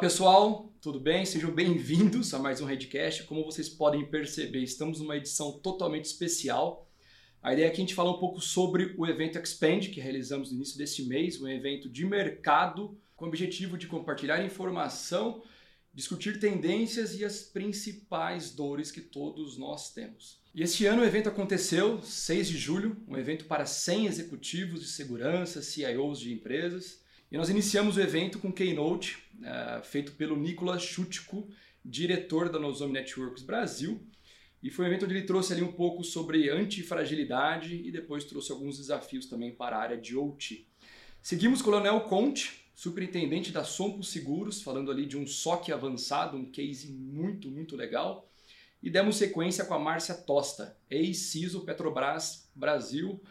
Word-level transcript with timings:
pessoal, 0.00 0.72
tudo 0.80 0.98
bem? 0.98 1.26
Sejam 1.26 1.50
bem-vindos 1.50 2.32
a 2.32 2.38
mais 2.38 2.58
um 2.62 2.64
Redcast. 2.64 3.24
Como 3.24 3.44
vocês 3.44 3.68
podem 3.68 4.06
perceber, 4.06 4.62
estamos 4.62 4.98
numa 4.98 5.14
edição 5.14 5.60
totalmente 5.60 6.06
especial. 6.06 6.90
A 7.42 7.52
ideia 7.52 7.66
é 7.66 7.68
que 7.68 7.76
a 7.76 7.80
gente 7.80 7.94
fala 7.94 8.10
um 8.10 8.18
pouco 8.18 8.40
sobre 8.40 8.94
o 8.96 9.06
evento 9.06 9.38
Expand, 9.38 9.90
que 9.90 10.00
realizamos 10.00 10.48
no 10.48 10.56
início 10.56 10.78
deste 10.78 11.02
mês, 11.02 11.38
um 11.38 11.46
evento 11.46 11.86
de 11.86 12.06
mercado 12.06 12.98
com 13.14 13.26
o 13.26 13.28
objetivo 13.28 13.76
de 13.76 13.86
compartilhar 13.86 14.42
informação, 14.42 15.42
discutir 15.92 16.40
tendências 16.40 17.14
e 17.14 17.22
as 17.22 17.42
principais 17.42 18.52
dores 18.52 18.90
que 18.90 19.02
todos 19.02 19.58
nós 19.58 19.92
temos. 19.92 20.40
E 20.54 20.62
este 20.62 20.86
ano 20.86 21.02
o 21.02 21.04
evento 21.04 21.28
aconteceu 21.28 22.00
6 22.00 22.48
de 22.48 22.56
julho, 22.56 22.96
um 23.06 23.18
evento 23.18 23.44
para 23.44 23.66
100 23.66 24.06
executivos 24.06 24.80
de 24.80 24.86
segurança, 24.86 25.60
CIOs 25.60 26.20
de 26.20 26.32
empresas. 26.32 27.02
E 27.30 27.36
nós 27.36 27.48
iniciamos 27.48 27.96
o 27.96 28.00
evento 28.00 28.40
com 28.40 28.52
Keynote, 28.52 29.18
uh, 29.38 29.84
feito 29.84 30.12
pelo 30.12 30.36
Nicolas 30.36 30.82
Chutko, 30.82 31.48
diretor 31.84 32.48
da 32.48 32.58
Nozomi 32.58 32.92
Networks 32.92 33.44
Brasil. 33.44 34.04
E 34.60 34.68
foi 34.68 34.84
um 34.84 34.88
evento 34.88 35.04
onde 35.04 35.14
ele 35.14 35.26
trouxe 35.26 35.52
ali 35.52 35.62
um 35.62 35.70
pouco 35.70 36.02
sobre 36.02 36.50
antifragilidade 36.50 37.76
e 37.76 37.92
depois 37.92 38.24
trouxe 38.24 38.50
alguns 38.50 38.78
desafios 38.78 39.26
também 39.26 39.54
para 39.54 39.76
a 39.76 39.80
área 39.80 39.96
de 39.96 40.16
OT. 40.16 40.66
Seguimos 41.22 41.62
com 41.62 41.70
o 41.70 41.72
Leonel 41.72 42.00
Conte, 42.00 42.64
superintendente 42.74 43.52
da 43.52 43.62
Sompo 43.62 44.02
Seguros, 44.02 44.60
falando 44.60 44.90
ali 44.90 45.06
de 45.06 45.16
um 45.16 45.24
SOC 45.24 45.70
avançado, 45.70 46.36
um 46.36 46.50
case 46.50 46.90
muito, 46.92 47.48
muito 47.48 47.76
legal. 47.76 48.28
E 48.82 48.90
demos 48.90 49.16
sequência 49.16 49.64
com 49.64 49.74
a 49.74 49.78
Márcia 49.78 50.14
Tosta, 50.14 50.76
ex-CISO 50.90 51.60
Petrobras 51.60 52.50
Brasil, 52.56 53.22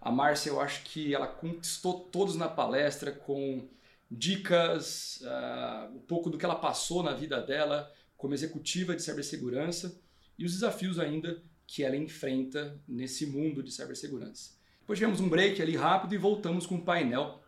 a 0.00 0.10
Márcia, 0.10 0.50
eu 0.50 0.60
acho 0.60 0.84
que 0.84 1.14
ela 1.14 1.26
conquistou 1.26 2.00
todos 2.00 2.36
na 2.36 2.48
palestra 2.48 3.10
com 3.10 3.68
dicas, 4.10 5.20
uh, 5.22 5.94
um 5.94 6.00
pouco 6.00 6.30
do 6.30 6.38
que 6.38 6.44
ela 6.44 6.56
passou 6.56 7.02
na 7.02 7.14
vida 7.14 7.40
dela 7.40 7.92
como 8.16 8.34
executiva 8.34 8.96
de 8.96 9.02
cibersegurança 9.02 10.00
e 10.38 10.44
os 10.44 10.52
desafios 10.52 10.98
ainda 10.98 11.42
que 11.66 11.82
ela 11.84 11.96
enfrenta 11.96 12.80
nesse 12.88 13.26
mundo 13.26 13.62
de 13.62 13.70
cibersegurança. 13.70 14.56
Depois 14.80 14.98
tivemos 14.98 15.20
um 15.20 15.28
break 15.28 15.60
ali 15.60 15.76
rápido 15.76 16.14
e 16.14 16.18
voltamos 16.18 16.64
com 16.64 16.76
um 16.76 16.84
painel 16.84 17.42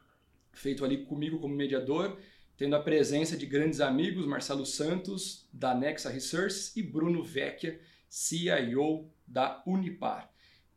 feito 0.53 0.84
ali 0.84 1.05
comigo 1.06 1.39
como 1.39 1.55
mediador, 1.55 2.19
tendo 2.56 2.77
a 2.77 2.83
presença 2.83 3.37
de 3.37 3.47
grandes 3.47 3.81
amigos, 3.81 4.27
Marcelo 4.27 4.67
Santos, 4.67 5.48
da 5.53 5.75
Nexa 5.75 6.11
Research 6.11 6.73
e 6.77 6.83
Bruno 6.83 7.23
Vecchia, 7.23 7.81
CIO 8.09 9.11
da 9.27 9.62
Unipar. 9.67 10.30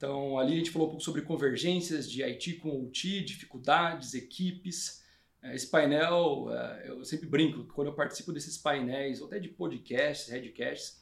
Então, 0.03 0.37
ali 0.37 0.55
a 0.55 0.57
gente 0.57 0.69
falou 0.69 0.89
um 0.89 0.91
pouco 0.91 1.03
sobre 1.05 1.21
convergências 1.21 2.11
de 2.11 2.21
IT 2.21 2.55
com 2.55 2.83
OT, 2.83 3.21
dificuldades, 3.21 4.13
equipes. 4.13 5.01
É, 5.41 5.55
esse 5.55 5.67
painel, 5.67 6.47
é, 6.51 6.89
eu 6.89 7.05
sempre 7.05 7.25
brinco, 7.25 7.63
quando 7.73 7.87
eu 7.87 7.93
participo 7.93 8.33
desses 8.33 8.57
painéis, 8.57 9.21
ou 9.21 9.27
até 9.27 9.39
de 9.39 9.47
podcasts, 9.47 10.27
headcasts, 10.27 11.01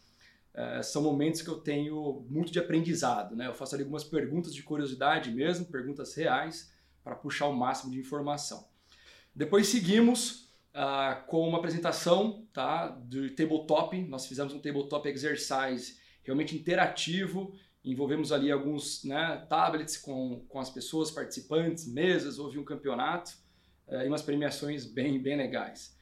é, 0.54 0.84
são 0.84 1.02
momentos 1.02 1.42
que 1.42 1.48
eu 1.48 1.58
tenho 1.58 2.24
muito 2.30 2.52
de 2.52 2.60
aprendizado. 2.60 3.36
Né? 3.36 3.48
Eu 3.48 3.56
faço 3.56 3.74
ali 3.74 3.82
algumas 3.82 4.04
perguntas 4.04 4.54
de 4.54 4.62
curiosidade 4.62 5.32
mesmo, 5.32 5.66
perguntas 5.66 6.14
reais, 6.14 6.72
para 7.04 7.16
puxar 7.16 7.48
o 7.48 7.56
máximo 7.56 7.92
de 7.92 7.98
informação. 7.98 8.68
Depois 9.34 9.66
seguimos 9.66 10.48
uh, 10.76 11.26
com 11.26 11.50
uma 11.50 11.58
apresentação 11.58 12.48
tá, 12.54 12.90
do 12.90 13.32
tabletop. 13.32 14.00
Nós 14.04 14.28
fizemos 14.28 14.54
um 14.54 14.60
tabletop 14.60 15.10
exercise 15.10 16.00
realmente 16.22 16.56
interativo 16.56 17.52
envolvemos 17.84 18.32
ali 18.32 18.52
alguns 18.52 19.04
né, 19.04 19.46
tablets 19.50 19.98
com, 19.98 20.46
com 20.48 20.60
as 20.60 20.70
pessoas 20.70 21.10
participantes, 21.10 21.88
mesas, 21.88 22.38
houve 22.38 22.60
um 22.60 22.64
campeonato 22.64 23.34
é, 23.88 24.06
e 24.06 24.08
umas 24.08 24.22
premiações 24.22 24.86
bem, 24.86 25.20
bem 25.20 25.36
legais. 25.36 25.96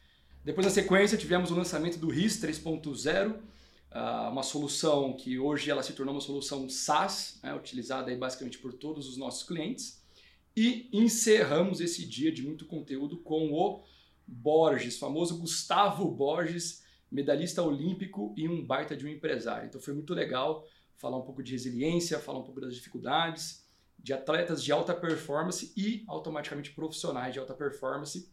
Depois, 0.44 0.66
na 0.66 0.72
sequência, 0.72 1.18
tivemos 1.18 1.52
o 1.52 1.56
lançamento 1.56 1.98
do 1.98 2.10
RIS 2.10 2.42
3.0, 2.42 3.36
uh, 3.36 4.32
uma 4.32 4.44
solução 4.44 5.14
que 5.14 5.38
hoje 5.38 5.70
ela 5.70 5.84
se 5.84 5.94
tornou 5.94 6.16
uma 6.16 6.22
solução 6.22 6.70
SaaS, 6.70 7.40
né, 7.44 7.54
utilizada 7.54 8.10
aí 8.10 8.18
basicamente 8.18 8.58
por 8.58 8.74
todos 8.74 9.08
os 9.08 9.18
nossos 9.18 9.44
clientes. 9.44 10.02
E 10.56 10.90
encerramos 10.92 11.80
esse 11.82 12.06
dia 12.06 12.32
de 12.32 12.42
muito 12.42 12.66
conteúdo 12.66 13.18
com 13.18 13.54
o 13.54 13.84
Borges, 14.28 14.98
famoso 14.98 15.38
Gustavo 15.40 16.10
Borges, 16.10 16.84
medalhista 17.12 17.64
olímpico 17.64 18.34
e 18.38 18.48
um 18.48 18.66
baita 18.66 18.96
de 18.96 19.06
um 19.06 19.10
empresário. 19.10 19.68
Então 19.68 19.82
foi 19.82 19.94
muito 19.94 20.14
legal 20.14 20.66
falar 21.00 21.18
um 21.18 21.22
pouco 21.22 21.42
de 21.42 21.54
resiliência, 21.54 22.20
falar 22.20 22.40
um 22.40 22.44
pouco 22.44 22.60
das 22.62 22.76
dificuldades, 22.76 23.66
de 23.98 24.14
atletas 24.14 24.62
de 24.62 24.72
alta 24.72 24.94
performance 24.94 25.74
e 25.76 26.04
automaticamente 26.08 26.72
profissionais 26.72 27.34
de 27.34 27.40
alta 27.40 27.54
performance, 27.54 28.30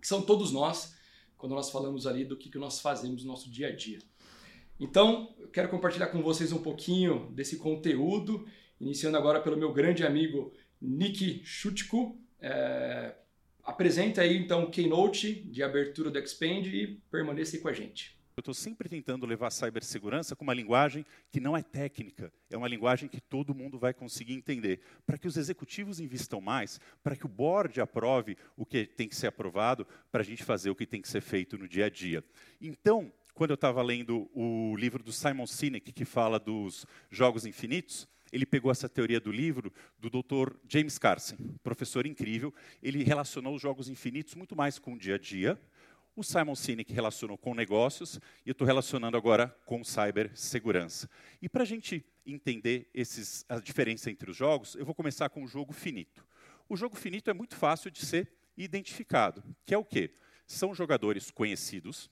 que 0.00 0.06
são 0.06 0.22
todos 0.22 0.52
nós, 0.52 0.94
quando 1.36 1.54
nós 1.54 1.70
falamos 1.70 2.06
ali 2.06 2.24
do 2.24 2.36
que, 2.36 2.48
que 2.48 2.58
nós 2.58 2.80
fazemos 2.80 3.24
no 3.24 3.32
nosso 3.32 3.50
dia 3.50 3.68
a 3.68 3.74
dia. 3.74 3.98
Então, 4.78 5.34
eu 5.38 5.48
quero 5.48 5.68
compartilhar 5.68 6.06
com 6.06 6.22
vocês 6.22 6.52
um 6.52 6.62
pouquinho 6.62 7.30
desse 7.32 7.56
conteúdo, 7.56 8.46
iniciando 8.80 9.16
agora 9.16 9.40
pelo 9.40 9.56
meu 9.56 9.72
grande 9.72 10.06
amigo 10.06 10.52
Nick 10.80 11.42
Chutko. 11.44 12.16
É, 12.40 13.14
apresenta 13.62 14.22
aí 14.22 14.36
então 14.36 14.64
o 14.64 14.70
Keynote 14.70 15.42
de 15.44 15.62
abertura 15.62 16.10
do 16.10 16.18
Expand 16.18 16.66
e 16.66 17.00
permaneça 17.10 17.56
aí 17.56 17.62
com 17.62 17.68
a 17.68 17.72
gente. 17.72 18.16
Eu 18.36 18.40
estou 18.40 18.54
sempre 18.54 18.88
tentando 18.88 19.26
levar 19.26 19.46
a 19.46 19.50
cibersegurança 19.50 20.34
com 20.34 20.42
uma 20.42 20.52
linguagem 20.52 21.06
que 21.30 21.38
não 21.38 21.56
é 21.56 21.62
técnica, 21.62 22.32
é 22.50 22.56
uma 22.56 22.66
linguagem 22.66 23.08
que 23.08 23.20
todo 23.20 23.54
mundo 23.54 23.78
vai 23.78 23.94
conseguir 23.94 24.34
entender, 24.34 24.80
para 25.06 25.16
que 25.16 25.28
os 25.28 25.36
executivos 25.36 26.00
invistam 26.00 26.40
mais, 26.40 26.80
para 27.00 27.14
que 27.14 27.26
o 27.26 27.28
board 27.28 27.80
aprove 27.80 28.36
o 28.56 28.66
que 28.66 28.86
tem 28.86 29.08
que 29.08 29.14
ser 29.14 29.28
aprovado, 29.28 29.86
para 30.10 30.22
a 30.22 30.24
gente 30.24 30.42
fazer 30.42 30.68
o 30.68 30.74
que 30.74 30.84
tem 30.84 31.00
que 31.00 31.08
ser 31.08 31.20
feito 31.20 31.56
no 31.56 31.68
dia 31.68 31.86
a 31.86 31.88
dia. 31.88 32.24
Então, 32.60 33.12
quando 33.34 33.50
eu 33.50 33.54
estava 33.54 33.80
lendo 33.82 34.28
o 34.34 34.74
livro 34.76 35.00
do 35.00 35.12
Simon 35.12 35.46
Sinek, 35.46 35.92
que 35.92 36.04
fala 36.04 36.40
dos 36.40 36.84
jogos 37.12 37.46
infinitos, 37.46 38.08
ele 38.32 38.44
pegou 38.44 38.72
essa 38.72 38.88
teoria 38.88 39.20
do 39.20 39.30
livro 39.30 39.72
do 39.96 40.10
Dr. 40.10 40.56
James 40.68 40.98
Carson, 40.98 41.36
professor 41.62 42.04
incrível. 42.04 42.52
Ele 42.82 43.04
relacionou 43.04 43.54
os 43.54 43.62
jogos 43.62 43.88
infinitos 43.88 44.34
muito 44.34 44.56
mais 44.56 44.76
com 44.76 44.94
o 44.94 44.98
dia 44.98 45.14
a 45.14 45.18
dia, 45.18 45.56
o 46.16 46.22
Simon 46.22 46.54
Sinek 46.54 46.92
relacionou 46.92 47.36
com 47.36 47.54
negócios 47.54 48.20
e 48.46 48.48
eu 48.48 48.52
estou 48.52 48.66
relacionando 48.66 49.16
agora 49.16 49.48
com 49.66 49.82
cibersegurança. 49.82 51.10
E 51.42 51.48
para 51.48 51.62
a 51.62 51.66
gente 51.66 52.04
entender 52.24 52.88
esses, 52.94 53.44
a 53.48 53.58
diferença 53.58 54.10
entre 54.10 54.30
os 54.30 54.36
jogos, 54.36 54.74
eu 54.76 54.84
vou 54.84 54.94
começar 54.94 55.28
com 55.28 55.42
o 55.42 55.48
jogo 55.48 55.72
finito. 55.72 56.24
O 56.68 56.76
jogo 56.76 56.96
finito 56.96 57.30
é 57.30 57.34
muito 57.34 57.56
fácil 57.56 57.90
de 57.90 58.04
ser 58.04 58.32
identificado, 58.56 59.42
que 59.66 59.74
é 59.74 59.78
o 59.78 59.84
quê? 59.84 60.12
São 60.46 60.74
jogadores 60.74 61.30
conhecidos, 61.30 62.10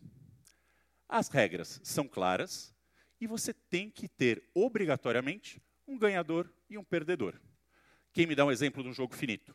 as 1.09 1.29
regras 1.29 1.81
são 1.85 2.09
claras 2.09 2.75
e 3.21 3.27
você 3.27 3.55
tem 3.55 3.89
que 3.89 4.09
ter 4.09 4.43
obrigatoriamente 4.53 5.63
um 5.87 5.97
ganhador 5.97 6.53
e 6.69 6.77
um 6.77 6.83
perdedor. 6.83 7.41
Quem 8.13 8.27
me 8.27 8.35
dá 8.35 8.45
um 8.45 8.51
exemplo 8.51 8.83
de 8.83 8.89
um 8.89 8.93
jogo 8.93 9.15
finito? 9.15 9.55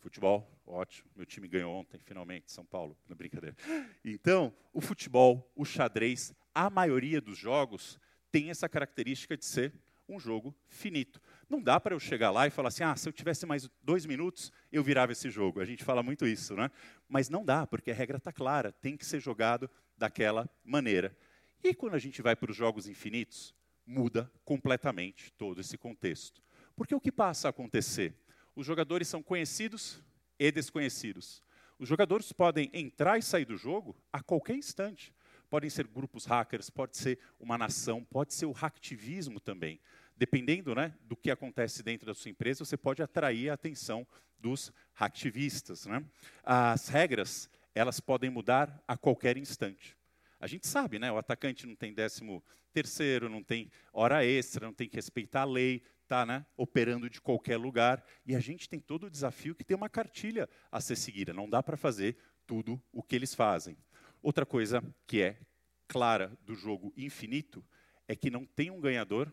Futebol, 0.00 0.57
ótimo. 0.68 1.10
Meu 1.16 1.26
time 1.26 1.48
ganhou 1.48 1.74
ontem, 1.74 1.98
finalmente, 1.98 2.52
São 2.52 2.64
Paulo. 2.64 2.96
Não 3.08 3.16
brincadeira. 3.16 3.56
Então, 4.04 4.54
o 4.72 4.80
futebol, 4.80 5.50
o 5.54 5.64
xadrez, 5.64 6.32
a 6.54 6.68
maioria 6.70 7.20
dos 7.20 7.36
jogos 7.36 7.98
tem 8.30 8.50
essa 8.50 8.68
característica 8.68 9.36
de 9.36 9.44
ser 9.44 9.74
um 10.08 10.18
jogo 10.18 10.54
finito. 10.68 11.20
Não 11.48 11.62
dá 11.62 11.78
para 11.78 11.94
eu 11.94 12.00
chegar 12.00 12.30
lá 12.30 12.46
e 12.46 12.50
falar 12.50 12.68
assim, 12.68 12.82
ah, 12.82 12.96
se 12.96 13.08
eu 13.08 13.12
tivesse 13.12 13.44
mais 13.44 13.68
dois 13.82 14.06
minutos, 14.06 14.50
eu 14.72 14.82
virava 14.82 15.12
esse 15.12 15.28
jogo. 15.30 15.60
A 15.60 15.64
gente 15.64 15.84
fala 15.84 16.02
muito 16.02 16.26
isso, 16.26 16.54
né? 16.54 16.70
Mas 17.08 17.28
não 17.28 17.44
dá, 17.44 17.66
porque 17.66 17.90
a 17.90 17.94
regra 17.94 18.16
está 18.16 18.32
clara, 18.32 18.72
tem 18.72 18.96
que 18.96 19.04
ser 19.04 19.20
jogado 19.20 19.68
daquela 19.96 20.48
maneira. 20.64 21.16
E 21.62 21.74
quando 21.74 21.94
a 21.94 21.98
gente 21.98 22.22
vai 22.22 22.34
para 22.34 22.50
os 22.50 22.56
jogos 22.56 22.88
infinitos, 22.88 23.54
muda 23.84 24.30
completamente 24.44 25.30
todo 25.32 25.60
esse 25.60 25.76
contexto. 25.76 26.42
Porque 26.74 26.94
o 26.94 27.00
que 27.00 27.12
passa 27.12 27.48
a 27.48 27.50
acontecer? 27.50 28.14
os 28.58 28.66
jogadores 28.66 29.06
são 29.06 29.22
conhecidos 29.22 30.02
e 30.38 30.50
desconhecidos. 30.50 31.42
Os 31.78 31.88
jogadores 31.88 32.32
podem 32.32 32.70
entrar 32.72 33.18
e 33.18 33.22
sair 33.22 33.44
do 33.44 33.56
jogo 33.56 33.96
a 34.12 34.22
qualquer 34.22 34.56
instante. 34.56 35.14
Podem 35.48 35.70
ser 35.70 35.86
grupos 35.86 36.26
hackers, 36.26 36.68
pode 36.68 36.96
ser 36.96 37.18
uma 37.38 37.56
nação, 37.56 38.04
pode 38.04 38.34
ser 38.34 38.46
o 38.46 38.52
hacktivismo 38.52 39.40
também. 39.40 39.80
Dependendo 40.16 40.74
né, 40.74 40.94
do 41.02 41.16
que 41.16 41.30
acontece 41.30 41.82
dentro 41.82 42.06
da 42.06 42.14
sua 42.14 42.30
empresa, 42.30 42.64
você 42.64 42.76
pode 42.76 43.02
atrair 43.02 43.50
a 43.50 43.54
atenção 43.54 44.06
dos 44.38 44.72
hacktivistas. 44.94 45.86
Né? 45.86 46.04
As 46.42 46.88
regras 46.88 47.48
elas 47.74 48.00
podem 48.00 48.28
mudar 48.28 48.82
a 48.86 48.96
qualquer 48.96 49.36
instante. 49.36 49.96
A 50.40 50.46
gente 50.46 50.66
sabe, 50.66 50.98
né? 50.98 51.10
O 51.10 51.18
atacante 51.18 51.66
não 51.66 51.74
tem 51.74 51.92
décimo 51.92 52.44
terceiro, 52.72 53.28
não 53.28 53.42
tem 53.42 53.70
hora 53.92 54.24
extra, 54.24 54.66
não 54.66 54.74
tem 54.74 54.88
que 54.88 54.96
respeitar 54.96 55.42
a 55.42 55.44
lei, 55.44 55.82
está 56.08 56.24
né, 56.24 56.46
operando 56.56 57.10
de 57.10 57.20
qualquer 57.20 57.58
lugar. 57.58 58.02
E 58.24 58.34
a 58.34 58.40
gente 58.40 58.66
tem 58.66 58.80
todo 58.80 59.06
o 59.06 59.10
desafio 59.10 59.54
que 59.54 59.62
tem 59.62 59.76
uma 59.76 59.90
cartilha 59.90 60.48
a 60.72 60.80
ser 60.80 60.96
seguida. 60.96 61.34
Não 61.34 61.48
dá 61.48 61.62
para 61.62 61.76
fazer 61.76 62.16
tudo 62.46 62.82
o 62.90 63.02
que 63.02 63.14
eles 63.14 63.34
fazem. 63.34 63.76
Outra 64.22 64.46
coisa 64.46 64.82
que 65.06 65.20
é 65.20 65.38
clara 65.86 66.36
do 66.42 66.54
jogo 66.54 66.92
infinito 66.96 67.62
é 68.08 68.16
que 68.16 68.30
não 68.30 68.46
tem 68.46 68.70
um 68.70 68.80
ganhador 68.80 69.30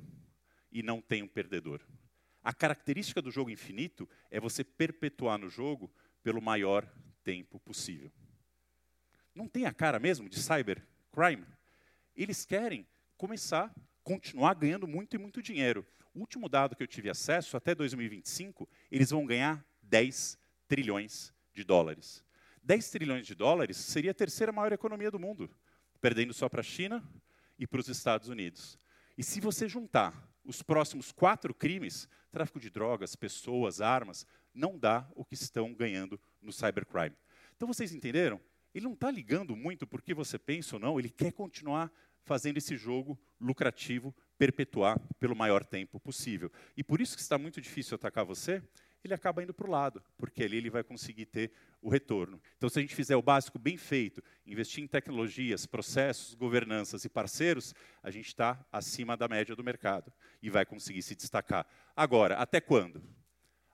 e 0.70 0.84
não 0.84 1.02
tem 1.02 1.24
um 1.24 1.28
perdedor. 1.28 1.82
A 2.44 2.54
característica 2.54 3.22
do 3.22 3.32
jogo 3.32 3.50
infinito 3.50 4.08
é 4.30 4.40
você 4.40 4.64
perpetuar 4.64 5.40
no 5.40 5.50
jogo 5.50 5.92
pelo 6.22 6.42
maior 6.42 6.86
tempo 7.24 7.60
possível. 7.60 8.12
não 9.34 9.48
tem 9.48 9.66
a 9.66 9.74
cara 9.74 10.00
mesmo 10.00 10.30
de 10.30 10.42
cybercrime. 10.42 11.46
Eles 12.16 12.46
querem 12.46 12.88
começar, 13.18 13.74
continuar 14.04 14.54
ganhando 14.54 14.88
muito 14.88 15.16
e 15.16 15.20
muito 15.20 15.42
dinheiro. 15.42 15.86
O 16.16 16.22
último 16.22 16.48
dado 16.48 16.78
que 16.78 16.82
eu 16.82 16.88
tive 16.88 17.10
acesso, 17.10 17.58
até 17.58 17.76
2025, 17.76 18.70
eles 18.90 19.10
vão 19.10 19.26
ganhar 19.26 19.66
10 19.82 20.40
trilhões 20.66 21.34
de 21.54 21.62
dólares. 21.62 22.24
10 22.64 22.90
trilhões 22.90 23.28
de 23.28 23.36
dólares 23.36 23.76
seria 23.76 24.12
a 24.12 24.14
terceira 24.14 24.54
maior 24.54 24.72
economia 24.72 25.12
do 25.12 25.20
mundo, 25.20 25.54
perdendo 26.00 26.34
só 26.34 26.48
para 26.48 26.62
a 26.62 26.64
China 26.64 27.04
e 27.60 27.68
para 27.68 27.82
os 27.82 27.90
Estados 27.90 28.30
Unidos. 28.30 28.80
E 29.18 29.24
se 29.24 29.42
você 29.42 29.68
juntar 29.68 30.34
os 30.46 30.62
próximos 30.64 31.12
quatro 31.12 31.54
crimes, 31.54 32.08
tráfico 32.32 32.62
de 32.62 32.70
drogas, 32.70 33.14
pessoas, 33.18 33.82
armas, 33.82 34.26
não 34.54 34.80
dá 34.80 35.06
o 35.16 35.26
que 35.26 35.34
estão 35.34 35.74
ganhando 35.74 36.18
no 36.42 36.54
cybercrime. 36.54 37.18
Então 37.58 37.68
vocês 37.68 37.94
entenderam? 37.94 38.40
Ele 38.74 38.86
não 38.86 38.94
está 38.94 39.12
ligando 39.12 39.54
muito 39.54 39.86
porque 39.86 40.14
você 40.14 40.40
pensa 40.40 40.78
ou 40.78 40.80
não, 40.80 40.98
ele 40.98 41.10
quer 41.10 41.34
continuar 41.34 41.92
fazendo 42.24 42.58
esse 42.58 42.78
jogo 42.78 43.20
lucrativo, 43.40 44.16
perpetuar 44.38 45.00
pelo 45.20 45.36
maior 45.36 45.64
tempo 45.64 46.00
possível. 46.00 46.52
E 46.76 46.84
por 46.84 47.02
isso 47.02 47.16
que 47.16 47.22
está 47.22 47.38
muito 47.38 47.62
difícil 47.62 47.96
atacar 47.96 48.26
você, 48.26 48.62
ele 49.06 49.14
acaba 49.14 49.44
indo 49.44 49.54
para 49.54 49.68
o 49.68 49.70
lado, 49.70 50.04
porque 50.18 50.44
ali 50.44 50.58
ele 50.58 50.70
vai 50.70 50.84
conseguir 50.84 51.28
ter 51.28 51.52
o 51.82 51.90
retorno. 51.90 52.42
Então, 52.58 52.68
se 52.68 52.80
a 52.80 52.82
gente 52.82 52.96
fizer 52.96 53.16
o 53.16 53.22
básico 53.22 53.60
bem 53.60 53.78
feito, 53.78 54.22
investir 54.46 54.84
em 54.84 54.88
tecnologias, 54.88 55.66
processos, 55.66 56.34
governanças 56.34 57.06
e 57.06 57.10
parceiros, 57.10 57.74
a 58.02 58.10
gente 58.10 58.28
está 58.28 58.66
acima 58.72 59.16
da 59.16 59.28
média 59.28 59.56
do 59.56 59.64
mercado 59.64 60.12
e 60.42 60.50
vai 60.50 60.66
conseguir 60.66 61.04
se 61.04 61.16
destacar. 61.16 61.68
Agora, 61.96 62.38
até 62.38 62.60
quando? 62.60 63.04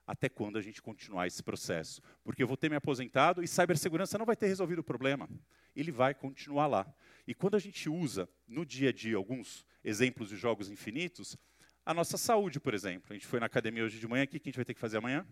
Até 0.05 0.27
quando 0.27 0.57
a 0.57 0.61
gente 0.61 0.81
continuar 0.81 1.27
esse 1.27 1.41
processo? 1.41 2.01
Porque 2.23 2.43
eu 2.43 2.47
vou 2.47 2.57
ter 2.57 2.69
me 2.69 2.75
aposentado 2.75 3.41
e 3.41 3.47
cibersegurança 3.47 4.17
não 4.17 4.25
vai 4.25 4.35
ter 4.35 4.47
resolvido 4.47 4.79
o 4.79 4.83
problema. 4.83 5.29
Ele 5.73 5.91
vai 5.91 6.13
continuar 6.13 6.67
lá. 6.67 6.93
E 7.25 7.33
quando 7.33 7.55
a 7.55 7.59
gente 7.59 7.87
usa 7.87 8.27
no 8.45 8.65
dia 8.65 8.89
a 8.89 8.91
dia 8.91 9.15
alguns 9.15 9.65
exemplos 9.83 10.29
de 10.29 10.35
jogos 10.35 10.69
infinitos, 10.69 11.37
a 11.85 11.93
nossa 11.93 12.17
saúde, 12.17 12.59
por 12.59 12.73
exemplo. 12.73 13.07
A 13.09 13.13
gente 13.13 13.25
foi 13.25 13.39
na 13.39 13.45
academia 13.45 13.83
hoje 13.83 13.99
de 13.99 14.07
manhã, 14.07 14.23
o 14.23 14.27
que 14.27 14.37
a 14.37 14.39
gente 14.43 14.55
vai 14.55 14.65
ter 14.65 14.73
que 14.73 14.79
fazer 14.79 14.97
amanhã? 14.97 15.25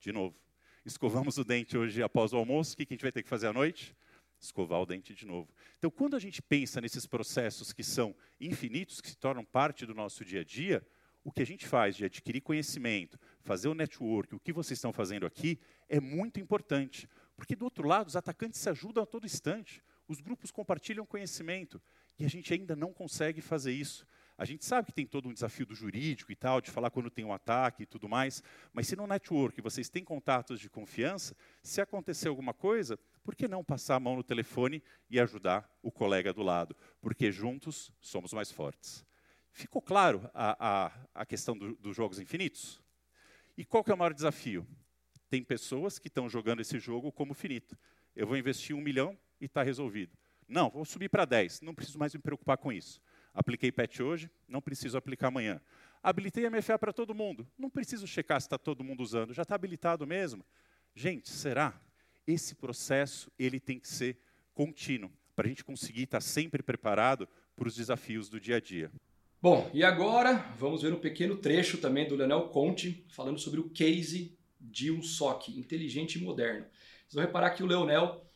De 0.00 0.12
novo. 0.12 0.36
Escovamos 0.84 1.36
o 1.36 1.44
dente 1.44 1.76
hoje 1.76 2.02
após 2.02 2.32
o 2.32 2.36
almoço, 2.36 2.74
o 2.74 2.76
que 2.76 2.84
a 2.84 2.94
gente 2.94 3.02
vai 3.02 3.12
ter 3.12 3.22
que 3.22 3.28
fazer 3.28 3.48
à 3.48 3.52
noite? 3.52 3.96
Escovar 4.40 4.80
o 4.80 4.86
dente 4.86 5.14
de 5.14 5.26
novo. 5.26 5.52
Então, 5.78 5.90
quando 5.90 6.14
a 6.14 6.18
gente 6.18 6.40
pensa 6.40 6.80
nesses 6.80 7.06
processos 7.06 7.72
que 7.72 7.82
são 7.82 8.14
infinitos, 8.40 9.00
que 9.00 9.10
se 9.10 9.16
tornam 9.16 9.44
parte 9.44 9.84
do 9.84 9.94
nosso 9.94 10.24
dia 10.24 10.40
a 10.40 10.44
dia, 10.44 10.86
o 11.24 11.32
que 11.32 11.42
a 11.42 11.46
gente 11.46 11.66
faz 11.66 11.96
de 11.96 12.04
adquirir 12.04 12.40
conhecimento, 12.40 13.18
fazer 13.42 13.68
o 13.68 13.74
network, 13.74 14.34
o 14.34 14.40
que 14.40 14.52
vocês 14.52 14.78
estão 14.78 14.92
fazendo 14.92 15.26
aqui, 15.26 15.60
é 15.88 16.00
muito 16.00 16.38
importante. 16.38 17.08
Porque, 17.36 17.56
do 17.56 17.64
outro 17.64 17.86
lado, 17.86 18.06
os 18.06 18.16
atacantes 18.16 18.60
se 18.60 18.70
ajudam 18.70 19.02
a 19.02 19.06
todo 19.06 19.26
instante. 19.26 19.82
Os 20.06 20.20
grupos 20.20 20.50
compartilham 20.50 21.04
conhecimento. 21.04 21.82
E 22.18 22.24
a 22.24 22.28
gente 22.28 22.52
ainda 22.52 22.74
não 22.74 22.92
consegue 22.92 23.40
fazer 23.40 23.72
isso. 23.72 24.06
A 24.36 24.44
gente 24.44 24.64
sabe 24.64 24.86
que 24.86 24.92
tem 24.92 25.04
todo 25.04 25.28
um 25.28 25.32
desafio 25.32 25.66
do 25.66 25.74
jurídico 25.74 26.30
e 26.30 26.36
tal, 26.36 26.60
de 26.60 26.70
falar 26.70 26.90
quando 26.90 27.10
tem 27.10 27.24
um 27.24 27.32
ataque 27.32 27.82
e 27.82 27.86
tudo 27.86 28.08
mais, 28.08 28.40
mas 28.72 28.86
se 28.86 28.94
no 28.94 29.04
network 29.04 29.60
vocês 29.60 29.88
têm 29.88 30.04
contatos 30.04 30.60
de 30.60 30.70
confiança, 30.70 31.36
se 31.60 31.80
acontecer 31.80 32.28
alguma 32.28 32.54
coisa, 32.54 32.96
por 33.24 33.34
que 33.34 33.48
não 33.48 33.64
passar 33.64 33.96
a 33.96 34.00
mão 34.00 34.14
no 34.14 34.22
telefone 34.22 34.80
e 35.10 35.18
ajudar 35.18 35.68
o 35.82 35.90
colega 35.90 36.32
do 36.32 36.42
lado? 36.42 36.76
Porque 37.00 37.32
juntos 37.32 37.90
somos 38.00 38.32
mais 38.32 38.52
fortes. 38.52 39.04
Ficou 39.50 39.82
claro 39.82 40.30
a, 40.32 40.86
a, 40.86 40.92
a 41.22 41.26
questão 41.26 41.58
do, 41.58 41.74
dos 41.74 41.96
jogos 41.96 42.20
infinitos? 42.20 42.80
E 43.56 43.64
qual 43.64 43.82
que 43.82 43.90
é 43.90 43.94
o 43.94 43.98
maior 43.98 44.14
desafio? 44.14 44.64
Tem 45.28 45.42
pessoas 45.42 45.98
que 45.98 46.06
estão 46.06 46.28
jogando 46.28 46.60
esse 46.60 46.78
jogo 46.78 47.10
como 47.10 47.34
finito. 47.34 47.76
Eu 48.14 48.24
vou 48.24 48.36
investir 48.36 48.76
um 48.76 48.80
milhão 48.80 49.18
e 49.40 49.46
está 49.46 49.64
resolvido. 49.64 50.16
Não, 50.48 50.70
vou 50.70 50.84
subir 50.84 51.10
para 51.10 51.24
10, 51.24 51.60
não 51.60 51.74
preciso 51.74 51.98
mais 51.98 52.14
me 52.14 52.20
preocupar 52.20 52.56
com 52.56 52.72
isso. 52.72 53.00
Apliquei 53.34 53.70
PET 53.70 54.02
hoje, 54.02 54.30
não 54.48 54.62
preciso 54.62 54.96
aplicar 54.96 55.28
amanhã. 55.28 55.60
Habilitei 56.02 56.46
a 56.46 56.50
MFA 56.50 56.78
para 56.78 56.92
todo 56.92 57.14
mundo, 57.14 57.46
não 57.58 57.68
preciso 57.68 58.06
checar 58.06 58.40
se 58.40 58.46
está 58.46 58.56
todo 58.56 58.82
mundo 58.82 59.02
usando, 59.02 59.34
já 59.34 59.42
está 59.42 59.54
habilitado 59.54 60.06
mesmo. 60.06 60.44
Gente, 60.94 61.28
será? 61.28 61.78
Esse 62.26 62.54
processo 62.54 63.30
ele 63.38 63.60
tem 63.60 63.78
que 63.78 63.88
ser 63.88 64.18
contínuo, 64.54 65.10
para 65.36 65.46
a 65.46 65.48
gente 65.48 65.64
conseguir 65.64 66.04
estar 66.04 66.18
tá 66.18 66.22
sempre 66.22 66.62
preparado 66.62 67.28
para 67.54 67.68
os 67.68 67.76
desafios 67.76 68.28
do 68.28 68.40
dia 68.40 68.56
a 68.56 68.60
dia. 68.60 68.90
Bom, 69.40 69.70
e 69.72 69.84
agora 69.84 70.34
vamos 70.58 70.82
ver 70.82 70.92
um 70.92 70.98
pequeno 70.98 71.36
trecho 71.36 71.78
também 71.78 72.08
do 72.08 72.16
Leonel 72.16 72.48
Conte 72.48 73.04
falando 73.08 73.38
sobre 73.38 73.60
o 73.60 73.68
case 73.70 74.36
de 74.60 74.90
um 74.90 75.00
SOC 75.00 75.50
inteligente 75.56 76.16
e 76.16 76.22
moderno. 76.22 76.66
Vocês 77.06 77.14
vão 77.14 77.24
reparar 77.24 77.50
que 77.50 77.62
o 77.62 77.66
Leonel 77.66 78.27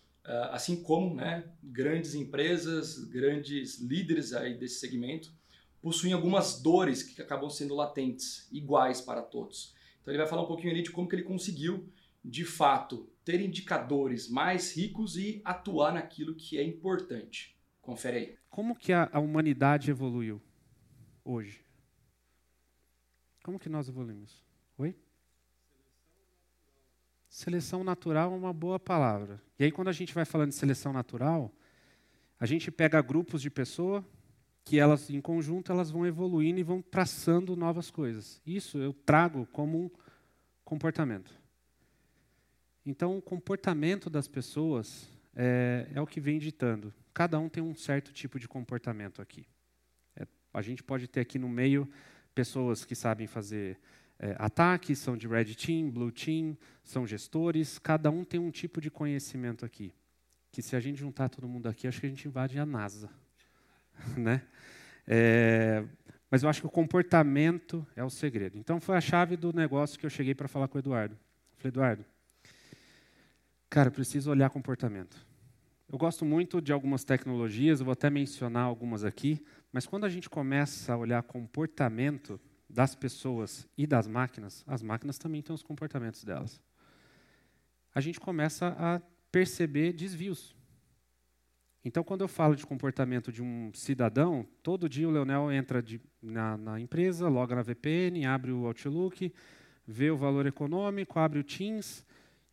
assim 0.50 0.82
como 0.82 1.14
né, 1.14 1.44
grandes 1.62 2.14
empresas, 2.14 3.04
grandes 3.04 3.80
líderes 3.80 4.32
aí 4.32 4.56
desse 4.56 4.78
segmento, 4.78 5.32
possuem 5.80 6.12
algumas 6.12 6.62
dores 6.62 7.02
que 7.02 7.20
acabam 7.20 7.50
sendo 7.50 7.74
latentes, 7.74 8.48
iguais 8.52 9.00
para 9.00 9.20
todos. 9.20 9.74
Então 10.00 10.12
ele 10.12 10.19
vai 10.19 10.28
falar 10.28 10.42
um 10.42 10.46
pouquinho 10.46 10.72
ali 10.72 10.82
de 10.82 10.90
como 10.90 11.08
que 11.08 11.16
ele 11.16 11.24
conseguiu, 11.24 11.92
de 12.24 12.44
fato, 12.44 13.10
ter 13.24 13.40
indicadores 13.40 14.28
mais 14.28 14.76
ricos 14.76 15.16
e 15.16 15.40
atuar 15.44 15.92
naquilo 15.92 16.34
que 16.34 16.58
é 16.58 16.62
importante. 16.62 17.56
Confere 17.80 18.16
aí. 18.16 18.38
Como 18.48 18.76
que 18.76 18.92
a, 18.92 19.08
a 19.12 19.19
humanidade 19.19 19.90
evoluiu 19.90 20.40
hoje? 21.24 21.64
Como 23.42 23.58
que 23.58 23.69
nós 23.69 23.88
evoluímos? 23.88 24.44
Seleção 27.42 27.82
natural 27.82 28.32
é 28.32 28.36
uma 28.36 28.52
boa 28.52 28.78
palavra. 28.78 29.42
E 29.58 29.64
aí, 29.64 29.72
quando 29.72 29.88
a 29.88 29.92
gente 29.92 30.14
vai 30.14 30.24
falando 30.24 30.50
de 30.50 30.54
seleção 30.54 30.92
natural, 30.92 31.52
a 32.38 32.46
gente 32.46 32.70
pega 32.70 33.02
grupos 33.02 33.42
de 33.42 33.50
pessoas 33.50 34.04
que 34.64 34.78
elas, 34.78 35.10
em 35.10 35.20
conjunto, 35.20 35.72
elas 35.72 35.90
vão 35.90 36.06
evoluindo 36.06 36.60
e 36.60 36.62
vão 36.62 36.80
traçando 36.80 37.56
novas 37.56 37.90
coisas. 37.90 38.40
Isso 38.46 38.78
eu 38.78 38.92
trago 38.92 39.44
como 39.46 39.86
um 39.86 39.90
comportamento. 40.64 41.34
Então, 42.86 43.18
o 43.18 43.20
comportamento 43.20 44.08
das 44.08 44.28
pessoas 44.28 45.10
é, 45.34 45.88
é 45.92 46.00
o 46.00 46.06
que 46.06 46.20
vem 46.20 46.38
ditando. 46.38 46.94
Cada 47.12 47.40
um 47.40 47.48
tem 47.48 47.60
um 47.60 47.74
certo 47.74 48.12
tipo 48.12 48.38
de 48.38 48.46
comportamento 48.46 49.20
aqui. 49.20 49.48
É, 50.14 50.28
a 50.54 50.62
gente 50.62 50.80
pode 50.80 51.08
ter 51.08 51.18
aqui 51.18 51.40
no 51.40 51.48
meio 51.48 51.90
pessoas 52.36 52.84
que 52.84 52.94
sabem 52.94 53.26
fazer 53.26 53.81
é, 54.22 54.94
são 54.94 55.17
de 55.17 55.26
Red 55.26 55.56
Team, 55.56 55.91
Blue 55.91 56.12
Team, 56.12 56.56
são 56.84 57.05
gestores, 57.05 57.76
cada 57.81 58.08
um 58.08 58.24
tem 58.24 58.38
um 58.38 58.52
tipo 58.52 58.81
de 58.81 58.88
conhecimento 58.88 59.64
aqui. 59.64 59.93
Que 60.52 60.62
se 60.62 60.76
a 60.76 60.81
gente 60.81 61.00
juntar 61.00 61.29
todo 61.29 61.48
mundo 61.48 61.69
aqui, 61.69 61.88
acho 61.88 62.00
que 62.00 62.06
a 62.06 62.08
gente 62.08 62.29
invade 62.29 62.56
a 62.56 62.64
NASA. 62.64 63.10
né? 64.17 64.43
É, 65.08 65.84
mas 66.31 66.44
eu 66.44 66.48
acho 66.48 66.60
que 66.60 66.67
o 66.67 66.70
comportamento 66.70 67.84
é 67.96 68.05
o 68.05 68.10
segredo. 68.10 68.56
Então 68.56 68.81
foi 68.81 68.96
a 68.96 69.00
chave 69.00 69.36
do 69.36 69.52
negócio 69.52 69.98
que 69.98 70.06
eu 70.06 70.10
cheguei 70.10 70.36
para 70.36 70.46
falar 70.46 70.69
com 70.69 70.79
o 70.79 70.81
Eduardo. 70.81 71.19
falei, 71.56 71.70
Eduardo, 71.70 72.05
cara, 73.69 73.88
eu 73.88 73.93
preciso 73.93 74.31
olhar 74.31 74.50
comportamento. 74.50 75.26
Eu 75.91 75.98
gosto 75.98 76.24
muito 76.24 76.62
de 76.62 76.72
algumas 76.72 77.02
tecnologias, 77.05 77.81
eu 77.81 77.84
vou 77.84 77.93
até 77.93 78.08
mencionar 78.08 78.64
algumas 78.64 79.05
aqui, 79.05 79.44
mas 79.72 79.84
quando 79.84 80.05
a 80.05 80.08
gente 80.08 80.31
começa 80.31 80.94
a 80.94 80.96
olhar 80.96 81.22
comportamento, 81.24 82.41
das 82.72 82.94
pessoas 82.94 83.69
e 83.76 83.86
das 83.86 84.08
máquinas, 84.08 84.64
as 84.67 84.82
máquinas 84.82 85.19
também 85.19 85.43
têm 85.43 85.55
os 85.55 85.62
comportamentos 85.62 86.24
delas. 86.24 86.58
A 87.94 88.00
gente 88.00 88.19
começa 88.19 88.74
a 88.79 89.00
perceber 89.31 89.93
desvios. 89.93 90.56
Então, 91.84 92.02
quando 92.02 92.22
eu 92.22 92.29
falo 92.29 92.56
de 92.56 92.64
comportamento 92.64 93.31
de 93.31 93.43
um 93.43 93.70
cidadão, 93.74 94.46
todo 94.62 94.88
dia 94.88 95.06
o 95.06 95.10
Leonel 95.10 95.52
entra 95.52 95.82
de, 95.82 96.00
na, 96.22 96.56
na, 96.56 96.81
empresa, 96.81 97.29
loga 97.29 97.55
na 97.55 97.62
VPN, 97.62 98.24
abre 98.24 98.52
o 98.52 98.67
Outlook, 98.67 99.32
vê 99.86 100.10
o 100.10 100.17
valor 100.17 100.46
econômico, 100.46 101.19
abre 101.19 101.41
o 101.41 101.44
Teams 101.44 102.06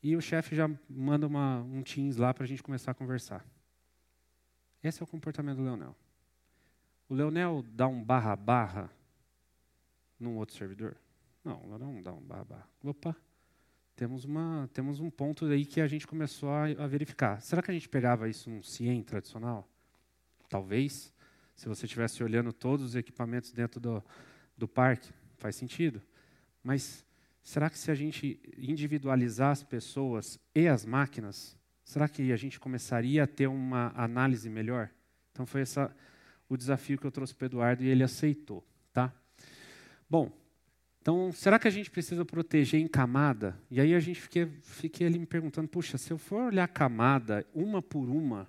e 0.04 0.16
o 0.16 0.22
chefe 0.22 0.56
já 0.56 0.70
manda 0.90 1.28
uma, 1.28 1.62
um 1.62 1.82
Teams 1.82 2.18
lá 2.18 2.34
para 2.34 2.44
a 2.44 2.48
gente 2.48 2.64
começar 2.64 2.92
a 2.92 2.96
conversar. 2.96 3.46
Esse 4.84 5.02
é 5.02 5.04
o 5.04 5.08
comportamento 5.08 5.58
do 5.58 5.64
Leonel. 5.64 5.96
O 7.08 7.14
Leonel 7.14 7.64
dá 7.72 7.88
um 7.88 8.04
barra-barra 8.04 8.90
num 10.20 10.38
outro 10.38 10.56
servidor? 10.56 10.98
Não, 11.44 11.68
lá 11.68 11.80
não 11.80 12.02
dá 12.02 12.14
um 12.14 12.22
barra. 12.22 12.68
Opa, 12.84 13.16
temos, 13.96 14.26
uma, 14.26 14.70
temos 14.74 15.00
um 15.00 15.10
ponto 15.10 15.46
aí 15.46 15.66
que 15.66 15.82
a 15.82 15.88
gente 15.88 16.06
começou 16.06 16.50
a, 16.50 16.66
a 16.66 16.88
verificar. 16.88 17.42
Será 17.42 17.62
que 17.62 17.72
a 17.72 17.74
gente 17.74 17.90
pegava 17.90 18.30
isso 18.30 18.50
num 18.50 18.62
CIEM 18.62 19.04
tradicional? 19.04 19.68
Talvez. 20.50 21.14
Se 21.56 21.68
você 21.68 21.86
estivesse 21.86 22.24
olhando 22.24 22.54
todos 22.54 22.86
os 22.86 22.96
equipamentos 22.96 23.52
dentro 23.52 23.82
do, 23.82 24.02
do 24.58 24.68
parque, 24.68 25.10
faz 25.38 25.58
sentido. 25.58 26.02
Mas 26.64 27.06
será 27.44 27.70
que 27.70 27.78
se 27.78 27.92
a 27.92 27.96
gente 27.96 28.40
individualizar 28.58 29.52
as 29.52 29.64
pessoas 29.64 30.40
e 30.56 30.70
as 30.70 30.86
máquinas, 30.86 31.58
será 31.84 32.08
que 32.08 32.32
a 32.32 32.38
gente 32.38 32.60
começaria 32.60 33.24
a 33.24 33.28
ter 33.28 33.48
uma 33.48 33.92
análise 33.96 34.50
melhor? 34.50 34.90
Então 35.34 35.46
foi 35.46 35.62
essa 35.62 35.94
o 36.48 36.56
desafio 36.56 36.98
que 36.98 37.06
eu 37.06 37.12
trouxe 37.12 37.36
para 37.36 37.46
o 37.46 37.48
Eduardo 37.48 37.84
e 37.84 37.88
ele 37.88 38.04
aceitou? 38.04 38.66
Bom, 40.10 40.32
Então, 41.02 41.32
será 41.32 41.58
que 41.58 41.68
a 41.68 41.72
gente 41.72 41.90
precisa 41.90 42.26
proteger 42.26 42.80
em 42.80 42.88
camada? 42.88 43.58
E 43.72 43.80
aí 43.80 43.94
a 43.96 44.00
gente 44.00 44.20
fiquei, 44.20 44.48
fiquei 44.62 45.08
ali 45.08 45.18
me 45.18 45.26
perguntando, 45.26 45.68
puxa, 45.68 45.98
se 45.98 46.12
eu 46.12 46.18
for 46.18 46.42
olhar 46.48 46.68
camada 46.68 47.46
uma 47.54 47.82
por 47.82 48.10
uma, 48.10 48.48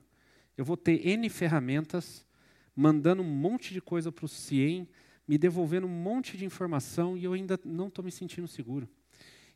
eu 0.59 0.64
vou 0.64 0.76
ter 0.76 1.07
N 1.07 1.29
ferramentas, 1.29 2.26
mandando 2.75 3.23
um 3.23 3.31
monte 3.31 3.73
de 3.73 3.81
coisa 3.81 4.11
para 4.11 4.25
o 4.25 4.29
CIEM, 4.29 4.88
me 5.29 5.38
devolvendo 5.38 5.87
um 5.87 5.90
monte 5.90 6.37
de 6.37 6.45
informação 6.45 7.17
e 7.17 7.25
eu 7.25 7.35
ainda 7.35 7.59
não 7.64 7.87
estou 7.88 8.05
me 8.05 8.11
sentindo 8.11 8.49
seguro. 8.49 8.88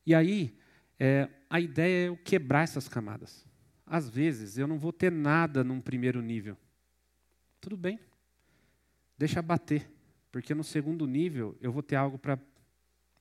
E 0.07 0.15
aí, 0.15 0.57
é, 0.99 1.29
a 1.51 1.61
ideia 1.61 2.07
é 2.07 2.09
eu 2.09 2.17
quebrar 2.17 2.63
essas 2.63 2.89
camadas. 2.89 3.45
Às 3.85 4.09
vezes, 4.09 4.57
eu 4.57 4.69
não 4.69 4.79
vou 4.79 4.93
ter 4.93 5.11
nada 5.11 5.65
num 5.65 5.81
primeiro 5.81 6.23
nível. 6.23 6.57
Tudo 7.61 7.77
bem, 7.77 7.99
deixa 9.19 9.43
bater, 9.43 9.91
porque 10.35 10.53
no 10.53 10.65
segundo 10.65 11.07
nível 11.07 11.57
eu 11.61 11.71
vou 11.71 11.81
ter 11.81 11.95
algo 11.95 12.19
para 12.19 12.37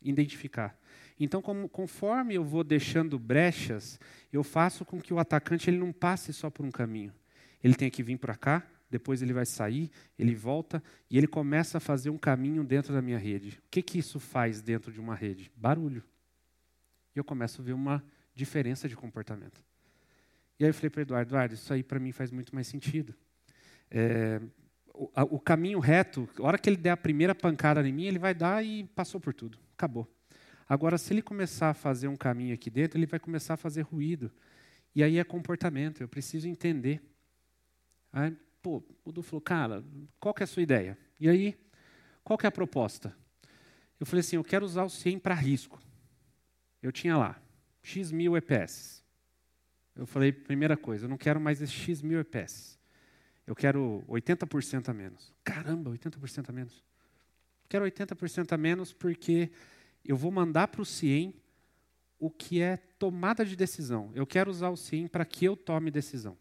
identificar. 0.01 0.75
Então, 1.20 1.43
como, 1.43 1.70
conforme 1.70 2.34
eu 2.34 2.43
vou 2.43 2.63
deixando 2.63 3.20
brechas, 3.20 4.00
eu 4.32 4.43
faço 4.43 4.84
com 4.84 5.00
que 5.00 5.13
o 5.13 5.20
atacante 5.20 5.70
ele 5.70 5.77
não 5.77 5.93
passe 5.93 6.34
só 6.34 6.50
por 6.50 6.65
um 6.65 6.72
caminho. 6.72 7.13
Ele 7.63 7.75
tem 7.75 7.88
que 7.91 8.01
vir 8.01 8.17
para 8.17 8.36
cá, 8.36 8.65
depois 8.89 9.22
ele 9.22 9.32
vai 9.32 9.46
sair, 9.46 9.91
ele 10.17 10.34
volta 10.34 10.82
e 11.08 11.15
ele 11.15 11.27
começa 11.27 11.77
a 11.77 11.79
fazer 11.79 12.10
um 12.10 12.17
caminho 12.17 12.63
dentro 12.63 12.91
da 12.91 13.00
minha 13.00 13.20
rede. 13.20 13.62
O 13.63 13.70
que, 13.70 13.84
que 13.84 14.00
isso 14.00 14.20
faz 14.20 14.60
dentro 14.60 14.91
de 14.91 15.00
uma 15.00 15.13
rede? 15.13 15.51
Barulho. 15.55 16.03
E 17.15 17.20
eu 17.20 17.24
começo 17.24 17.62
a 17.62 17.63
ver 17.63 17.74
uma 17.74 18.03
diferença 18.34 18.89
de 18.89 18.96
comportamento. 18.96 19.63
E 20.60 20.63
aí 20.63 20.70
eu 20.72 20.74
falei 20.74 20.89
para 20.89 21.03
Eduardo, 21.03 21.29
Eduardo, 21.29 21.53
isso 21.53 21.72
aí 21.72 21.84
para 21.84 22.00
mim 22.00 22.12
faz 22.12 22.32
muito 22.32 22.55
mais 22.55 22.65
sentido. 22.65 23.13
É, 23.91 24.41
o, 24.93 25.39
caminho 25.39 25.79
reto, 25.79 26.29
a 26.38 26.43
hora 26.43 26.57
que 26.57 26.69
ele 26.69 26.77
der 26.77 26.91
a 26.91 26.97
primeira 26.97 27.33
pancada 27.33 27.88
em 27.88 27.91
mim, 27.91 28.05
ele 28.05 28.19
vai 28.19 28.33
dar 28.33 28.63
e 28.63 28.83
passou 28.83 29.19
por 29.19 29.33
tudo 29.33 29.57
acabou. 29.83 30.09
Agora, 30.67 30.97
se 30.97 31.13
ele 31.13 31.21
começar 31.21 31.71
a 31.71 31.73
fazer 31.73 32.07
um 32.07 32.15
caminho 32.15 32.53
aqui 32.53 32.69
dentro, 32.69 32.97
ele 32.97 33.05
vai 33.05 33.19
começar 33.19 33.55
a 33.55 33.57
fazer 33.57 33.81
ruído. 33.81 34.31
E 34.95 35.03
aí 35.03 35.17
é 35.17 35.23
comportamento, 35.23 36.01
eu 36.01 36.07
preciso 36.07 36.47
entender. 36.47 37.01
Aí, 38.12 38.35
pô, 38.62 38.81
o 39.03 39.12
Du 39.12 39.21
falou, 39.21 39.41
cara, 39.41 39.83
qual 40.19 40.33
que 40.33 40.41
é 40.41 40.45
a 40.45 40.47
sua 40.47 40.63
ideia? 40.63 40.97
E 41.19 41.27
aí, 41.27 41.57
qual 42.23 42.38
que 42.38 42.45
é 42.45 42.50
a 42.50 42.51
proposta? 42.51 43.15
Eu 44.00 44.05
falei 44.05 44.21
assim, 44.21 44.38
eu 44.38 44.43
quero 44.43 44.65
usar 44.65 44.83
o 44.83 44.89
CIEM 44.89 45.19
para 45.19 45.35
risco. 45.35 45.81
Eu 46.81 46.91
tinha 46.91 47.17
lá, 47.17 47.41
X 47.81 48.12
mil 48.12 48.38
EPS. 48.38 49.03
Eu 49.95 50.05
falei, 50.05 50.31
primeira 50.31 50.77
coisa, 50.77 51.05
eu 51.05 51.09
não 51.09 51.17
quero 51.17 51.39
mais 51.39 51.62
esses 51.62 51.75
X 51.75 52.01
mil 52.01 52.19
EPS. 52.19 52.79
Eu 53.45 53.55
quero 53.55 54.03
80% 54.07 54.89
a 54.89 54.93
menos. 54.93 55.33
Caramba, 55.43 55.91
80% 55.91 56.50
a 56.50 56.51
menos. 56.51 56.83
Quero 57.67 57.85
80% 57.85 58.51
a 58.51 58.57
menos 58.57 58.93
porque 58.93 59.51
eu 60.05 60.15
vou 60.15 60.31
mandar 60.31 60.67
para 60.67 60.81
o 60.81 60.85
CIEM 60.85 61.33
o 62.19 62.29
que 62.29 62.62
é 62.62 62.77
tomada 62.77 63.45
de 63.45 63.55
decisão. 63.55 64.12
Eu 64.15 64.25
quero 64.25 64.50
usar 64.50 64.69
o 64.69 64.77
CIEM 64.77 65.07
para 65.07 65.25
que 65.25 65.43
eu 65.45 65.57
tome 65.57 65.91
decisão. 65.91 66.38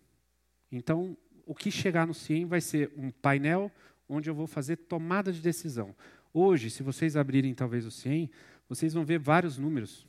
Então, 0.71 1.17
o 1.45 1.55
que 1.55 1.71
chegar 1.71 2.07
no 2.07 2.15
CIEM 2.15 2.47
vai 2.47 2.61
ser 2.61 2.93
um 2.97 3.11
painel 3.11 3.71
onde 4.09 4.31
eu 4.31 4.35
vou 4.35 4.47
fazer 4.47 4.77
tomada 4.77 5.33
de 5.33 5.41
decisão. 5.41 5.95
Hoje, 6.33 6.71
se 6.71 6.83
vocês 6.83 7.17
abrirem 7.17 7.55
talvez 7.55 7.85
o 7.85 7.91
CIEM, 7.91 8.31
vocês 8.69 8.95
vão 8.95 9.05
ver 9.05 9.19
vários 9.19 9.59
números. 9.59 10.07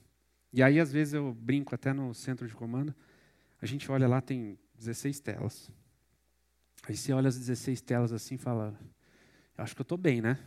E 0.51 0.62
aí, 0.62 0.79
às 0.79 0.91
vezes, 0.91 1.15
eu 1.15 1.33
brinco 1.33 1.73
até 1.73 1.91
no 1.91 2.13
centro 2.13 2.47
de 2.47 2.53
comando, 2.53 2.93
a 3.62 3.65
gente 3.65 3.91
olha 3.91 4.07
lá, 4.07 4.21
tem 4.21 4.57
16 4.77 5.19
telas. 5.19 5.71
Aí 6.87 6.97
você 6.97 7.13
olha 7.13 7.29
as 7.29 7.37
16 7.37 7.81
telas 7.81 8.11
assim 8.11 8.35
e 8.35 8.37
fala, 8.37 8.77
acho 9.57 9.73
que 9.75 9.81
eu 9.81 9.83
estou 9.83 9.97
bem, 9.97 10.21
né? 10.21 10.37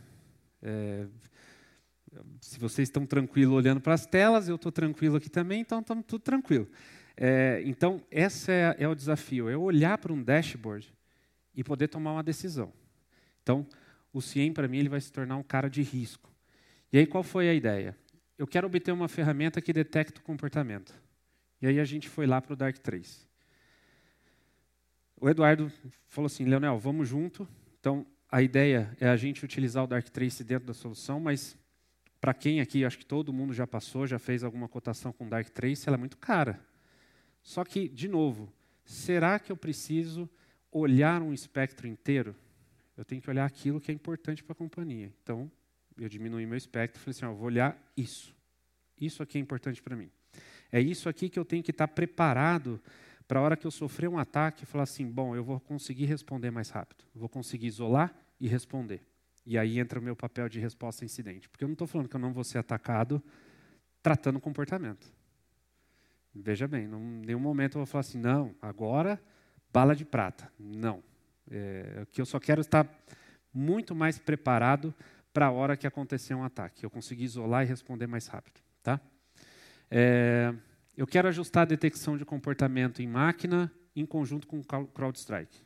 É, 0.61 1.07
se 2.39 2.59
vocês 2.59 2.87
estão 2.87 3.05
tranquilos 3.05 3.53
olhando 3.53 3.81
para 3.81 3.93
as 3.93 4.05
telas, 4.05 4.47
eu 4.47 4.55
estou 4.55 4.71
tranquilo 4.71 5.17
aqui 5.17 5.29
também, 5.29 5.61
então 5.61 5.79
estamos 5.79 6.05
tudo 6.05 6.21
tranquilo. 6.21 6.67
É, 7.15 7.61
então, 7.65 8.01
esse 8.11 8.51
é, 8.51 8.75
é, 8.77 8.87
o 8.87 8.93
desafio, 8.93 9.49
é 9.49 9.57
olhar 9.57 9.97
para 9.97 10.13
um 10.13 10.21
dashboard 10.21 10.93
e 11.55 11.63
poder 11.63 11.87
tomar 11.87 12.13
uma 12.13 12.23
decisão. 12.23 12.71
Então, 13.41 13.65
o 14.13 14.21
CIEM, 14.21 14.53
para 14.53 14.67
mim, 14.67 14.77
ele 14.77 14.89
vai 14.89 15.01
se 15.01 15.11
tornar 15.11 15.35
um 15.37 15.43
cara 15.43 15.69
de 15.69 15.81
risco. 15.81 16.31
E 16.93 16.99
aí, 16.99 17.07
qual 17.07 17.23
foi 17.23 17.49
a 17.49 17.53
ideia? 17.53 17.97
Eu 18.37 18.45
quero 18.45 18.67
obter 18.67 18.91
uma 18.91 19.07
ferramenta 19.07 19.59
que 19.59 19.73
detecta 19.73 20.19
o 20.19 20.23
comportamento. 20.23 20.93
E 21.59 21.65
aí 21.65 21.79
a 21.79 21.85
gente 21.85 22.07
foi 22.07 22.27
lá 22.27 22.39
para 22.39 22.53
o 22.53 22.55
Dark 22.55 22.77
3. 22.77 23.26
O 25.19 25.27
Eduardo 25.27 25.71
falou 26.07 26.27
assim, 26.27 26.45
Leonel, 26.45 26.77
vamos 26.77 27.09
junto. 27.09 27.47
Então, 27.79 28.05
a 28.31 28.41
ideia 28.41 28.95
é 28.99 29.07
a 29.07 29.17
gente 29.17 29.43
utilizar 29.43 29.83
o 29.83 29.87
Dark 29.87 30.07
Trace 30.09 30.43
dentro 30.43 30.67
da 30.67 30.75
solução, 30.75 31.19
mas 31.19 31.57
para 32.21 32.35
quem 32.35 32.61
aqui, 32.61 32.85
acho 32.85 32.99
que 32.99 33.05
todo 33.05 33.33
mundo 33.33 33.51
já 33.51 33.65
passou, 33.65 34.05
já 34.05 34.19
fez 34.19 34.43
alguma 34.43 34.67
cotação 34.67 35.11
com 35.11 35.27
Dark 35.27 35.49
Trace, 35.49 35.87
ela 35.87 35.97
é 35.97 35.99
muito 35.99 36.17
cara. 36.17 36.59
Só 37.41 37.63
que, 37.63 37.87
de 37.89 38.07
novo, 38.07 38.53
será 38.85 39.39
que 39.39 39.51
eu 39.51 39.57
preciso 39.57 40.29
olhar 40.71 41.21
um 41.21 41.33
espectro 41.33 41.87
inteiro? 41.87 42.35
Eu 42.95 43.03
tenho 43.03 43.21
que 43.21 43.29
olhar 43.29 43.45
aquilo 43.45 43.81
que 43.81 43.91
é 43.91 43.93
importante 43.95 44.43
para 44.43 44.53
a 44.53 44.55
companhia. 44.55 45.11
Então, 45.23 45.51
eu 45.97 46.07
diminui 46.07 46.45
meu 46.45 46.57
espectro 46.57 47.01
e 47.01 47.03
falei 47.03 47.17
assim, 47.17 47.25
ó, 47.25 47.33
vou 47.33 47.47
olhar 47.47 47.75
isso. 47.95 48.35
Isso 48.99 49.23
aqui 49.23 49.39
é 49.39 49.41
importante 49.41 49.81
para 49.81 49.95
mim. 49.95 50.11
É 50.71 50.79
isso 50.79 51.09
aqui 51.09 51.27
que 51.27 51.39
eu 51.39 51.45
tenho 51.45 51.63
que 51.63 51.71
estar 51.71 51.87
preparado 51.87 52.79
para 53.27 53.39
a 53.39 53.43
hora 53.43 53.57
que 53.57 53.67
eu 53.67 53.71
sofrer 53.71 54.09
um 54.09 54.17
ataque, 54.17 54.65
falar 54.65 54.83
assim: 54.83 55.05
bom, 55.09 55.35
eu 55.35 55.43
vou 55.43 55.59
conseguir 55.59 56.05
responder 56.05 56.49
mais 56.51 56.69
rápido, 56.69 57.03
vou 57.13 57.27
conseguir 57.27 57.67
isolar 57.67 58.13
e 58.39 58.47
responder. 58.47 59.01
E 59.45 59.57
aí 59.57 59.79
entra 59.79 59.99
o 59.99 60.03
meu 60.03 60.15
papel 60.15 60.49
de 60.49 60.59
resposta 60.59 61.03
a 61.03 61.05
incidente. 61.05 61.47
Porque 61.47 61.63
eu 61.63 61.67
não 61.67 61.73
estou 61.73 61.87
falando 61.87 62.09
que 62.09 62.15
eu 62.15 62.19
não 62.19 62.33
vou 62.33 62.43
ser 62.43 62.57
atacado 62.57 63.23
tratando 64.03 64.39
comportamento. 64.39 65.07
Veja 66.35 66.67
bem, 66.67 66.85
em 66.85 67.25
nenhum 67.25 67.39
momento 67.39 67.75
eu 67.75 67.79
vou 67.79 67.85
falar 67.85 68.01
assim: 68.01 68.19
não, 68.19 68.55
agora 68.61 69.21
bala 69.71 69.95
de 69.95 70.05
prata. 70.05 70.51
Não. 70.59 71.03
É, 71.49 72.05
que 72.11 72.19
eu 72.19 72.25
só 72.25 72.39
quero 72.39 72.61
estar 72.61 72.87
muito 73.53 73.95
mais 73.95 74.19
preparado 74.19 74.93
para 75.33 75.47
a 75.47 75.51
hora 75.51 75.77
que 75.77 75.87
acontecer 75.87 76.33
um 76.33 76.43
ataque. 76.43 76.83
Eu 76.83 76.89
conseguir 76.89 77.23
isolar 77.23 77.63
e 77.63 77.67
responder 77.67 78.07
mais 78.07 78.27
rápido. 78.27 78.59
Tá? 78.83 78.99
É, 79.89 80.53
eu 80.97 81.05
quero 81.05 81.27
ajustar 81.27 81.61
a 81.61 81.65
detecção 81.65 82.17
de 82.17 82.25
comportamento 82.25 83.03
em 83.03 83.07
máquina 83.07 83.71
em 83.95 84.03
conjunto 84.03 84.47
com 84.47 84.59
o 84.59 84.87
CrowdStrike. 84.87 85.59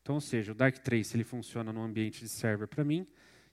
Então, 0.00 0.14
ou 0.14 0.20
seja, 0.20 0.52
o 0.52 0.54
Dark 0.54 0.78
Trace 0.78 1.16
ele 1.16 1.24
funciona 1.24 1.72
no 1.72 1.82
ambiente 1.82 2.20
de 2.20 2.28
server 2.28 2.68
para 2.68 2.84
mim 2.84 3.04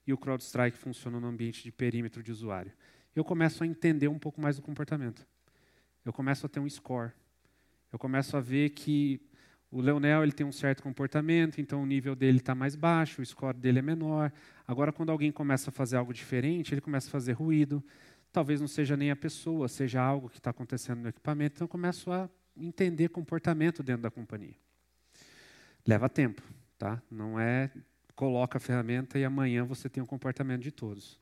e 0.06 0.14
o 0.14 0.18
CrowdStrike 0.18 0.78
funciona 0.78 1.20
no 1.20 1.26
ambiente 1.26 1.64
de 1.64 1.72
perímetro 1.72 2.22
de 2.22 2.32
usuário. 2.32 2.72
Eu 3.16 3.24
começo 3.24 3.64
a 3.64 3.68
entender 3.68 4.08
um 4.08 4.20
pouco 4.20 4.40
mais 4.40 4.58
do 4.58 4.62
comportamento. 4.62 5.26
Eu 6.06 6.14
começo 6.14 6.46
a 6.46 6.50
ter 6.50 6.60
um 6.60 6.70
score. 6.70 7.12
Eu 7.92 7.98
começo 7.98 8.38
a 8.38 8.40
ver 8.40 8.70
que 8.70 9.20
o 9.72 9.82
Leonel 9.82 10.22
ele 10.22 10.32
tem 10.32 10.46
um 10.46 10.52
certo 10.52 10.84
comportamento, 10.84 11.60
então 11.60 11.82
o 11.82 11.86
nível 11.86 12.16
dele 12.16 12.38
está 12.38 12.54
mais 12.54 12.76
baixo, 12.76 13.22
o 13.22 13.26
score 13.26 13.58
dele 13.58 13.80
é 13.80 13.82
menor. 13.82 14.32
Agora, 14.68 14.94
quando 14.94 15.10
alguém 15.10 15.32
começa 15.32 15.72
a 15.72 15.74
fazer 15.74 15.98
algo 15.98 16.14
diferente, 16.14 16.74
ele 16.74 16.82
começa 16.82 17.08
a 17.08 17.12
fazer 17.12 17.34
ruído 17.34 17.84
talvez 18.36 18.60
não 18.60 18.68
seja 18.68 18.98
nem 18.98 19.12
a 19.12 19.16
pessoa, 19.16 19.70
seja 19.70 20.02
algo 20.02 20.28
que 20.30 20.40
está 20.40 20.50
acontecendo 20.50 21.00
no 21.00 21.08
equipamento, 21.08 21.56
então 21.56 21.64
eu 21.64 21.70
começo 21.70 22.12
a 22.12 22.30
entender 22.58 23.08
comportamento 23.08 23.82
dentro 23.82 24.02
da 24.02 24.12
companhia. 24.12 24.58
Leva 25.88 26.10
tempo, 26.10 26.42
tá? 26.78 27.02
Não 27.10 27.40
é 27.40 27.72
coloca 28.14 28.58
a 28.58 28.62
ferramenta 28.62 29.18
e 29.18 29.24
amanhã 29.24 29.64
você 29.64 29.88
tem 29.88 30.02
o 30.02 30.04
um 30.04 30.08
comportamento 30.08 30.62
de 30.62 30.72
todos. 30.72 31.18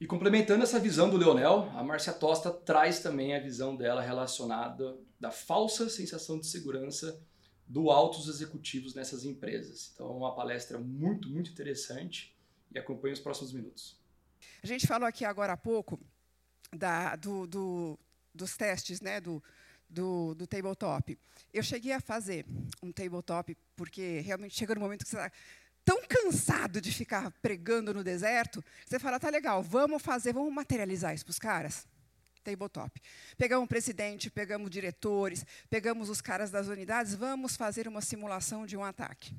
E 0.00 0.06
complementando 0.06 0.64
essa 0.64 0.80
visão 0.80 1.08
do 1.08 1.16
Leonel, 1.16 1.70
a 1.76 1.84
Márcia 1.84 2.12
Tosta 2.12 2.50
traz 2.50 2.98
também 2.98 3.36
a 3.36 3.40
visão 3.40 3.76
dela 3.76 4.02
relacionada 4.02 4.98
da 5.20 5.30
falsa 5.30 5.88
sensação 5.88 6.40
de 6.40 6.48
segurança 6.48 7.22
do 7.68 7.88
altos 7.88 8.26
executivos 8.26 8.96
nessas 8.96 9.24
empresas. 9.24 9.92
Então, 9.94 10.08
é 10.08 10.10
uma 10.10 10.34
palestra 10.34 10.76
muito, 10.76 11.28
muito 11.28 11.52
interessante 11.52 12.36
e 12.74 12.78
acompanhe 12.80 13.14
os 13.14 13.20
próximos 13.20 13.52
minutos. 13.52 13.96
A 14.60 14.66
gente 14.66 14.88
falou 14.88 15.06
aqui 15.06 15.24
agora 15.24 15.52
há 15.52 15.56
pouco 15.56 16.00
da, 16.72 17.16
do, 17.16 17.46
do, 17.46 17.98
dos 18.34 18.56
testes 18.56 19.00
né, 19.00 19.20
do, 19.20 19.42
do, 19.88 20.34
do, 20.34 20.46
tabletop. 20.46 21.18
Eu 21.52 21.62
cheguei 21.62 21.92
a 21.92 22.00
fazer 22.00 22.44
um 22.82 22.92
tabletop 22.92 23.56
porque 23.74 24.20
realmente 24.20 24.56
chega 24.56 24.74
no 24.74 24.80
momento 24.80 25.04
que 25.04 25.10
você 25.10 25.16
está 25.16 25.30
tão 25.84 26.02
cansado 26.08 26.80
de 26.80 26.92
ficar 26.92 27.30
pregando 27.40 27.94
no 27.94 28.02
deserto, 28.02 28.62
você 28.84 28.98
fala, 28.98 29.20
tá 29.20 29.30
legal, 29.30 29.62
vamos 29.62 30.02
fazer, 30.02 30.32
vamos 30.32 30.52
materializar 30.52 31.14
isso 31.14 31.24
para 31.24 31.30
os 31.30 31.38
caras. 31.38 31.86
Tabletop. 32.42 33.00
Pegamos 33.36 33.64
o 33.64 33.68
presidente, 33.68 34.30
pegamos 34.30 34.70
diretores, 34.70 35.44
pegamos 35.68 36.08
os 36.08 36.20
caras 36.20 36.50
das 36.50 36.68
unidades, 36.68 37.14
vamos 37.14 37.56
fazer 37.56 37.88
uma 37.88 38.00
simulação 38.00 38.64
de 38.64 38.76
um 38.76 38.84
ataque. 38.84 39.34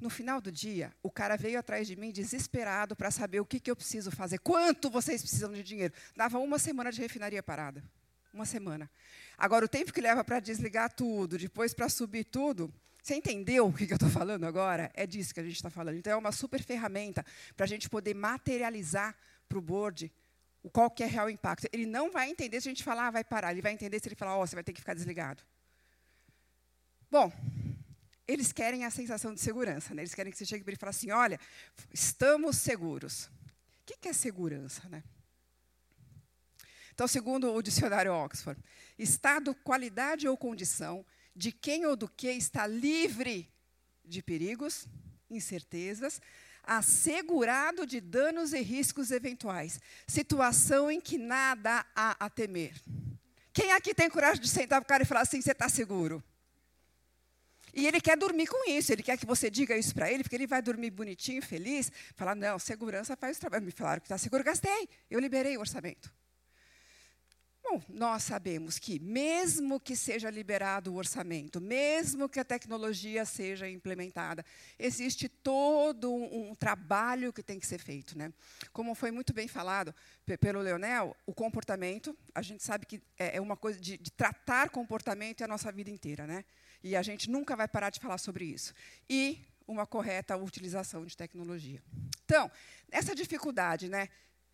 No 0.00 0.08
final 0.08 0.40
do 0.40 0.50
dia, 0.50 0.94
o 1.02 1.10
cara 1.10 1.36
veio 1.36 1.58
atrás 1.58 1.86
de 1.86 1.94
mim 1.94 2.10
desesperado 2.10 2.96
para 2.96 3.10
saber 3.10 3.38
o 3.40 3.44
que, 3.44 3.60
que 3.60 3.70
eu 3.70 3.76
preciso 3.76 4.10
fazer, 4.10 4.38
quanto 4.38 4.88
vocês 4.88 5.20
precisam 5.20 5.52
de 5.52 5.62
dinheiro. 5.62 5.92
Dava 6.16 6.38
uma 6.38 6.58
semana 6.58 6.90
de 6.90 7.00
refinaria 7.00 7.42
parada. 7.42 7.84
Uma 8.32 8.46
semana. 8.46 8.90
Agora, 9.36 9.64
o 9.64 9.68
tempo 9.68 9.92
que 9.92 10.00
leva 10.00 10.24
para 10.24 10.40
desligar 10.40 10.90
tudo, 10.92 11.36
depois 11.36 11.74
para 11.74 11.88
subir 11.88 12.24
tudo, 12.24 12.72
você 13.02 13.14
entendeu 13.14 13.66
o 13.66 13.72
que, 13.72 13.84
eu 13.84 13.94
estou 13.96 14.08
falando 14.08 14.44
agora? 14.44 14.90
É 14.94 15.06
disso 15.06 15.34
que 15.34 15.40
a 15.40 15.42
gente 15.42 15.56
está 15.56 15.68
falando. 15.68 15.96
Então, 15.96 16.12
é 16.12 16.16
uma 16.16 16.32
super 16.32 16.62
ferramenta 16.62 17.24
para 17.56 17.64
a 17.64 17.68
gente 17.68 17.90
poder 17.90 18.14
materializar 18.14 19.14
para 19.48 19.58
o 19.58 19.60
board 19.60 20.10
qual 20.72 20.90
que 20.90 21.02
é 21.02 21.06
real 21.06 21.28
impacto. 21.28 21.66
Ele 21.72 21.86
não 21.86 22.10
vai 22.10 22.30
entender 22.30 22.60
se 22.60 22.68
a 22.68 22.70
gente 22.70 22.84
falar, 22.84 23.08
ah, 23.08 23.10
vai 23.10 23.24
parar. 23.24 23.52
Ele 23.52 23.62
vai 23.62 23.72
entender 23.72 24.00
se 24.00 24.08
ele 24.08 24.14
falar, 24.14 24.36
ó, 24.36 24.42
oh, 24.42 24.46
você 24.46 24.54
vai 24.54 24.64
ter 24.64 24.72
que 24.72 24.80
ficar 24.80 24.94
desligado. 24.94 25.42
Bom, 27.10 27.32
eles 28.32 28.52
querem 28.52 28.84
a 28.84 28.90
sensação 28.90 29.34
de 29.34 29.40
segurança. 29.40 29.94
Né? 29.94 30.02
Eles 30.02 30.14
querem 30.14 30.32
que 30.32 30.38
você 30.38 30.44
chegue 30.44 30.62
para 30.62 30.72
ele 30.72 30.76
e 30.76 30.80
fale 30.80 30.90
assim, 30.90 31.10
olha, 31.10 31.38
estamos 31.92 32.56
seguros. 32.56 33.26
O 33.26 33.30
que 33.86 34.08
é 34.08 34.12
segurança? 34.12 34.88
Né? 34.88 35.02
Então, 36.92 37.08
segundo 37.08 37.52
o 37.52 37.62
dicionário 37.62 38.12
Oxford, 38.12 38.62
estado, 38.98 39.54
qualidade 39.54 40.28
ou 40.28 40.36
condição 40.36 41.04
de 41.34 41.50
quem 41.50 41.86
ou 41.86 41.96
do 41.96 42.08
que 42.08 42.30
está 42.30 42.66
livre 42.66 43.50
de 44.04 44.22
perigos, 44.22 44.86
incertezas, 45.30 46.20
assegurado 46.62 47.86
de 47.86 48.00
danos 48.00 48.52
e 48.52 48.60
riscos 48.60 49.10
eventuais. 49.10 49.80
Situação 50.06 50.90
em 50.90 51.00
que 51.00 51.16
nada 51.16 51.86
há 51.94 52.16
a 52.24 52.28
temer. 52.28 52.74
Quem 53.52 53.72
aqui 53.72 53.94
tem 53.94 54.10
coragem 54.10 54.40
de 54.40 54.48
sentar 54.48 54.80
para 54.80 54.86
o 54.86 54.88
cara 54.88 55.02
e 55.02 55.06
falar 55.06 55.22
assim, 55.22 55.40
você 55.40 55.52
está 55.52 55.68
seguro? 55.68 56.22
E 57.74 57.86
ele 57.86 58.00
quer 58.00 58.16
dormir 58.16 58.46
com 58.46 58.68
isso, 58.70 58.92
ele 58.92 59.02
quer 59.02 59.16
que 59.16 59.26
você 59.26 59.50
diga 59.50 59.76
isso 59.76 59.94
para 59.94 60.10
ele, 60.10 60.22
porque 60.22 60.36
ele 60.36 60.46
vai 60.46 60.62
dormir 60.62 60.90
bonitinho, 60.90 61.42
feliz, 61.42 61.90
falar, 62.14 62.34
não, 62.34 62.58
segurança 62.58 63.16
faz 63.16 63.36
o 63.36 63.40
trabalho. 63.40 63.64
Me 63.64 63.72
falaram 63.72 64.00
que 64.00 64.06
está 64.06 64.18
seguro, 64.18 64.42
gastei, 64.42 64.88
eu 65.10 65.20
liberei 65.20 65.56
o 65.56 65.60
orçamento. 65.60 66.12
Bom, 67.62 67.80
nós 67.88 68.24
sabemos 68.24 68.78
que, 68.78 68.98
mesmo 68.98 69.78
que 69.78 69.94
seja 69.94 70.30
liberado 70.30 70.92
o 70.92 70.96
orçamento, 70.96 71.60
mesmo 71.60 72.28
que 72.28 72.40
a 72.40 72.44
tecnologia 72.44 73.24
seja 73.24 73.68
implementada, 73.68 74.44
existe 74.78 75.28
todo 75.28 76.12
um, 76.12 76.50
um 76.50 76.54
trabalho 76.54 77.32
que 77.32 77.42
tem 77.42 77.60
que 77.60 77.66
ser 77.66 77.78
feito. 77.78 78.18
Né? 78.18 78.32
Como 78.72 78.94
foi 78.94 79.10
muito 79.10 79.32
bem 79.32 79.46
falado 79.46 79.94
pelo 80.40 80.60
Leonel, 80.60 81.14
o 81.26 81.34
comportamento, 81.34 82.16
a 82.34 82.42
gente 82.42 82.62
sabe 82.62 82.86
que 82.86 83.00
é, 83.16 83.36
é 83.36 83.40
uma 83.40 83.56
coisa 83.56 83.78
de, 83.78 83.98
de 83.98 84.10
tratar 84.10 84.70
comportamento 84.70 85.42
é 85.42 85.44
a 85.44 85.48
nossa 85.48 85.70
vida 85.70 85.90
inteira. 85.90 86.26
Né? 86.26 86.44
E 86.82 86.96
a 86.96 87.02
gente 87.02 87.30
nunca 87.30 87.54
vai 87.56 87.68
parar 87.68 87.90
de 87.90 88.00
falar 88.00 88.18
sobre 88.18 88.44
isso. 88.44 88.72
E 89.08 89.44
uma 89.66 89.86
correta 89.86 90.36
utilização 90.36 91.04
de 91.04 91.16
tecnologia. 91.16 91.82
Então, 92.24 92.50
essa 92.90 93.14
dificuldade, 93.14 93.88
né? 93.88 94.08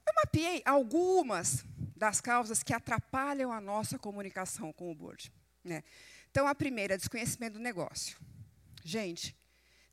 Eu 0.06 0.14
mapeei 0.14 0.62
algumas 0.64 1.64
das 1.96 2.20
causas 2.20 2.62
que 2.62 2.72
atrapalham 2.72 3.50
a 3.50 3.60
nossa 3.60 3.98
comunicação 3.98 4.72
com 4.72 4.90
o 4.90 4.94
board. 4.94 5.32
Né? 5.64 5.82
Então, 6.30 6.46
a 6.46 6.54
primeira 6.54 6.96
desconhecimento 6.96 7.54
do 7.54 7.60
negócio. 7.60 8.16
Gente, 8.84 9.34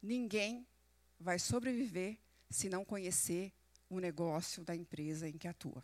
ninguém 0.01 0.67
vai 1.19 1.39
sobreviver 1.39 2.17
se 2.49 2.69
não 2.69 2.83
conhecer 2.83 3.51
o 3.89 3.99
negócio 3.99 4.63
da 4.63 4.75
empresa 4.75 5.27
em 5.27 5.37
que 5.37 5.47
atua. 5.47 5.83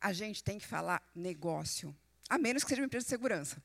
A 0.00 0.12
gente 0.12 0.44
tem 0.44 0.58
que 0.58 0.66
falar 0.66 1.02
negócio, 1.14 1.96
a 2.28 2.38
menos 2.38 2.62
que 2.62 2.68
seja 2.68 2.82
uma 2.82 2.86
empresa 2.86 3.04
de 3.04 3.10
segurança. 3.10 3.62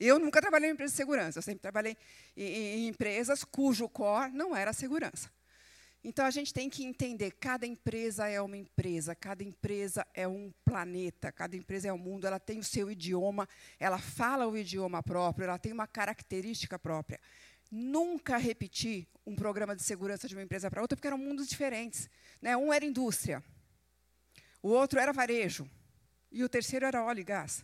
Eu 0.00 0.18
nunca 0.18 0.40
trabalhei 0.40 0.70
em 0.70 0.72
empresa 0.72 0.92
de 0.92 0.96
segurança, 0.96 1.38
eu 1.38 1.42
sempre 1.42 1.60
trabalhei 1.60 1.94
em, 2.34 2.44
em 2.44 2.88
empresas 2.88 3.44
cujo 3.44 3.86
core 3.86 4.32
não 4.32 4.56
era 4.56 4.72
segurança. 4.72 5.30
Então 6.02 6.24
a 6.24 6.30
gente 6.30 6.54
tem 6.54 6.70
que 6.70 6.82
entender, 6.82 7.32
cada 7.32 7.66
empresa 7.66 8.26
é 8.26 8.40
uma 8.40 8.56
empresa, 8.56 9.14
cada 9.14 9.44
empresa 9.44 10.06
é 10.14 10.26
um 10.26 10.50
planeta, 10.64 11.30
cada 11.30 11.54
empresa 11.54 11.88
é 11.88 11.92
um 11.92 11.98
mundo, 11.98 12.26
ela 12.26 12.40
tem 12.40 12.58
o 12.58 12.64
seu 12.64 12.90
idioma, 12.90 13.46
ela 13.78 13.98
fala 13.98 14.46
o 14.46 14.56
idioma 14.56 15.02
próprio, 15.02 15.44
ela 15.44 15.58
tem 15.58 15.72
uma 15.72 15.86
característica 15.86 16.78
própria. 16.78 17.20
Nunca 17.70 18.38
repetir 18.38 19.06
um 19.26 19.36
programa 19.36 19.76
de 19.76 19.82
segurança 19.82 20.26
de 20.26 20.34
uma 20.34 20.42
empresa 20.42 20.70
para 20.70 20.80
outra, 20.80 20.96
porque 20.96 21.06
eram 21.06 21.18
mundos 21.18 21.46
diferentes. 21.46 22.08
Né? 22.40 22.56
Um 22.56 22.72
era 22.72 22.84
indústria, 22.86 23.44
o 24.62 24.70
outro 24.70 24.98
era 24.98 25.12
varejo, 25.12 25.68
e 26.32 26.42
o 26.42 26.48
terceiro 26.48 26.86
era 26.86 27.04
óleo 27.04 27.20
e 27.20 27.24
gás. 27.24 27.62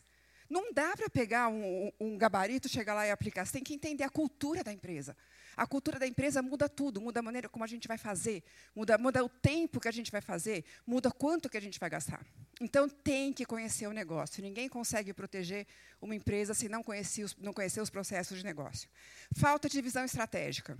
Não 0.48 0.72
dá 0.72 0.96
para 0.96 1.10
pegar 1.10 1.48
um, 1.48 1.90
um, 1.98 2.16
gabarito, 2.16 2.68
chegar 2.68 2.94
lá 2.94 3.06
e 3.06 3.10
aplicar. 3.10 3.44
Você 3.44 3.54
tem 3.54 3.62
que 3.62 3.74
entender 3.74 4.04
a 4.04 4.08
cultura 4.08 4.62
da 4.62 4.72
empresa. 4.72 5.16
A 5.56 5.66
cultura 5.66 5.98
da 5.98 6.06
empresa 6.06 6.42
muda 6.42 6.68
tudo, 6.68 7.00
muda 7.00 7.20
a 7.20 7.22
maneira 7.22 7.48
como 7.48 7.64
a 7.64 7.66
gente 7.66 7.88
vai 7.88 7.96
fazer, 7.96 8.44
muda, 8.74 8.98
muda 8.98 9.24
o 9.24 9.28
tempo 9.28 9.80
que 9.80 9.88
a 9.88 9.92
gente 9.92 10.12
vai 10.12 10.20
fazer, 10.20 10.64
muda 10.86 11.10
quanto 11.10 11.48
que 11.48 11.56
a 11.56 11.60
gente 11.60 11.80
vai 11.80 11.88
gastar. 11.88 12.24
Então, 12.60 12.88
tem 12.88 13.32
que 13.32 13.44
conhecer 13.44 13.86
o 13.86 13.92
negócio. 13.92 14.42
Ninguém 14.42 14.68
consegue 14.68 15.12
proteger 15.14 15.66
uma 16.00 16.14
empresa 16.14 16.54
se 16.54 16.68
não 16.68 16.82
conhecer 16.82 17.24
os, 17.24 17.34
não 17.36 17.52
conhecer 17.52 17.80
os 17.80 17.90
processos 17.90 18.38
de 18.38 18.44
negócio. 18.44 18.88
Falta 19.34 19.68
de 19.68 19.80
visão 19.80 20.04
estratégica. 20.04 20.76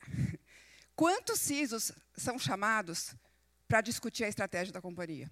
Quantos 0.94 1.40
CISOs 1.40 1.92
são 2.16 2.38
chamados 2.38 3.14
para 3.66 3.80
discutir 3.80 4.24
a 4.24 4.28
estratégia 4.28 4.72
da 4.72 4.80
companhia? 4.80 5.30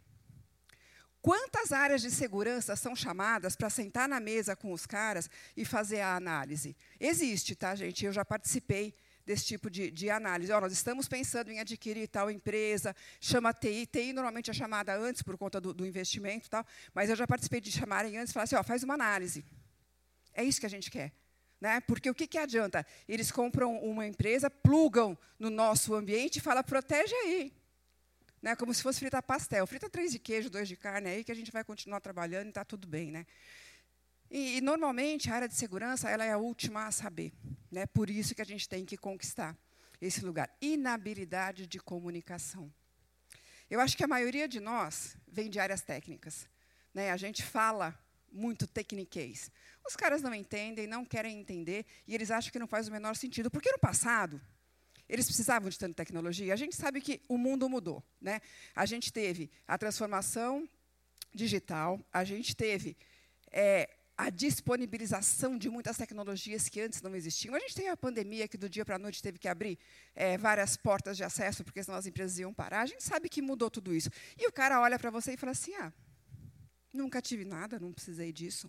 Quantas 1.21 1.73
áreas 1.73 2.01
de 2.01 2.11
segurança 2.11 2.77
são 2.77 2.95
chamadas 2.95 3.57
para 3.57 3.69
sentar 3.69 4.09
na 4.09 4.21
mesa 4.21 4.55
com 4.55 4.73
os 4.73 4.87
caras 4.87 5.29
e 5.57 5.65
fazer 5.65 6.01
a 6.01 6.15
análise? 6.15 6.77
Existe, 7.01 7.57
tá, 7.57 7.75
gente? 7.75 8.05
Eu 8.05 8.13
já 8.13 8.25
participei 8.25 8.95
desse 9.27 9.45
tipo 9.45 9.69
de, 9.69 9.91
de 9.91 10.09
análise. 10.09 10.51
Oh, 10.53 10.61
nós 10.61 10.73
estamos 10.73 11.07
pensando 11.07 11.51
em 11.51 11.61
adquirir 11.61 12.09
tal 12.09 12.31
empresa, 12.31 12.97
chama 13.21 13.53
TI. 13.53 13.87
TI 13.87 14.13
normalmente 14.13 14.51
é 14.51 14.55
chamada 14.55 14.97
antes 14.97 15.21
por 15.21 15.37
conta 15.37 15.61
do, 15.61 15.75
do 15.75 15.87
investimento, 15.87 16.49
tal, 16.49 16.65
mas 16.95 17.11
eu 17.11 17.17
já 17.17 17.27
participei 17.27 17.61
de 17.61 17.71
chamarem 17.71 18.17
antes 18.17 18.31
e 18.31 18.33
falar 18.33 18.45
assim, 18.45 18.57
oh, 18.57 18.65
faz 18.65 18.83
uma 18.83 18.95
análise. 18.95 19.45
É 20.33 20.43
isso 20.43 20.61
que 20.61 20.67
a 20.67 20.71
gente 20.71 20.91
quer. 20.91 21.13
Né? 21.61 21.81
Porque 21.81 22.09
o 22.09 22.15
que, 22.15 22.27
que 22.27 22.39
adianta? 22.39 22.87
Eles 23.09 23.31
compram 23.33 23.77
uma 23.79 24.07
empresa, 24.07 24.49
plugam 24.49 25.19
no 25.39 25.51
nosso 25.51 25.95
ambiente 25.95 26.37
e 26.37 26.41
falam, 26.41 26.63
protege 26.63 27.15
aí. 27.15 27.53
Né, 28.41 28.55
como 28.55 28.73
se 28.73 28.83
fosse 28.83 29.01
fritar 29.01 29.23
pastel. 29.23 29.67
Frita 29.67 29.91
três 29.91 30.13
de 30.13 30.19
queijo, 30.19 30.49
dois 30.49 30.69
de 30.69 30.77
carne 30.77 31.09
aí, 31.09 31.25
que 31.25 31.33
a 31.33 31.35
gente 31.35 31.51
vai 31.51 31.65
continuar 31.65 32.01
trabalhando 32.01 32.47
e 32.47 32.49
está 32.51 32.65
tudo 32.65 32.87
bem. 32.87 33.11
Né? 33.11 33.27
E, 34.31 34.59
e, 34.59 34.61
normalmente, 34.61 35.31
a 35.31 35.35
área 35.35 35.49
de 35.49 35.55
segurança 35.55 36.09
ela 36.11 36.25
é 36.25 36.33
a 36.33 36.39
última 36.39 36.87
a 36.87 36.93
saber. 36.93 37.33
Né? 37.71 37.87
Por 37.87 38.11
isso 38.11 38.35
que 38.35 38.43
a 38.43 38.47
gente 38.47 38.69
tem 38.69 38.85
que 38.85 38.97
conquistar 38.97 39.57
esse 40.01 40.25
lugar. 40.25 40.55
Inabilidade 40.61 41.67
de 41.67 41.79
comunicação. 41.81 42.73
Eu 43.69 43.81
acho 43.81 43.97
que 43.97 44.05
a 44.05 44.09
maioria 44.09 44.47
de 44.47 44.61
nós 44.61 45.17
vem 45.27 45.51
de 45.51 45.59
áreas 45.59 45.83
técnicas. 45.83 46.49
Né? 46.95 47.11
A 47.11 47.17
gente 47.17 47.43
fala 47.43 47.99
muito 48.31 48.67
tecniquez. 48.67 49.51
Os 49.87 49.97
caras 49.97 50.23
não 50.23 50.35
entendem, 50.35 50.87
não 50.87 51.05
querem 51.05 51.39
entender, 51.39 51.87
e 52.07 52.15
eles 52.15 52.31
acham 52.31 52.53
que 52.53 52.59
não 52.59 52.67
faz 52.67 52.89
o 52.89 52.93
menor 52.93 53.17
sentido. 53.17 53.51
Porque 53.51 53.71
no 53.71 53.79
passado, 53.79 54.41
eles 55.09 55.27
precisavam 55.27 55.69
de 55.69 55.79
tanta 55.79 55.95
tecnologia. 55.95 56.53
A 56.53 56.57
gente 56.57 56.77
sabe 56.77 57.01
que 57.01 57.21
o 57.29 57.39
mundo 57.39 57.69
mudou. 57.69 58.03
Né? 58.21 58.41
A 58.75 58.85
gente 58.85 59.13
teve 59.13 59.51
a 59.67 59.79
transformação 59.79 60.69
digital, 61.35 62.01
a 62.13 62.25
gente 62.25 62.55
teve 62.55 62.97
é, 63.51 63.89
a 64.17 64.31
disponibilização 64.31 65.57
de 65.57 65.71
muitas 65.71 65.97
tecnologias 65.97 66.69
que 66.69 66.81
antes 66.81 67.01
não 67.01 67.15
existiam. 67.15 67.55
A 67.55 67.61
gente 67.61 67.75
tem 67.75 67.89
a 67.89 67.97
pandemia 67.97 68.49
que 68.49 68.59
do 68.59 68.69
dia 68.69 68.85
para 68.85 68.97
a 68.97 68.99
noite 68.99 69.23
teve 69.23 69.39
que 69.39 69.47
abrir 69.47 69.79
é, 70.15 70.37
várias 70.37 70.77
portas 70.77 71.17
de 71.17 71.23
acesso, 71.23 71.65
porque 71.65 71.83
senão 71.83 71.97
as 71.97 72.07
empresas 72.07 72.39
iam 72.39 72.53
parar. 72.53 72.83
A 72.83 72.87
gente 72.87 73.05
sabe 73.05 73.29
que 73.29 73.41
mudou 73.41 73.71
tudo 73.71 73.95
isso. 73.95 74.11
E 74.37 74.47
o 74.49 74.53
cara 74.53 74.81
olha 74.81 74.99
para 74.99 75.11
você 75.11 75.35
e 75.35 75.37
fala 75.37 75.53
assim: 75.53 75.75
ah, 75.77 75.93
nunca 76.93 77.23
tive 77.23 77.45
nada, 77.45 77.79
não 77.79 77.93
precisei 77.93 78.33
disso. 78.33 78.69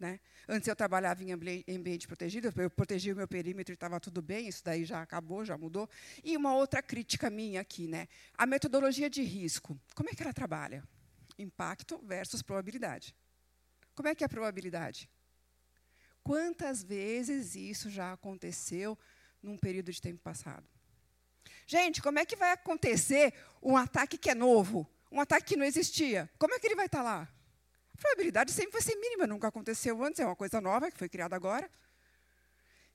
Né? 0.00 0.18
Antes 0.48 0.66
eu 0.66 0.74
trabalhava 0.74 1.22
em 1.22 1.30
ambiente 1.30 2.08
protegido, 2.08 2.50
eu 2.56 2.70
protegia 2.70 3.12
o 3.12 3.16
meu 3.16 3.28
perímetro 3.28 3.70
e 3.70 3.74
estava 3.74 4.00
tudo 4.00 4.22
bem, 4.22 4.48
isso 4.48 4.64
daí 4.64 4.86
já 4.86 5.02
acabou, 5.02 5.44
já 5.44 5.58
mudou. 5.58 5.86
E 6.24 6.38
uma 6.38 6.54
outra 6.54 6.82
crítica 6.82 7.28
minha 7.28 7.60
aqui, 7.60 7.86
né? 7.86 8.08
a 8.32 8.46
metodologia 8.46 9.10
de 9.10 9.22
risco, 9.22 9.78
como 9.94 10.08
é 10.08 10.14
que 10.14 10.22
ela 10.22 10.32
trabalha? 10.32 10.82
Impacto 11.38 11.98
versus 11.98 12.40
probabilidade. 12.40 13.14
Como 13.94 14.08
é 14.08 14.14
que 14.14 14.24
é 14.24 14.26
a 14.26 14.28
probabilidade? 14.28 15.10
Quantas 16.22 16.82
vezes 16.82 17.54
isso 17.54 17.90
já 17.90 18.14
aconteceu 18.14 18.98
num 19.42 19.58
período 19.58 19.92
de 19.92 20.00
tempo 20.00 20.22
passado? 20.22 20.66
Gente, 21.66 22.00
como 22.00 22.18
é 22.18 22.24
que 22.24 22.36
vai 22.36 22.52
acontecer 22.52 23.34
um 23.62 23.76
ataque 23.76 24.16
que 24.16 24.30
é 24.30 24.34
novo? 24.34 24.90
Um 25.12 25.20
ataque 25.20 25.48
que 25.48 25.56
não 25.56 25.64
existia? 25.64 26.30
Como 26.38 26.54
é 26.54 26.58
que 26.58 26.66
ele 26.66 26.74
vai 26.74 26.86
estar 26.86 27.02
lá? 27.02 27.28
Probabilidade 28.00 28.50
sempre 28.50 28.72
vai 28.72 28.80
ser 28.80 28.96
mínima, 28.96 29.26
nunca 29.26 29.48
aconteceu 29.48 30.02
antes, 30.02 30.20
é 30.20 30.24
uma 30.24 30.34
coisa 30.34 30.58
nova 30.58 30.90
que 30.90 30.96
foi 30.96 31.08
criada 31.08 31.36
agora. 31.36 31.70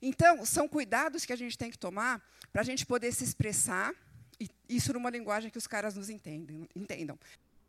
Então, 0.01 0.43
são 0.45 0.67
cuidados 0.67 1.25
que 1.25 1.31
a 1.31 1.35
gente 1.35 1.57
tem 1.57 1.69
que 1.69 1.77
tomar 1.77 2.21
para 2.51 2.61
a 2.61 2.65
gente 2.65 2.85
poder 2.85 3.11
se 3.13 3.23
expressar, 3.23 3.93
e 4.39 4.49
isso 4.67 4.91
numa 4.93 5.11
linguagem 5.11 5.51
que 5.51 5.57
os 5.57 5.67
caras 5.67 5.95
nos 5.95 6.09
entendem, 6.09 6.67
entendam. 6.75 7.17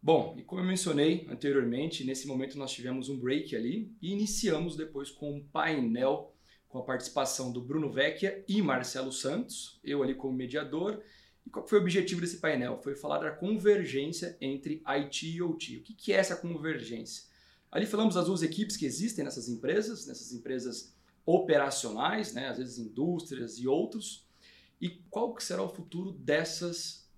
Bom, 0.02 0.34
e 0.38 0.42
como 0.42 0.62
eu 0.62 0.64
mencionei 0.64 1.26
anteriormente, 1.28 2.04
nesse 2.04 2.26
momento 2.26 2.56
nós 2.56 2.72
tivemos 2.72 3.08
um 3.10 3.18
break 3.18 3.54
ali 3.54 3.94
e 4.00 4.12
iniciamos 4.12 4.76
depois 4.76 5.10
com 5.10 5.34
um 5.34 5.44
painel 5.44 6.32
com 6.68 6.78
a 6.78 6.84
participação 6.84 7.52
do 7.52 7.60
Bruno 7.60 7.90
Vecchia 7.90 8.44
e 8.48 8.62
Marcelo 8.62 9.12
Santos, 9.12 9.78
eu 9.84 10.02
ali 10.02 10.14
como 10.14 10.36
mediador. 10.36 11.02
E 11.46 11.50
qual 11.50 11.66
foi 11.66 11.78
o 11.78 11.82
objetivo 11.82 12.20
desse 12.20 12.38
painel? 12.38 12.78
Foi 12.82 12.96
falar 12.96 13.18
da 13.18 13.30
convergência 13.30 14.36
entre 14.40 14.82
IT 14.84 15.28
e 15.28 15.40
OT. 15.40 15.76
O 15.78 15.82
que 15.82 16.12
é 16.12 16.16
essa 16.16 16.36
convergência? 16.36 17.24
Ali 17.70 17.86
falamos 17.86 18.14
das 18.14 18.26
duas 18.26 18.42
equipes 18.42 18.76
que 18.76 18.84
existem 18.84 19.24
nessas 19.24 19.48
empresas, 19.48 20.06
nessas 20.06 20.32
empresas 20.32 20.94
operacionais, 21.24 22.32
né, 22.32 22.48
às 22.48 22.58
vezes 22.58 22.78
indústrias 22.78 23.58
e 23.58 23.66
outros, 23.66 24.26
e 24.80 24.88
qual 25.10 25.34
que 25.34 25.42
será 25.42 25.62
o 25.62 25.68
futuro 25.68 26.12
dessas 26.12 27.08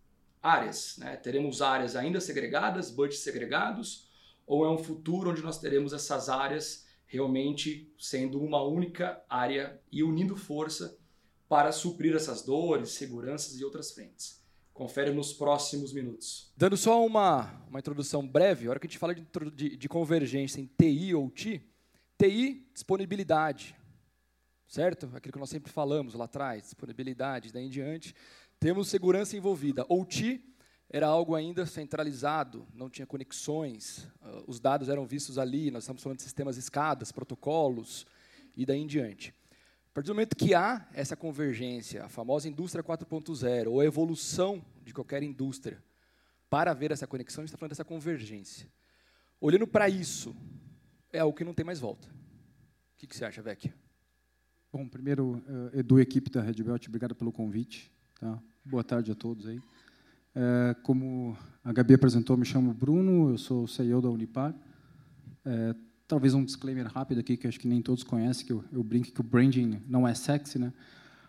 áreas? 0.43 0.97
Né? 0.99 1.17
Teremos 1.17 1.61
áreas 1.61 1.97
ainda 1.97 2.21
segregadas, 2.21 2.91
budgets 2.91 3.23
segregados, 3.23 4.09
ou 4.47 4.65
é 4.65 4.71
um 4.71 4.79
futuro 4.79 5.31
onde 5.31 5.43
nós 5.43 5.59
teremos 5.59 5.93
essas 5.93 6.29
áreas 6.29 6.87
realmente 7.07 7.93
sendo 7.99 8.41
uma 8.41 8.63
única 8.63 9.23
área 9.29 9.81
e 9.91 10.03
unindo 10.03 10.37
força 10.37 10.99
para 11.49 11.73
suprir 11.73 12.15
essas 12.15 12.43
dores, 12.43 12.91
seguranças 12.91 13.59
e 13.59 13.65
outras 13.65 13.91
frentes? 13.93 14.39
Confere 14.73 15.11
nos 15.11 15.33
próximos 15.33 15.93
minutos. 15.93 16.53
Dando 16.57 16.77
só 16.77 17.05
uma, 17.05 17.65
uma 17.69 17.81
introdução 17.81 18.27
breve, 18.27 18.67
a 18.67 18.71
hora 18.71 18.79
que 18.79 18.87
a 18.87 18.89
gente 18.89 18.99
fala 18.99 19.15
de, 19.15 19.27
de, 19.53 19.77
de 19.77 19.89
convergência 19.89 20.61
em 20.61 20.67
TI 20.67 21.15
ou 21.15 21.31
TI, 21.31 21.63
TI, 22.17 22.69
disponibilidade, 22.73 23.75
certo? 24.69 25.11
Aquilo 25.15 25.33
que 25.33 25.39
nós 25.39 25.51
sempre 25.51 25.73
falamos 25.73 26.15
lá 26.15 26.27
atrás, 26.27 26.63
disponibilidade, 26.63 27.53
daí 27.53 27.65
em 27.65 27.71
diante. 27.71 28.15
Temos 28.61 28.89
segurança 28.89 29.37
envolvida. 29.37 29.85
OT 29.89 30.45
era 30.91 31.07
algo 31.07 31.35
ainda 31.35 31.67
centralizado, 31.67 32.67
não 32.73 32.89
tinha 32.89 33.07
conexões, 33.07 34.09
uh, 34.23 34.45
os 34.47 34.61
dados 34.61 34.89
eram 34.89 35.07
vistos 35.07 35.39
ali, 35.39 35.71
nós 35.71 35.83
estamos 35.83 36.03
falando 36.03 36.19
de 36.19 36.23
sistemas 36.23 36.57
escadas, 36.57 37.13
protocolos 37.13 38.07
e 38.57 38.65
daí 38.65 38.81
em 38.81 38.87
diante 38.87 39.35
partir 39.99 40.11
do 40.11 40.15
momento 40.15 40.37
que 40.37 40.55
há 40.55 40.87
essa 40.95 41.17
convergência, 41.17 42.05
a 42.05 42.09
famosa 42.09 42.49
indústria 42.49 42.85
4.0, 42.85 43.67
ou 43.67 43.81
a 43.81 43.85
evolução 43.85 44.65
de 44.85 44.95
qualquer 44.95 45.25
indústria, 45.25 45.83
para 46.49 46.71
haver 46.71 46.93
essa 46.93 47.05
conexão, 47.05 47.43
a 47.43 47.45
gente 47.45 47.49
está 47.49 47.59
falando 47.59 47.71
dessa 47.71 47.85
convergência. 47.85 48.69
Olhando 49.41 49.67
para 49.67 49.89
isso, 49.89 50.37
é 51.13 51.19
algo 51.19 51.37
que 51.37 51.43
não 51.43 51.53
tem 51.53 51.67
mais 51.67 51.81
volta. 51.81 52.07
O 52.07 52.97
que, 52.97 53.09
que 53.09 53.17
você 53.17 53.25
acha, 53.25 53.43
Vecchia? 53.43 53.75
Bom, 54.73 54.87
primeiro, 54.87 55.43
uh, 55.49 55.77
Edu, 55.77 55.99
equipe 55.99 56.31
da 56.31 56.43
Red 56.43 56.63
Belt, 56.63 56.87
obrigado 56.87 57.17
pelo 57.17 57.33
convite. 57.33 57.91
Tá? 58.21 58.41
Boa 58.65 58.85
tarde 58.85 59.11
a 59.11 59.17
todos 59.17 59.49
aí. 59.49 59.59
Uh, 59.59 60.81
como 60.85 61.37
a 61.65 61.73
Gabi 61.73 61.95
apresentou, 61.95 62.37
me 62.37 62.45
chamo 62.45 62.73
Bruno, 62.73 63.31
eu 63.31 63.39
sou 63.39 63.67
CEO 63.67 64.01
da 64.01 64.09
Unipar. 64.09 64.55
Uh, 65.45 65.88
talvez 66.09 66.33
um 66.33 66.43
disclaimer 66.43 66.87
rápido 66.87 67.21
aqui, 67.21 67.37
que 67.37 67.47
acho 67.47 67.61
que 67.61 67.69
nem 67.69 67.83
todos 67.83 68.03
conhecem, 68.03 68.47
que 68.47 68.53
eu, 68.53 68.65
eu 68.73 68.83
brinco 68.83 69.13
que 69.13 69.21
o 69.21 69.25
branding 69.25 69.83
não 69.87 70.09
é 70.09 70.15
sexy, 70.15 70.59
né? 70.59 70.73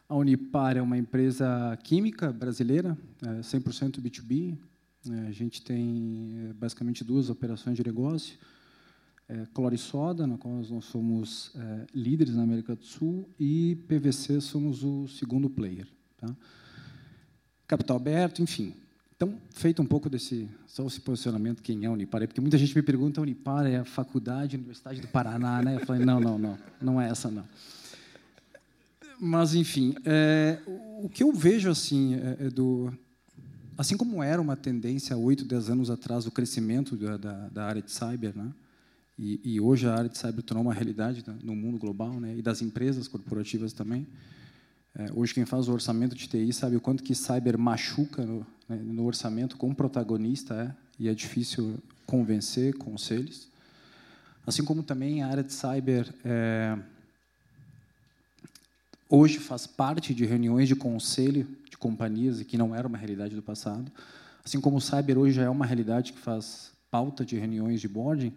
A 0.07 0.15
Unipar 0.15 0.75
é 0.77 0.81
uma 0.81 0.97
empresa 0.97 1.77
química 1.83 2.31
brasileira, 2.31 2.97
é 3.21 3.41
100% 3.41 4.01
B2B. 4.01 4.57
É, 5.07 5.27
a 5.27 5.31
gente 5.31 5.61
tem 5.61 6.49
é, 6.49 6.53
basicamente 6.53 7.03
duas 7.03 7.29
operações 7.29 7.77
de 7.77 7.83
negócio. 7.83 8.39
É, 9.27 9.45
Cloro 9.53 9.75
e 9.75 9.77
Soda, 9.77 10.25
na 10.25 10.37
qual 10.37 10.51
nós 10.51 10.85
somos 10.85 11.51
é, 11.55 11.85
líderes 11.93 12.35
na 12.35 12.41
América 12.41 12.75
do 12.75 12.83
Sul, 12.83 13.29
e 13.39 13.77
PVC 13.87 14.41
somos 14.41 14.83
o 14.83 15.07
segundo 15.07 15.47
player. 15.49 15.87
Tá? 16.17 16.35
Capital 17.67 17.97
aberto, 17.97 18.41
enfim. 18.41 18.73
Então, 19.21 19.38
feito 19.51 19.82
um 19.82 19.86
pouco 19.86 20.10
desse 20.10 20.47
só 20.65 20.88
esse 20.88 21.01
posicionamento, 21.01 21.62
quem 21.62 21.84
é 21.84 21.88
a 21.88 21.91
Unipar? 21.91 22.25
Porque 22.25 22.39
muita 22.39 22.58
gente 22.58 22.73
me 22.73 22.82
pergunta, 22.82 23.19
a 23.19 23.23
Unipar 23.23 23.65
é 23.65 23.75
a 23.75 23.84
faculdade, 23.84 24.55
a 24.55 24.58
Universidade 24.58 25.01
do 25.01 25.10
Paraná, 25.10 25.62
né? 25.62 25.75
Eu 25.75 25.86
falei, 25.86 26.05
não, 26.05 26.21
não, 26.21 26.39
não, 26.39 26.58
não 26.82 27.01
é 27.01 27.10
essa, 27.10 27.29
não. 27.29 27.43
Mas, 29.19 29.55
enfim, 29.55 29.93
é, 30.05 30.60
o 31.03 31.10
que 31.10 31.21
eu 31.21 31.34
vejo, 31.34 31.69
assim, 31.69 32.15
é, 32.15 32.45
é 32.45 32.49
do, 32.49 32.93
assim 33.77 33.97
como 33.97 34.23
era 34.23 34.41
uma 34.41 34.55
tendência 34.55 35.13
há 35.13 35.19
oito, 35.19 35.43
dez 35.43 35.69
anos 35.69 35.89
atrás, 35.89 36.25
o 36.25 36.32
crescimento 36.32 36.95
da, 36.95 37.17
da, 37.17 37.49
da, 37.49 37.65
área 37.65 37.82
de 37.82 37.91
cyber, 37.91 38.34
né? 38.34 38.53
E, 39.17 39.41
e, 39.43 39.60
hoje 39.60 39.86
a 39.86 39.95
área 39.95 40.10
de 40.10 40.17
cyber 40.17 40.41
tornou 40.43 40.63
uma 40.63 40.73
realidade 40.73 41.25
no 41.43 41.58
mundo 41.58 41.77
global, 41.77 42.21
né? 42.21 42.38
E 42.38 42.41
das 42.41 42.62
empresas 42.62 43.05
corporativas 43.10 43.73
também. 43.73 44.08
É, 44.99 45.09
hoje 45.15 45.33
quem 45.33 45.45
faz 45.45 45.69
o 45.69 45.71
orçamento 45.71 46.13
de 46.13 46.27
TI 46.27 46.51
sabe 46.51 46.75
o 46.75 46.81
quanto 46.81 47.01
que 47.01 47.15
cyber 47.15 47.57
machuca 47.57 48.25
no, 48.25 48.45
né, 48.67 48.75
no 48.83 49.05
orçamento 49.05 49.55
como 49.55 49.73
protagonista 49.73 50.53
é, 50.53 50.75
e 50.99 51.07
é 51.07 51.13
difícil 51.13 51.79
convencer 52.05 52.73
conselhos. 52.73 53.47
Assim 54.45 54.62
como 54.62 54.83
também 54.83 55.23
a 55.23 55.27
área 55.27 55.41
de 55.41 55.53
cyber 55.53 56.13
é, 56.25 56.77
hoje 59.09 59.39
faz 59.39 59.65
parte 59.65 60.13
de 60.13 60.25
reuniões 60.25 60.67
de 60.67 60.75
conselho 60.75 61.47
de 61.69 61.77
companhias 61.77 62.41
e 62.41 62.43
que 62.43 62.57
não 62.57 62.75
era 62.75 62.85
uma 62.85 62.97
realidade 62.97 63.33
do 63.33 63.41
passado. 63.41 63.89
Assim 64.43 64.59
como 64.59 64.75
o 64.75 64.81
cyber 64.81 65.17
hoje 65.17 65.35
já 65.35 65.43
é 65.43 65.49
uma 65.49 65.65
realidade 65.65 66.12
que 66.12 66.19
faz 66.19 66.73
pauta 66.91 67.23
de 67.23 67.38
reuniões 67.38 67.79
de 67.79 67.88
boarding, 67.88 68.33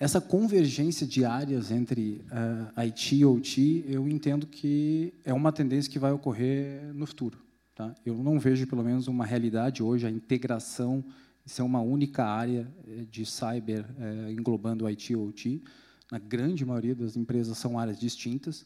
essa 0.00 0.18
convergência 0.18 1.06
de 1.06 1.26
áreas 1.26 1.70
entre 1.70 2.24
uh, 2.32 2.80
IT 2.80 3.16
e 3.16 3.24
OT, 3.26 3.84
eu 3.86 4.08
entendo 4.08 4.46
que 4.46 5.12
é 5.26 5.34
uma 5.34 5.52
tendência 5.52 5.92
que 5.92 5.98
vai 5.98 6.10
ocorrer 6.10 6.90
no 6.94 7.06
futuro. 7.06 7.38
Tá? 7.74 7.94
Eu 8.04 8.14
não 8.14 8.40
vejo, 8.40 8.66
pelo 8.66 8.82
menos, 8.82 9.08
uma 9.08 9.26
realidade 9.26 9.82
hoje, 9.82 10.06
a 10.06 10.10
integração 10.10 11.04
ser 11.44 11.62
uma 11.62 11.80
única 11.80 12.24
área 12.24 12.66
eh, 12.86 13.04
de 13.10 13.26
cyber 13.26 13.84
uh, 13.84 14.30
englobando 14.30 14.86
IT 14.86 15.12
e 15.12 15.16
OT. 15.16 15.62
Na 16.10 16.18
grande 16.18 16.64
maioria 16.64 16.94
das 16.94 17.16
empresas 17.16 17.58
são 17.58 17.78
áreas 17.78 17.98
distintas. 17.98 18.64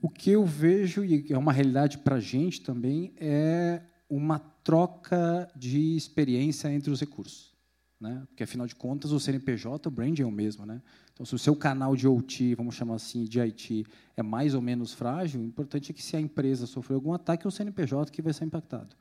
O 0.00 0.08
que 0.10 0.30
eu 0.30 0.44
vejo, 0.44 1.04
e 1.04 1.32
é 1.32 1.38
uma 1.38 1.52
realidade 1.52 1.98
para 1.98 2.16
a 2.16 2.20
gente 2.20 2.60
também, 2.60 3.14
é 3.16 3.80
uma 4.10 4.38
troca 4.38 5.50
de 5.56 5.96
experiência 5.96 6.72
entre 6.72 6.90
os 6.90 7.00
recursos 7.00 7.51
né? 8.02 8.24
Porque 8.26 8.42
afinal 8.42 8.66
de 8.66 8.74
contas 8.74 9.12
o 9.12 9.20
CNPJ, 9.20 9.88
o 9.88 9.90
brand 9.90 10.18
é 10.18 10.24
o 10.24 10.30
mesmo, 10.30 10.66
né? 10.66 10.82
Então, 11.14 11.24
se 11.24 11.34
o 11.34 11.38
seu 11.38 11.54
canal 11.54 11.94
de 11.94 12.08
OT, 12.08 12.54
vamos 12.54 12.74
chamar 12.74 12.96
assim, 12.96 13.24
de 13.24 13.40
IT, 13.40 13.86
é 14.16 14.22
mais 14.22 14.54
ou 14.54 14.60
menos 14.60 14.92
frágil, 14.92 15.40
o 15.40 15.44
importante 15.44 15.92
é 15.92 15.94
que 15.94 16.02
se 16.02 16.16
a 16.16 16.20
empresa 16.20 16.66
sofrer 16.66 16.96
algum 16.96 17.12
ataque, 17.12 17.46
é 17.46 17.48
o 17.48 17.50
CNPJ 17.50 18.10
que 18.10 18.20
vai 18.20 18.32
ser 18.32 18.44
impactado. 18.44 18.96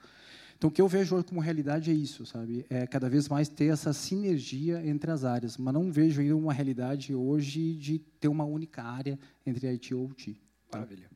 Então, 0.55 0.69
o 0.69 0.71
que 0.71 0.79
eu 0.79 0.87
vejo 0.87 1.15
hoje 1.15 1.25
como 1.25 1.41
realidade 1.41 1.89
é 1.89 1.93
isso, 1.93 2.23
sabe? 2.23 2.67
É 2.69 2.85
cada 2.85 3.09
vez 3.09 3.27
mais 3.27 3.49
ter 3.49 3.73
essa 3.73 3.91
sinergia 3.93 4.85
entre 4.85 5.09
as 5.09 5.23
áreas, 5.23 5.57
mas 5.57 5.73
não 5.73 5.91
vejo 5.91 6.21
ainda 6.21 6.37
uma 6.37 6.53
realidade 6.53 7.15
hoje 7.15 7.73
de 7.73 7.97
ter 7.97 8.27
uma 8.27 8.45
única 8.45 8.83
área 8.83 9.17
entre 9.43 9.67
IT 9.67 9.89
e 9.89 9.95
OT. 9.95 10.39
Tá? 10.69 10.77
Maravilha. 10.77 11.09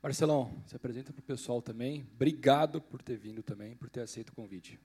Marcelão, 0.00 0.52
se 0.66 0.74
apresenta 0.74 1.12
para 1.12 1.20
o 1.20 1.24
pessoal 1.24 1.62
também. 1.62 2.04
Obrigado 2.14 2.80
por 2.80 3.02
ter 3.02 3.16
vindo 3.16 3.42
também, 3.42 3.76
por 3.76 3.88
ter 3.88 4.00
aceito 4.00 4.30
o 4.30 4.32
convite. 4.32 4.78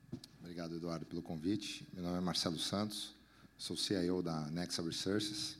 Obrigado, 0.47 0.77
Eduardo, 0.77 1.05
pelo 1.05 1.21
convite. 1.21 1.85
Meu 1.91 2.01
nome 2.01 2.19
é 2.19 2.21
Marcelo 2.21 2.57
Santos, 2.57 3.13
sou 3.57 3.75
CIO 3.75 4.21
da 4.21 4.49
Nexa 4.49 4.81
Resources. 4.81 5.57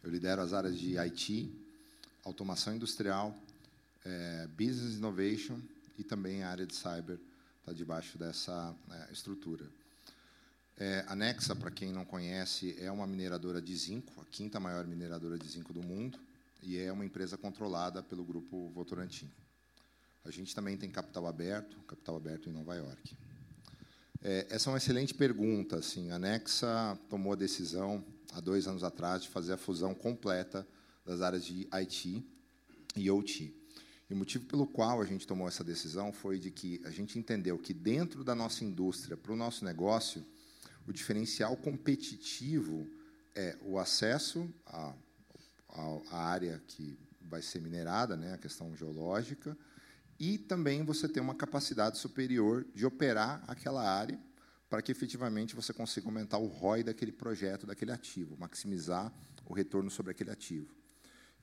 Eu 0.00 0.12
lidero 0.12 0.40
as 0.40 0.52
áreas 0.52 0.78
de 0.78 0.96
IT, 0.96 1.52
automação 2.24 2.72
industrial, 2.72 3.36
é, 4.04 4.46
business 4.56 4.94
innovation 4.94 5.60
e 5.98 6.04
também 6.04 6.44
a 6.44 6.50
área 6.50 6.64
de 6.64 6.72
cyber 6.76 7.18
está 7.58 7.72
debaixo 7.72 8.16
dessa 8.16 8.72
é, 8.92 9.12
estrutura. 9.12 9.66
É, 10.76 11.04
a 11.08 11.16
Nexa, 11.16 11.56
para 11.56 11.72
quem 11.72 11.92
não 11.92 12.04
conhece, 12.04 12.76
é 12.78 12.92
uma 12.92 13.08
mineradora 13.08 13.60
de 13.60 13.76
zinco, 13.76 14.20
a 14.20 14.24
quinta 14.24 14.60
maior 14.60 14.86
mineradora 14.86 15.36
de 15.36 15.48
zinco 15.48 15.72
do 15.72 15.82
mundo 15.82 16.16
e 16.62 16.78
é 16.78 16.92
uma 16.92 17.04
empresa 17.04 17.36
controlada 17.36 18.04
pelo 18.04 18.22
grupo 18.22 18.68
Votorantim. 18.68 19.28
A 20.24 20.30
gente 20.30 20.54
também 20.54 20.76
tem 20.76 20.88
capital 20.88 21.26
aberto, 21.26 21.76
capital 21.88 22.16
aberto 22.16 22.48
em 22.48 22.52
Nova 22.52 22.76
York. 22.76 23.16
É, 24.22 24.46
essa 24.50 24.68
é 24.68 24.72
uma 24.72 24.78
excelente 24.78 25.14
pergunta. 25.14 25.76
Assim, 25.76 26.10
a 26.10 26.18
Nexa 26.18 26.98
tomou 27.08 27.32
a 27.32 27.36
decisão, 27.36 28.04
há 28.32 28.40
dois 28.40 28.66
anos 28.66 28.82
atrás, 28.82 29.22
de 29.22 29.28
fazer 29.28 29.52
a 29.52 29.56
fusão 29.56 29.94
completa 29.94 30.66
das 31.04 31.20
áreas 31.20 31.44
de 31.44 31.68
IT 31.72 32.24
e 32.96 33.10
OT. 33.10 33.54
E 34.10 34.14
o 34.14 34.16
motivo 34.16 34.46
pelo 34.46 34.66
qual 34.66 35.00
a 35.00 35.04
gente 35.04 35.26
tomou 35.26 35.46
essa 35.46 35.62
decisão 35.62 36.12
foi 36.12 36.38
de 36.38 36.50
que 36.50 36.80
a 36.84 36.90
gente 36.90 37.18
entendeu 37.18 37.58
que, 37.58 37.74
dentro 37.74 38.24
da 38.24 38.34
nossa 38.34 38.64
indústria, 38.64 39.16
para 39.16 39.32
o 39.32 39.36
nosso 39.36 39.64
negócio, 39.64 40.24
o 40.86 40.92
diferencial 40.92 41.56
competitivo 41.56 42.86
é 43.34 43.56
o 43.62 43.78
acesso 43.78 44.48
a 44.66 44.94
a, 46.10 46.16
área 46.16 46.60
que 46.66 46.98
vai 47.20 47.42
ser 47.42 47.60
minerada, 47.60 48.16
né, 48.16 48.34
a 48.34 48.38
questão 48.38 48.74
geológica, 48.76 49.56
e 50.18 50.36
também 50.36 50.84
você 50.84 51.08
ter 51.08 51.20
uma 51.20 51.34
capacidade 51.34 51.98
superior 51.98 52.66
de 52.74 52.84
operar 52.84 53.42
aquela 53.46 53.88
área 53.88 54.18
para 54.68 54.82
que 54.82 54.92
efetivamente 54.92 55.54
você 55.54 55.72
consiga 55.72 56.08
aumentar 56.08 56.38
o 56.38 56.46
ROI 56.46 56.82
daquele 56.82 57.12
projeto, 57.12 57.66
daquele 57.66 57.92
ativo, 57.92 58.36
maximizar 58.38 59.12
o 59.46 59.54
retorno 59.54 59.90
sobre 59.90 60.10
aquele 60.10 60.30
ativo. 60.30 60.74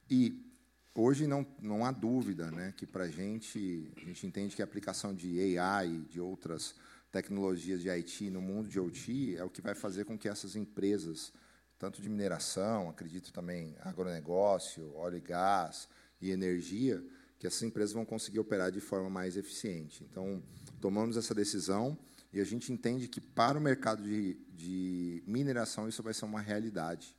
E 0.10 0.46
hoje 0.94 1.26
não, 1.26 1.46
não 1.62 1.86
há 1.86 1.92
dúvida 1.92 2.52
né, 2.52 2.74
que 2.78 2.86
para 2.86 3.06
a 3.06 3.10
gente, 3.10 3.92
a 3.98 4.00
gente 4.02 4.28
entende 4.28 4.56
que 4.56 4.62
a 4.62 4.66
aplicação 4.66 5.14
de 5.14 5.58
AI, 5.58 6.06
de 6.10 6.20
outras 6.20 6.76
tecnologias 7.12 7.82
de 7.82 7.90
IT 7.90 8.30
no 8.30 8.42
mundo 8.42 8.68
de 8.68 8.80
OT 8.80 9.38
é 9.38 9.44
o 9.44 9.50
que 9.50 9.62
vai 9.62 9.74
fazer 9.74 10.06
com 10.06 10.18
que 10.18 10.28
essas 10.28 10.56
empresas 10.56 11.32
tanto 11.78 12.02
de 12.02 12.10
mineração, 12.10 12.90
acredito 12.90 13.34
também 13.34 13.76
agronegócio, 13.82 14.96
óleo 14.96 15.18
e 15.18 15.22
gás 15.22 15.88
e 16.22 16.32
energia, 16.32 17.04
que 17.40 17.48
essas 17.48 17.64
empresas 17.64 17.94
vão 17.94 18.06
conseguir 18.06 18.40
operar 18.40 18.72
de 18.72 18.80
forma 18.80 19.10
mais 19.10 19.38
eficiente. 19.38 20.06
Então, 20.10 20.42
tomamos 20.80 21.18
essa 21.18 21.34
decisão 21.34 21.98
e 22.32 22.40
a 22.40 22.44
gente 22.44 22.72
entende 22.72 23.08
que 23.08 23.22
para 23.22 23.58
o 23.58 23.62
mercado 23.62 24.04
de, 24.04 24.36
de 24.50 25.24
mineração 25.26 25.88
isso 25.88 26.04
vai 26.04 26.14
ser 26.14 26.26
uma 26.26 26.42
realidade. 26.42 27.16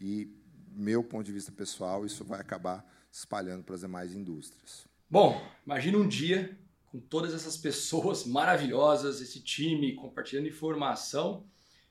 E, 0.00 0.28
meu 0.72 1.02
ponto 1.02 1.24
de 1.24 1.32
vista 1.32 1.52
pessoal, 1.52 2.06
isso 2.06 2.24
vai 2.24 2.40
acabar 2.40 2.84
se 3.10 3.20
espalhando 3.20 3.64
para 3.64 3.74
as 3.74 3.80
demais 3.80 4.14
indústrias. 4.14 4.86
Bom, 5.08 5.40
imagina 5.66 5.98
um 5.98 6.06
dia 6.06 6.56
com 6.90 6.98
todas 6.98 7.34
essas 7.34 7.56
pessoas 7.56 8.24
maravilhosas, 8.24 9.20
esse 9.20 9.40
time 9.40 9.94
compartilhando 9.94 10.48
informação. 10.48 11.44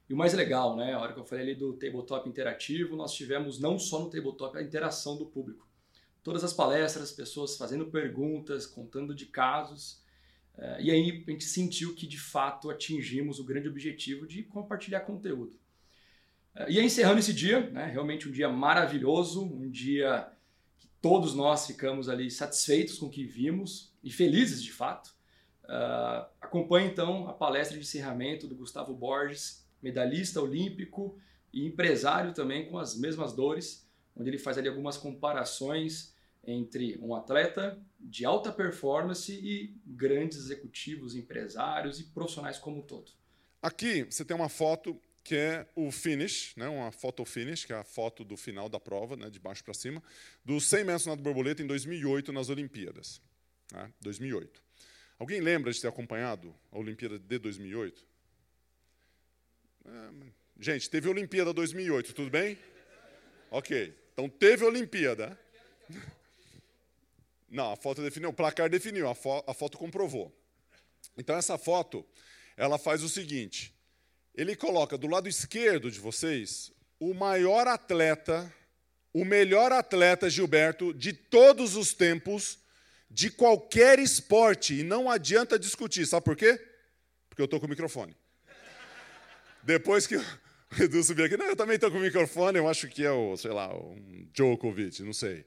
E 0.10 0.13
o 0.13 0.18
mais 0.18 0.34
legal, 0.34 0.76
né? 0.76 0.94
A 0.94 1.00
hora 1.00 1.13
que 1.13 1.20
eu 1.20 1.26
falei 1.26 1.46
ali 1.46 1.56
do 1.56 1.74
tabletop 1.74 2.28
interativo, 2.28 2.96
nós 2.96 3.13
tivemos 3.13 3.60
não 3.60 3.78
só 3.78 4.00
no 4.00 4.10
tabletop 4.10 4.58
a 4.58 4.63
interação 4.63 5.18
do 5.18 5.26
público. 5.26 5.68
Todas 6.30 6.44
as 6.44 6.54
palestras, 6.54 7.12
pessoas 7.12 7.58
fazendo 7.58 7.88
perguntas, 7.88 8.68
contando 8.68 9.15
de 9.15 9.26
casos. 9.26 10.00
Eh, 10.56 10.78
e 10.84 10.92
aí 10.92 11.24
a 11.28 11.32
gente 11.32 11.44
sentiu 11.44 11.96
que 11.96 12.06
de 12.06 12.20
fato 12.20 12.70
atingimos 12.70 13.39
o 13.39 13.44
grande 13.44 13.68
objetivo 13.68 14.28
de 14.28 14.44
compartilhar 14.44 15.00
conteúdo. 15.00 15.60
Eh, 16.56 16.74
e 16.74 16.80
aí, 16.80 16.86
encerrando 16.86 17.18
esse 17.18 17.34
dia, 17.34 17.72
né, 17.72 17.88
realmente 17.88 18.30
um 18.30 18.32
dia 18.32 18.48
maravilhoso, 18.48 19.44
um 19.44 19.72
dia 19.72 20.32
que 20.78 20.88
todos 21.02 21.34
nós 21.34 21.65
ficamos 21.65 22.08
ali 22.08 22.30
satisfeitos 22.30 23.00
com 23.00 23.08
o 23.08 23.10
que 23.10 23.24
vimos 23.24 23.92
e 24.04 24.12
felizes 24.12 24.62
de 24.62 24.72
fato. 24.72 25.15
Uh, 25.63 26.30
acompanhe 26.39 26.89
então 26.89 27.28
a 27.28 27.34
palestra 27.34 27.76
de 27.76 27.84
encerramento 27.84 28.48
do 28.48 28.56
Gustavo 28.56 28.94
Borges, 28.94 29.68
medalhista 29.82 30.39
olímpico 30.39 31.18
e 31.52 31.65
empresário 31.65 32.36
também 32.36 32.70
com 32.70 32.78
as 32.78 32.96
mesmas 32.96 33.34
dores, 33.34 33.89
onde 34.15 34.30
ele 34.30 34.38
faz 34.38 34.60
ali 34.60 34.68
algumas 34.68 34.96
comparações 34.96 36.13
entre 36.50 36.98
um 37.00 37.14
atleta 37.14 37.80
de 38.00 38.26
alta 38.26 38.52
performance 38.52 39.32
e 39.32 39.76
grandes 39.86 40.38
executivos, 40.38 41.16
empresários 41.16 42.00
e 42.00 42.06
profissionais 42.06 42.58
como 42.58 42.80
um 42.80 42.82
todo. 42.82 43.12
Aqui 43.62 44.04
você 44.04 44.26
tem 44.26 44.36
uma 44.36 44.50
foto 44.50 45.00
que 45.24 45.36
é 45.36 45.68
o 45.76 45.92
finish, 45.92 46.56
né, 46.56 46.68
uma 46.68 46.92
foto 46.92 47.24
finish, 47.24 47.66
que 47.66 47.74
é 47.74 47.76
a 47.76 47.84
foto 47.84 48.24
do 48.24 48.36
final 48.36 48.68
da 48.68 48.80
prova, 48.80 49.16
né, 49.16 49.30
de 49.30 49.38
baixo 49.38 49.64
para 49.64 49.74
cima, 49.74 50.02
dos 50.44 50.66
100 50.66 50.84
metros 50.86 51.06
na 51.06 51.16
borboleta 51.16 51.62
em 51.62 51.68
2008 51.68 52.34
nas 52.34 52.50
Olimpíadas. 52.50 53.22
Né, 53.72 53.94
2008. 54.02 54.64
Alguém 55.20 55.42
lembra 55.42 55.72
de 55.72 55.80
ter 55.80 55.88
acompanhado 55.88 56.56
a 56.72 56.80
Olimpíada 56.80 57.20
de 57.20 57.38
2008? 57.38 58.08
É, 59.86 60.10
gente, 60.60 60.90
teve 60.90 61.10
Olimpíada 61.10 61.54
2008, 61.54 62.14
tudo 62.14 62.32
bem? 62.32 62.58
Ok. 63.52 63.94
Então 64.14 64.30
teve 64.30 64.66
Olimpíada. 64.66 65.38
Não, 67.50 67.72
a 67.72 67.76
foto 67.76 68.02
definiu, 68.02 68.30
o 68.30 68.34
placar 68.34 68.70
definiu, 68.70 69.10
a, 69.10 69.16
fo 69.16 69.44
a 69.48 69.54
foto 69.54 69.78
comprovou. 69.78 70.36
Então 71.18 71.36
essa 71.36 71.58
foto, 71.58 72.06
ela 72.56 72.78
faz 72.78 73.04
o 73.04 73.10
seguinte: 73.10 73.74
ele 74.36 74.56
coloca 74.56 74.98
do 74.98 75.08
lado 75.08 75.28
esquerdo 75.28 75.90
de 75.90 76.00
vocês 76.00 76.72
o 77.00 77.14
maior 77.14 77.68
atleta, 77.68 78.54
o 79.14 79.26
melhor 79.26 79.72
atleta 79.72 80.30
Gilberto 80.30 80.94
de 80.94 81.14
todos 81.14 81.76
os 81.76 81.94
tempos, 81.94 82.60
de 83.10 83.32
qualquer 83.32 83.98
esporte, 84.00 84.80
e 84.80 84.84
não 84.84 85.10
adianta 85.10 85.58
discutir, 85.58 86.06
sabe 86.06 86.26
por 86.26 86.36
quê? 86.36 86.60
Porque 87.28 87.42
eu 87.42 87.46
estou 87.46 87.60
com 87.60 87.66
o 87.66 87.70
microfone. 87.70 88.16
Depois 89.64 90.06
que 90.06 90.18
o 90.18 90.24
Edu 90.80 91.04
subir 91.04 91.24
aqui, 91.24 91.38
não, 91.38 91.48
eu 91.48 91.56
também 91.56 91.76
estou 91.76 91.90
com 91.90 91.98
o 91.98 92.02
microfone, 92.02 92.60
eu 92.60 92.68
acho 92.68 92.88
que 92.88 93.04
é 93.04 93.12
o, 93.12 93.36
sei 93.36 93.52
lá, 93.52 93.74
um 93.76 94.28
Djokovic, 94.32 95.02
não 95.02 95.14
sei. 95.14 95.46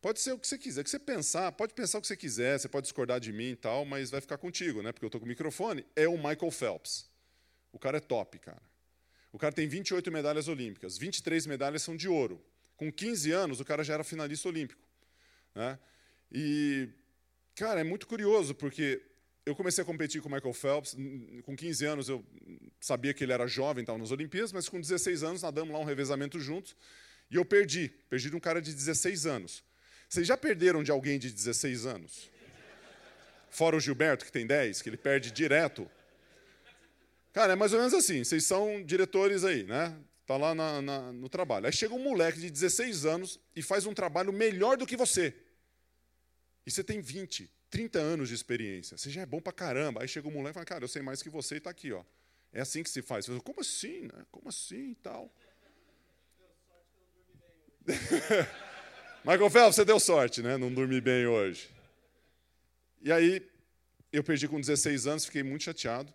Pode 0.00 0.20
ser 0.20 0.32
o 0.32 0.38
que 0.38 0.46
você 0.46 0.56
quiser, 0.56 0.80
o 0.80 0.84
que 0.84 0.90
você 0.90 0.98
pensar, 0.98 1.50
pode 1.52 1.74
pensar 1.74 1.98
o 1.98 2.00
que 2.00 2.06
você 2.06 2.16
quiser, 2.16 2.58
você 2.58 2.68
pode 2.68 2.84
discordar 2.84 3.18
de 3.18 3.32
mim 3.32 3.50
e 3.50 3.56
tal, 3.56 3.84
mas 3.84 4.10
vai 4.10 4.20
ficar 4.20 4.38
contigo, 4.38 4.80
né? 4.80 4.92
Porque 4.92 5.04
eu 5.04 5.08
estou 5.08 5.20
com 5.20 5.24
o 5.24 5.28
microfone. 5.28 5.84
É 5.96 6.06
o 6.06 6.16
Michael 6.16 6.50
Phelps. 6.52 7.10
O 7.72 7.78
cara 7.78 7.98
é 7.98 8.00
top, 8.00 8.38
cara. 8.38 8.62
O 9.32 9.38
cara 9.38 9.52
tem 9.52 9.68
28 9.68 10.10
medalhas 10.10 10.48
olímpicas, 10.48 10.96
23 10.96 11.46
medalhas 11.46 11.82
são 11.82 11.96
de 11.96 12.08
ouro. 12.08 12.42
Com 12.76 12.92
15 12.92 13.32
anos, 13.32 13.60
o 13.60 13.64
cara 13.64 13.82
já 13.82 13.94
era 13.94 14.04
finalista 14.04 14.48
olímpico. 14.48 14.80
Né? 15.54 15.78
E, 16.30 16.88
cara, 17.56 17.80
é 17.80 17.84
muito 17.84 18.06
curioso, 18.06 18.54
porque 18.54 19.02
eu 19.44 19.54
comecei 19.54 19.82
a 19.82 19.84
competir 19.84 20.22
com 20.22 20.28
o 20.28 20.32
Michael 20.32 20.54
Phelps. 20.54 20.96
Com 21.42 21.56
15 21.56 21.84
anos, 21.84 22.08
eu 22.08 22.24
sabia 22.80 23.12
que 23.12 23.24
ele 23.24 23.32
era 23.32 23.46
jovem, 23.46 23.82
estava 23.82 23.98
nas 23.98 24.12
Olimpíadas, 24.12 24.52
mas 24.52 24.68
com 24.68 24.80
16 24.80 25.22
anos, 25.24 25.42
nadamos 25.42 25.74
lá 25.74 25.80
um 25.80 25.84
revezamento 25.84 26.38
juntos. 26.38 26.76
E 27.30 27.36
eu 27.36 27.44
perdi. 27.44 27.88
Perdi 28.08 28.30
de 28.30 28.36
um 28.36 28.40
cara 28.40 28.62
de 28.62 28.72
16 28.72 29.26
anos. 29.26 29.64
Vocês 30.08 30.26
já 30.26 30.36
perderam 30.36 30.82
de 30.82 30.90
alguém 30.90 31.18
de 31.18 31.30
16 31.30 31.84
anos? 31.84 32.30
Fora 33.50 33.76
o 33.76 33.80
Gilberto, 33.80 34.24
que 34.24 34.32
tem 34.32 34.46
10, 34.46 34.80
que 34.80 34.88
ele 34.88 34.96
perde 34.96 35.30
direto. 35.30 35.90
Cara, 37.32 37.52
é 37.52 37.56
mais 37.56 37.72
ou 37.72 37.78
menos 37.78 37.92
assim. 37.92 38.24
Vocês 38.24 38.44
são 38.44 38.82
diretores 38.82 39.44
aí, 39.44 39.64
né? 39.64 39.96
Tá 40.26 40.36
lá 40.36 40.54
na, 40.54 40.82
na, 40.82 41.12
no 41.12 41.28
trabalho. 41.28 41.66
Aí 41.66 41.72
chega 41.72 41.94
um 41.94 42.02
moleque 42.02 42.40
de 42.40 42.50
16 42.50 43.04
anos 43.04 43.40
e 43.54 43.62
faz 43.62 43.86
um 43.86 43.94
trabalho 43.94 44.32
melhor 44.32 44.76
do 44.76 44.86
que 44.86 44.96
você. 44.96 45.34
E 46.66 46.70
você 46.70 46.82
tem 46.84 47.00
20, 47.00 47.50
30 47.70 47.98
anos 47.98 48.28
de 48.28 48.34
experiência. 48.34 48.96
Você 48.96 49.10
já 49.10 49.22
é 49.22 49.26
bom 49.26 49.40
pra 49.40 49.52
caramba. 49.52 50.02
Aí 50.02 50.08
chega 50.08 50.28
um 50.28 50.32
moleque 50.32 50.50
e 50.50 50.54
fala, 50.54 50.66
cara, 50.66 50.84
eu 50.84 50.88
sei 50.88 51.02
mais 51.02 51.22
que 51.22 51.30
você 51.30 51.56
e 51.56 51.58
está 51.58 51.70
aqui, 51.70 51.92
ó. 51.92 52.02
É 52.52 52.60
assim 52.60 52.82
que 52.82 52.90
se 52.90 53.02
faz. 53.02 53.26
Falo, 53.26 53.42
Como 53.42 53.60
assim? 53.60 54.02
Né? 54.02 54.26
Como 54.30 54.48
assim 54.48 54.90
e 54.90 54.94
tal? 54.96 55.32
Michael 59.24 59.50
Phelps, 59.50 59.76
você 59.76 59.84
deu 59.84 59.98
sorte, 59.98 60.42
né? 60.42 60.56
Não 60.56 60.72
dormi 60.72 61.00
bem 61.00 61.26
hoje. 61.26 61.68
E 63.02 63.12
aí, 63.12 63.42
eu 64.12 64.22
perdi 64.22 64.48
com 64.48 64.60
16 64.60 65.06
anos, 65.06 65.24
fiquei 65.24 65.42
muito 65.42 65.64
chateado. 65.64 66.12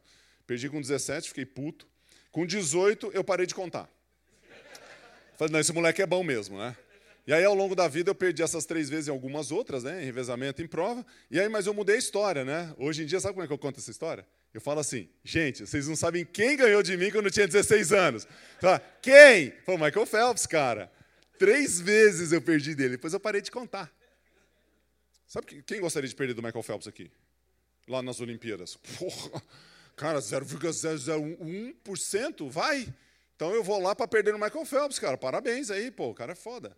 Perdi 0.47 0.69
com 0.69 0.81
17, 0.81 1.29
fiquei 1.29 1.45
puto. 1.45 1.87
Com 2.31 2.45
18, 2.45 3.11
eu 3.13 3.23
parei 3.23 3.45
de 3.45 3.53
contar. 3.53 3.89
Falei, 5.37 5.51
não, 5.51 5.59
esse 5.59 5.73
moleque 5.73 6.01
é 6.01 6.05
bom 6.05 6.23
mesmo, 6.23 6.57
né? 6.57 6.75
E 7.25 7.33
aí, 7.33 7.43
ao 7.43 7.55
longo 7.55 7.75
da 7.75 7.87
vida, 7.87 8.09
eu 8.11 8.15
perdi 8.15 8.43
essas 8.43 8.65
três 8.65 8.89
vezes 8.89 9.07
em 9.07 9.11
algumas 9.11 9.51
outras, 9.51 9.83
né? 9.83 10.01
Em 10.01 10.05
revezamento, 10.05 10.61
em 10.61 10.67
prova. 10.67 11.05
E 11.31 11.39
aí, 11.39 11.47
mas 11.47 11.65
eu 11.65 11.73
mudei 11.73 11.95
a 11.95 11.99
história, 11.99 12.43
né? 12.43 12.73
Hoje 12.77 13.03
em 13.03 13.05
dia, 13.05 13.19
sabe 13.19 13.33
como 13.33 13.43
é 13.43 13.47
que 13.47 13.53
eu 13.53 13.57
conto 13.57 13.79
essa 13.79 13.91
história? 13.91 14.25
Eu 14.53 14.59
falo 14.59 14.79
assim, 14.81 15.09
gente, 15.23 15.65
vocês 15.65 15.87
não 15.87 15.95
sabem 15.95 16.25
quem 16.25 16.57
ganhou 16.57 16.83
de 16.83 16.97
mim 16.97 17.09
quando 17.11 17.25
eu 17.25 17.31
tinha 17.31 17.47
16 17.47 17.93
anos. 17.93 18.27
Fala, 18.59 18.81
quem? 19.01 19.53
Foi 19.65 19.75
o 19.75 19.79
Michael 19.79 20.05
Phelps, 20.05 20.45
cara. 20.45 20.91
Três 21.43 21.81
vezes 21.81 22.31
eu 22.31 22.41
perdi 22.41 22.73
dele, 22.73 22.91
depois 22.91 23.11
eu 23.11 23.19
parei 23.19 23.41
de 23.41 23.51
contar. 23.51 23.93
Sabe 25.27 25.61
quem 25.63 25.81
gostaria 25.81 26.07
de 26.07 26.15
perder 26.15 26.33
do 26.33 26.41
Michael 26.41 26.63
Phelps 26.63 26.87
aqui? 26.87 27.11
Lá 27.85 28.01
nas 28.01 28.21
Olimpíadas. 28.21 28.77
Porra, 28.97 29.43
cara, 29.93 30.19
0,001%? 30.19 32.49
Vai! 32.49 32.87
Então 33.35 33.53
eu 33.53 33.61
vou 33.61 33.81
lá 33.81 33.93
para 33.93 34.07
perder 34.07 34.31
no 34.31 34.39
Michael 34.39 34.65
Phelps, 34.65 34.97
cara. 34.97 35.17
Parabéns 35.17 35.69
aí, 35.69 35.91
pô, 35.91 36.11
o 36.11 36.13
cara 36.13 36.31
é 36.31 36.35
foda. 36.35 36.77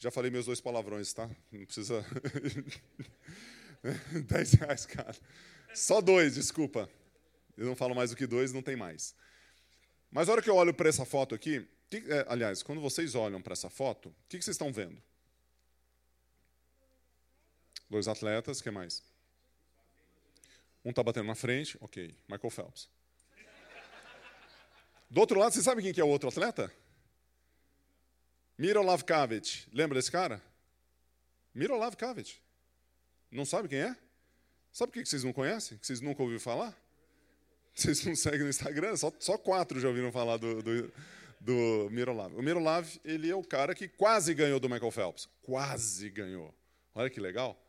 Já 0.00 0.10
falei 0.10 0.32
meus 0.32 0.46
dois 0.46 0.60
palavrões, 0.60 1.12
tá? 1.12 1.30
Não 1.52 1.64
precisa. 1.64 2.04
10 4.26 4.52
reais, 4.54 4.84
cara. 4.84 5.14
Só 5.74 6.00
dois, 6.00 6.34
desculpa. 6.34 6.90
Eu 7.56 7.66
não 7.66 7.76
falo 7.76 7.94
mais 7.94 8.10
do 8.10 8.16
que 8.16 8.26
dois, 8.26 8.52
não 8.52 8.62
tem 8.62 8.74
mais. 8.74 9.14
Mas 10.10 10.28
a 10.28 10.32
hora 10.32 10.42
que 10.42 10.50
eu 10.50 10.56
olho 10.56 10.74
para 10.74 10.88
essa 10.88 11.04
foto 11.04 11.36
aqui, 11.36 11.64
que, 12.00 12.12
é, 12.12 12.24
aliás, 12.28 12.62
quando 12.62 12.80
vocês 12.80 13.14
olham 13.14 13.42
para 13.42 13.52
essa 13.52 13.68
foto, 13.68 14.08
o 14.08 14.14
que, 14.28 14.38
que 14.38 14.44
vocês 14.44 14.54
estão 14.54 14.72
vendo? 14.72 15.00
Dois 17.90 18.08
atletas, 18.08 18.60
o 18.60 18.62
que 18.62 18.70
mais? 18.70 19.02
Um 20.84 20.90
está 20.90 21.02
batendo 21.02 21.26
na 21.26 21.34
frente, 21.34 21.76
ok, 21.80 22.16
Michael 22.28 22.50
Phelps. 22.50 22.88
Do 25.10 25.20
outro 25.20 25.38
lado, 25.38 25.52
você 25.52 25.62
sabe 25.62 25.82
quem 25.82 25.92
que 25.92 26.00
é 26.00 26.04
o 26.04 26.08
outro 26.08 26.28
atleta? 26.28 26.72
Mirolav 28.56 29.04
Kavic. 29.04 29.68
Lembra 29.72 29.98
desse 29.98 30.10
cara? 30.10 30.42
Mirolav 31.54 31.94
Kavic. 31.96 32.36
Não 33.30 33.44
sabe 33.44 33.68
quem 33.68 33.80
é? 33.80 33.96
Sabe 34.72 34.90
por 34.90 35.02
que 35.02 35.06
vocês 35.06 35.22
não 35.22 35.32
conhecem? 35.32 35.76
Que 35.76 35.86
vocês 35.86 36.00
nunca 36.00 36.22
ouviram 36.22 36.40
falar? 36.40 36.74
Vocês 37.74 38.04
não 38.04 38.14
seguem 38.14 38.40
no 38.40 38.48
Instagram? 38.48 38.96
Só, 38.96 39.12
só 39.18 39.36
quatro 39.36 39.80
já 39.80 39.88
ouviram 39.88 40.12
falar 40.12 40.36
do, 40.36 40.62
do, 40.62 40.92
do 41.42 41.88
Mirolav. 41.90 42.32
O 42.36 42.42
Mirolav, 42.42 42.86
ele 43.04 43.28
é 43.28 43.34
o 43.34 43.42
cara 43.42 43.74
que 43.74 43.88
quase 43.88 44.32
ganhou 44.32 44.60
do 44.60 44.68
Michael 44.68 44.90
Phelps. 44.92 45.28
Quase 45.42 46.08
ganhou. 46.08 46.54
Olha 46.94 47.10
que 47.10 47.20
legal. 47.20 47.60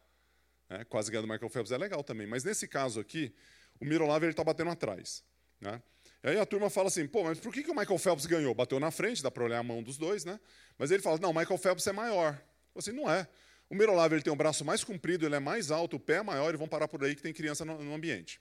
É, 0.69 0.83
quase 0.83 1.09
ganhou 1.09 1.25
do 1.25 1.31
Michael 1.31 1.49
Phelps 1.49 1.71
é 1.71 1.77
legal 1.77 2.03
também. 2.03 2.27
Mas 2.27 2.43
nesse 2.43 2.67
caso 2.67 2.99
aqui, 2.99 3.33
o 3.79 3.85
Mirolav 3.85 4.23
está 4.25 4.43
batendo 4.43 4.69
atrás. 4.69 5.23
Né? 5.59 5.81
E 6.23 6.29
aí 6.29 6.39
a 6.39 6.45
turma 6.45 6.69
fala 6.69 6.87
assim, 6.87 7.07
pô, 7.07 7.23
mas 7.23 7.39
por 7.39 7.51
que, 7.51 7.63
que 7.63 7.71
o 7.71 7.75
Michael 7.75 7.97
Phelps 7.97 8.27
ganhou? 8.27 8.53
Bateu 8.53 8.79
na 8.79 8.91
frente, 8.91 9.23
dá 9.23 9.31
para 9.31 9.43
olhar 9.43 9.59
a 9.59 9.63
mão 9.63 9.81
dos 9.81 9.97
dois, 9.97 10.23
né? 10.23 10.39
Mas 10.77 10.91
ele 10.91 11.01
fala, 11.01 11.17
não, 11.17 11.31
o 11.31 11.35
Michael 11.35 11.57
Phelps 11.57 11.87
é 11.87 11.91
maior. 11.91 12.39
Assim, 12.75 12.91
não 12.91 13.11
é. 13.11 13.27
O 13.69 13.75
Mirolav 13.75 14.13
ele 14.13 14.21
tem 14.21 14.31
um 14.31 14.37
braço 14.37 14.63
mais 14.63 14.83
comprido, 14.83 15.25
ele 15.25 15.35
é 15.35 15.39
mais 15.39 15.71
alto, 15.71 15.95
o 15.95 15.99
pé 15.99 16.17
é 16.17 16.23
maior, 16.23 16.53
e 16.53 16.57
vão 16.57 16.67
parar 16.67 16.87
por 16.87 17.03
aí 17.03 17.15
que 17.15 17.23
tem 17.23 17.33
criança 17.33 17.65
no, 17.65 17.83
no 17.83 17.93
ambiente. 17.93 18.39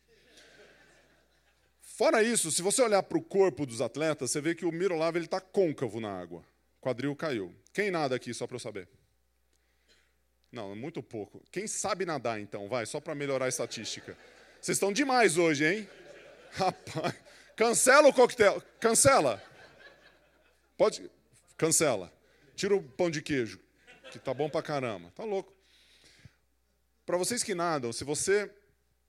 Fora 2.02 2.20
isso, 2.20 2.50
se 2.50 2.62
você 2.62 2.82
olhar 2.82 3.00
para 3.04 3.16
o 3.16 3.22
corpo 3.22 3.64
dos 3.64 3.80
atletas, 3.80 4.32
você 4.32 4.40
vê 4.40 4.56
que 4.56 4.64
o 4.64 4.72
Mirolav 4.72 5.16
está 5.18 5.40
côncavo 5.40 6.00
na 6.00 6.10
água. 6.10 6.40
O 6.80 6.80
quadril 6.80 7.14
caiu. 7.14 7.54
Quem 7.72 7.92
nada 7.92 8.16
aqui, 8.16 8.34
só 8.34 8.44
para 8.44 8.56
eu 8.56 8.58
saber? 8.58 8.88
Não, 10.50 10.72
é 10.72 10.74
muito 10.74 11.00
pouco. 11.00 11.40
Quem 11.52 11.68
sabe 11.68 12.04
nadar, 12.04 12.40
então? 12.40 12.68
Vai, 12.68 12.86
só 12.86 12.98
para 12.98 13.14
melhorar 13.14 13.44
a 13.44 13.48
estatística. 13.48 14.18
Vocês 14.60 14.74
estão 14.74 14.92
demais 14.92 15.38
hoje, 15.38 15.64
hein? 15.64 15.88
Rapaz, 16.50 17.14
cancela 17.54 18.08
o 18.08 18.12
coquetel. 18.12 18.60
Cancela. 18.80 19.40
Pode. 20.76 21.08
Cancela. 21.56 22.12
Tira 22.56 22.74
o 22.74 22.82
pão 22.82 23.10
de 23.10 23.22
queijo, 23.22 23.60
que 24.10 24.18
tá 24.18 24.34
bom 24.34 24.50
pra 24.50 24.60
caramba. 24.60 25.12
Tá 25.14 25.22
louco. 25.22 25.52
Para 27.06 27.16
vocês 27.16 27.44
que 27.44 27.54
nadam, 27.54 27.92
se 27.92 28.02
você 28.02 28.50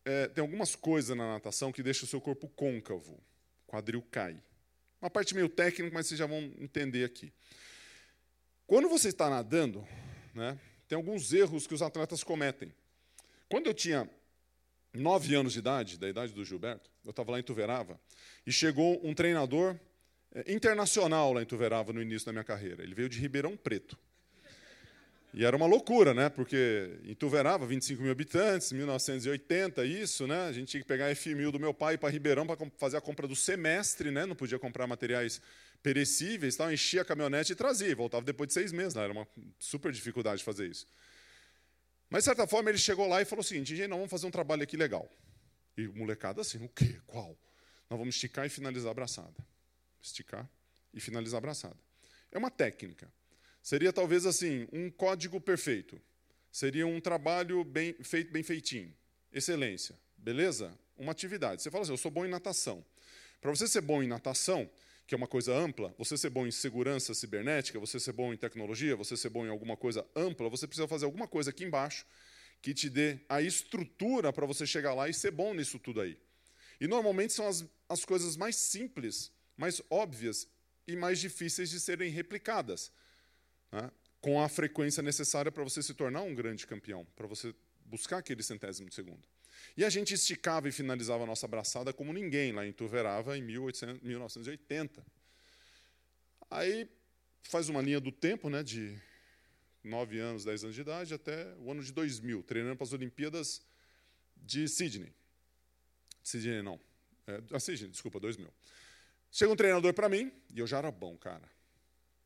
é, 0.05 0.27
tem 0.27 0.41
algumas 0.41 0.75
coisas 0.75 1.15
na 1.15 1.33
natação 1.33 1.71
que 1.71 1.83
deixam 1.83 2.05
o 2.05 2.09
seu 2.09 2.19
corpo 2.19 2.47
côncavo, 2.49 3.13
o 3.13 3.71
quadril 3.71 4.01
cai. 4.11 4.41
Uma 5.01 5.09
parte 5.09 5.35
meio 5.35 5.49
técnica, 5.49 5.93
mas 5.93 6.07
vocês 6.07 6.17
já 6.17 6.25
vão 6.25 6.39
entender 6.57 7.03
aqui. 7.03 7.33
Quando 8.65 8.87
você 8.87 9.09
está 9.09 9.29
nadando, 9.29 9.85
né, 10.33 10.57
tem 10.87 10.95
alguns 10.95 11.33
erros 11.33 11.67
que 11.67 11.73
os 11.73 11.81
atletas 11.81 12.23
cometem. 12.23 12.73
Quando 13.49 13.67
eu 13.67 13.73
tinha 13.73 14.09
nove 14.93 15.35
anos 15.35 15.53
de 15.53 15.59
idade, 15.59 15.97
da 15.97 16.07
idade 16.07 16.33
do 16.33 16.45
Gilberto, 16.45 16.89
eu 17.03 17.09
estava 17.09 17.31
lá 17.31 17.39
em 17.39 17.43
Tuverava, 17.43 17.99
e 18.45 18.51
chegou 18.51 18.99
um 19.05 19.13
treinador 19.13 19.77
é, 20.33 20.53
internacional 20.53 21.33
lá 21.33 21.41
em 21.41 21.45
Tuverava 21.45 21.91
no 21.91 22.01
início 22.01 22.25
da 22.25 22.31
minha 22.31 22.43
carreira. 22.43 22.83
Ele 22.83 22.95
veio 22.95 23.09
de 23.09 23.19
Ribeirão 23.19 23.57
Preto. 23.57 23.97
E 25.33 25.43
era 25.43 25.57
uma 25.57 25.65
loucura, 25.65 26.13
né? 26.13 26.29
Porque 26.29 26.99
em 27.03 27.15
Tuverava, 27.15 27.65
25 27.65 28.03
mil 28.03 28.11
habitantes, 28.11 28.71
1980, 28.71 29.83
isso, 29.83 30.27
né? 30.27 30.45
A 30.47 30.51
gente 30.51 30.67
tinha 30.67 30.81
que 30.81 30.87
pegar 30.87 31.11
F1000 31.11 31.51
do 31.51 31.59
meu 31.59 31.73
pai 31.73 31.97
para 31.97 32.09
Ribeirão 32.09 32.45
para 32.45 32.57
fazer 32.77 32.97
a 32.97 33.01
compra 33.01 33.27
do 33.27 33.35
semestre, 33.35 34.11
né? 34.11 34.27
Não 34.27 34.35
podia 34.35 34.59
comprar 34.59 34.85
materiais 34.85 35.41
perecíveis, 35.81 36.55
tal, 36.55 36.71
enchia 36.71 37.01
a 37.01 37.05
caminhonete 37.05 37.51
e 37.51 37.55
trazia. 37.55 37.95
Voltava 37.95 38.23
depois 38.23 38.47
de 38.47 38.53
seis 38.53 38.71
meses, 38.71 38.93
né? 38.93 39.03
Era 39.03 39.11
uma 39.11 39.27
super 39.57 39.91
dificuldade 39.91 40.43
fazer 40.43 40.67
isso. 40.67 40.85
Mas, 42.11 42.19
de 42.19 42.25
certa 42.25 42.45
forma, 42.45 42.69
ele 42.69 42.77
chegou 42.77 43.07
lá 43.07 43.19
e 43.19 43.25
falou 43.25 43.41
o 43.41 43.43
seguinte, 43.43 43.75
gente, 43.75 43.87
nós 43.87 43.97
vamos 43.97 44.11
fazer 44.11 44.27
um 44.27 44.31
trabalho 44.31 44.61
aqui 44.61 44.77
legal. 44.77 45.09
E 45.75 45.87
o 45.87 45.95
molecada 45.95 46.41
assim, 46.41 46.63
o 46.63 46.69
quê? 46.69 47.01
Qual? 47.07 47.35
Nós 47.89 47.97
vamos 47.97 48.13
esticar 48.13 48.45
e 48.45 48.49
finalizar 48.49 48.89
a 48.89 48.91
abraçada. 48.91 49.33
Esticar 49.99 50.47
e 50.93 51.01
finalizar 51.01 51.37
a 51.37 51.39
abraçada. 51.39 51.77
É 52.31 52.37
uma 52.37 52.51
técnica. 52.51 53.11
Seria 53.63 53.93
talvez 53.93 54.25
assim, 54.25 54.67
um 54.73 54.91
código 54.91 55.39
perfeito. 55.39 55.99
Seria 56.51 56.85
um 56.85 56.99
trabalho 56.99 57.63
bem 57.63 57.93
feito, 58.03 58.29
bem 58.29 58.43
feitinho. 58.43 58.93
Excelência. 59.31 59.97
Beleza? 60.17 60.77
Uma 60.97 61.13
atividade. 61.13 61.61
Você 61.61 61.71
fala 61.71 61.83
assim, 61.83 61.93
eu 61.93 61.97
sou 61.97 62.11
bom 62.11 62.25
em 62.25 62.29
natação. 62.29 62.85
Para 63.39 63.49
você 63.49 63.65
ser 63.65 63.79
bom 63.79 64.03
em 64.03 64.07
natação, 64.07 64.69
que 65.07 65.15
é 65.15 65.17
uma 65.17 65.27
coisa 65.27 65.55
ampla, 65.55 65.95
você 65.97 66.17
ser 66.17 66.29
bom 66.29 66.45
em 66.45 66.51
segurança 66.51 67.13
cibernética, 67.13 67.79
você 67.79 68.01
ser 68.01 68.11
bom 68.11 68.33
em 68.33 68.37
tecnologia, 68.37 68.97
você 68.97 69.15
ser 69.15 69.29
bom 69.29 69.45
em 69.45 69.49
alguma 69.49 69.77
coisa 69.77 70.05
ampla, 70.13 70.49
você 70.49 70.67
precisa 70.67 70.87
fazer 70.87 71.05
alguma 71.05 71.27
coisa 71.27 71.49
aqui 71.49 71.63
embaixo 71.63 72.05
que 72.61 72.73
te 72.73 72.89
dê 72.89 73.19
a 73.29 73.41
estrutura 73.41 74.33
para 74.33 74.45
você 74.45 74.67
chegar 74.67 74.93
lá 74.93 75.07
e 75.07 75.13
ser 75.13 75.31
bom 75.31 75.53
nisso 75.53 75.79
tudo 75.79 76.01
aí. 76.01 76.17
E 76.81 76.87
normalmente 76.87 77.31
são 77.31 77.47
as, 77.47 77.65
as 77.87 78.03
coisas 78.03 78.35
mais 78.35 78.57
simples, 78.57 79.31
mais 79.55 79.81
óbvias 79.89 80.47
e 80.85 80.97
mais 80.97 81.19
difíceis 81.19 81.69
de 81.69 81.79
serem 81.79 82.11
replicadas 82.11 82.91
né, 83.73 83.91
com 84.21 84.41
a 84.41 84.47
frequência 84.47 85.01
necessária 85.01 85.51
para 85.51 85.63
você 85.63 85.81
se 85.81 85.93
tornar 85.93 86.21
um 86.21 86.33
grande 86.33 86.65
campeão, 86.67 87.05
para 87.15 87.27
você 87.27 87.53
buscar 87.83 88.19
aquele 88.19 88.43
centésimo 88.43 88.87
de 88.87 88.95
segundo. 88.95 89.27
E 89.75 89.83
a 89.83 89.89
gente 89.89 90.13
esticava 90.13 90.69
e 90.69 90.71
finalizava 90.71 91.23
a 91.23 91.25
nossa 91.25 91.45
abraçada 91.45 91.91
como 91.91 92.13
ninguém 92.13 92.51
lá 92.51 92.65
em 92.65 92.71
Tuverava 92.71 93.37
em 93.37 93.41
1800, 93.41 94.01
1980. 94.01 95.03
Aí 96.49 96.87
faz 97.41 97.67
uma 97.67 97.81
linha 97.81 97.99
do 97.99 98.11
tempo, 98.11 98.49
né, 98.49 98.61
de 98.63 98.95
9 99.83 100.19
anos, 100.19 100.45
10 100.45 100.65
anos 100.65 100.75
de 100.75 100.81
idade, 100.81 101.13
até 101.13 101.53
o 101.57 101.71
ano 101.71 101.83
de 101.83 101.91
2000, 101.91 102.43
treinando 102.43 102.75
para 102.75 102.85
as 102.85 102.93
Olimpíadas 102.93 103.61
de 104.37 104.67
Sydney. 104.67 105.11
Sydney 106.23 106.61
não. 106.61 106.79
É, 107.27 107.41
ah, 107.51 107.59
Sydney, 107.59 107.89
desculpa, 107.89 108.19
2000. 108.19 108.53
Chega 109.31 109.51
um 109.51 109.55
treinador 109.55 109.93
para 109.93 110.07
mim, 110.07 110.31
e 110.53 110.59
eu 110.59 110.67
já 110.67 110.77
era 110.77 110.91
bom, 110.91 111.17
cara. 111.17 111.49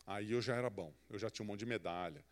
Aí 0.08 0.32
eu 0.32 0.42
já 0.42 0.56
era 0.56 0.70
bom. 0.70 0.94
Eu 1.10 1.20
já 1.20 1.30
tinha 1.30 1.44
um 1.44 1.48
monte 1.48 1.60
de 1.60 1.66
medalha, 1.66 2.24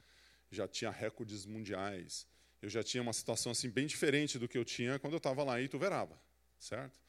já 0.50 0.68
tinha 0.68 0.90
recordes 0.90 1.46
mundiais, 1.46 2.26
eu 2.62 2.70
já 2.70 2.82
tinha 2.82 3.04
uma 3.04 3.14
situação 3.14 3.52
assim 3.52 3.70
bem 3.70 3.86
diferente 3.86 4.40
do 4.40 4.48
que 4.48 4.58
eu 4.58 4.64
tinha 4.64 4.98
quando 4.98 5.14
eu 5.14 5.18
estava 5.18 5.44
lá 5.44 5.62
em 5.62 5.66
Ituverava, 5.66 6.18
certo? 6.58 7.00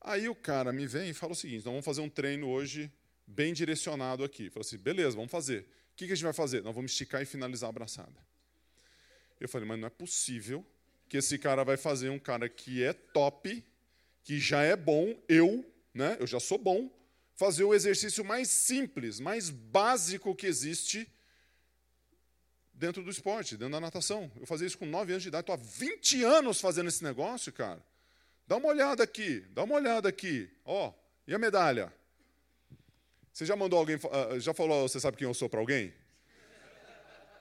Aí 0.00 0.28
o 0.28 0.34
cara 0.34 0.72
me 0.72 0.86
vem 0.86 1.10
e 1.10 1.14
fala 1.14 1.32
o 1.32 1.36
seguinte: 1.36 1.64
nós 1.64 1.72
vamos 1.72 1.84
fazer 1.84 2.00
um 2.00 2.08
treino 2.10 2.48
hoje 2.48 2.92
bem 3.26 3.52
direcionado 3.52 4.24
aqui. 4.24 4.50
Fala 4.50 4.64
assim, 4.64 4.78
beleza, 4.78 5.14
vamos 5.14 5.30
fazer. 5.30 5.68
O 5.92 5.96
que 5.96 6.04
a 6.04 6.08
gente 6.08 6.24
vai 6.24 6.32
fazer? 6.32 6.62
Nós 6.62 6.74
vamos 6.74 6.92
esticar 6.92 7.22
e 7.22 7.26
finalizar 7.26 7.68
a 7.68 7.70
abraçada. 7.70 8.26
Eu 9.40 9.48
falei, 9.48 9.68
mas 9.68 9.78
não 9.78 9.86
é 9.86 9.90
possível 9.90 10.66
que 11.08 11.16
esse 11.16 11.38
cara 11.38 11.64
vai 11.64 11.76
fazer 11.76 12.08
um 12.10 12.18
cara 12.18 12.48
que 12.48 12.82
é 12.82 12.92
top, 12.92 13.64
que 14.24 14.38
já 14.38 14.62
é 14.62 14.76
bom, 14.76 15.16
eu, 15.28 15.64
né? 15.94 16.16
Eu 16.20 16.26
já 16.26 16.40
sou 16.40 16.58
bom, 16.58 16.90
fazer 17.38 17.62
o 17.62 17.72
exercício 17.72 18.24
mais 18.24 18.48
simples, 18.48 19.20
mais 19.20 19.48
básico 19.48 20.34
que 20.34 20.44
existe 20.44 21.08
dentro 22.74 23.00
do 23.00 23.10
esporte, 23.12 23.56
dentro 23.56 23.74
da 23.74 23.80
natação. 23.80 24.28
Eu 24.40 24.44
fazia 24.44 24.66
isso 24.66 24.76
com 24.76 24.84
9 24.84 25.12
anos 25.12 25.22
de 25.22 25.28
idade, 25.28 25.42
estou 25.42 25.54
há 25.54 25.56
20 25.56 26.24
anos 26.24 26.60
fazendo 26.60 26.88
esse 26.88 27.04
negócio, 27.04 27.52
cara. 27.52 27.80
Dá 28.44 28.56
uma 28.56 28.66
olhada 28.66 29.04
aqui, 29.04 29.46
dá 29.50 29.62
uma 29.62 29.76
olhada 29.76 30.08
aqui. 30.08 30.50
Ó, 30.64 30.88
oh, 30.88 30.94
e 31.28 31.34
a 31.34 31.38
medalha? 31.38 31.94
Você 33.32 33.46
já 33.46 33.54
mandou 33.54 33.78
alguém, 33.78 34.00
ah, 34.10 34.36
já 34.40 34.52
falou, 34.52 34.88
você 34.88 34.98
sabe 34.98 35.16
quem 35.16 35.28
eu 35.28 35.32
sou 35.32 35.48
para 35.48 35.60
alguém? 35.60 35.94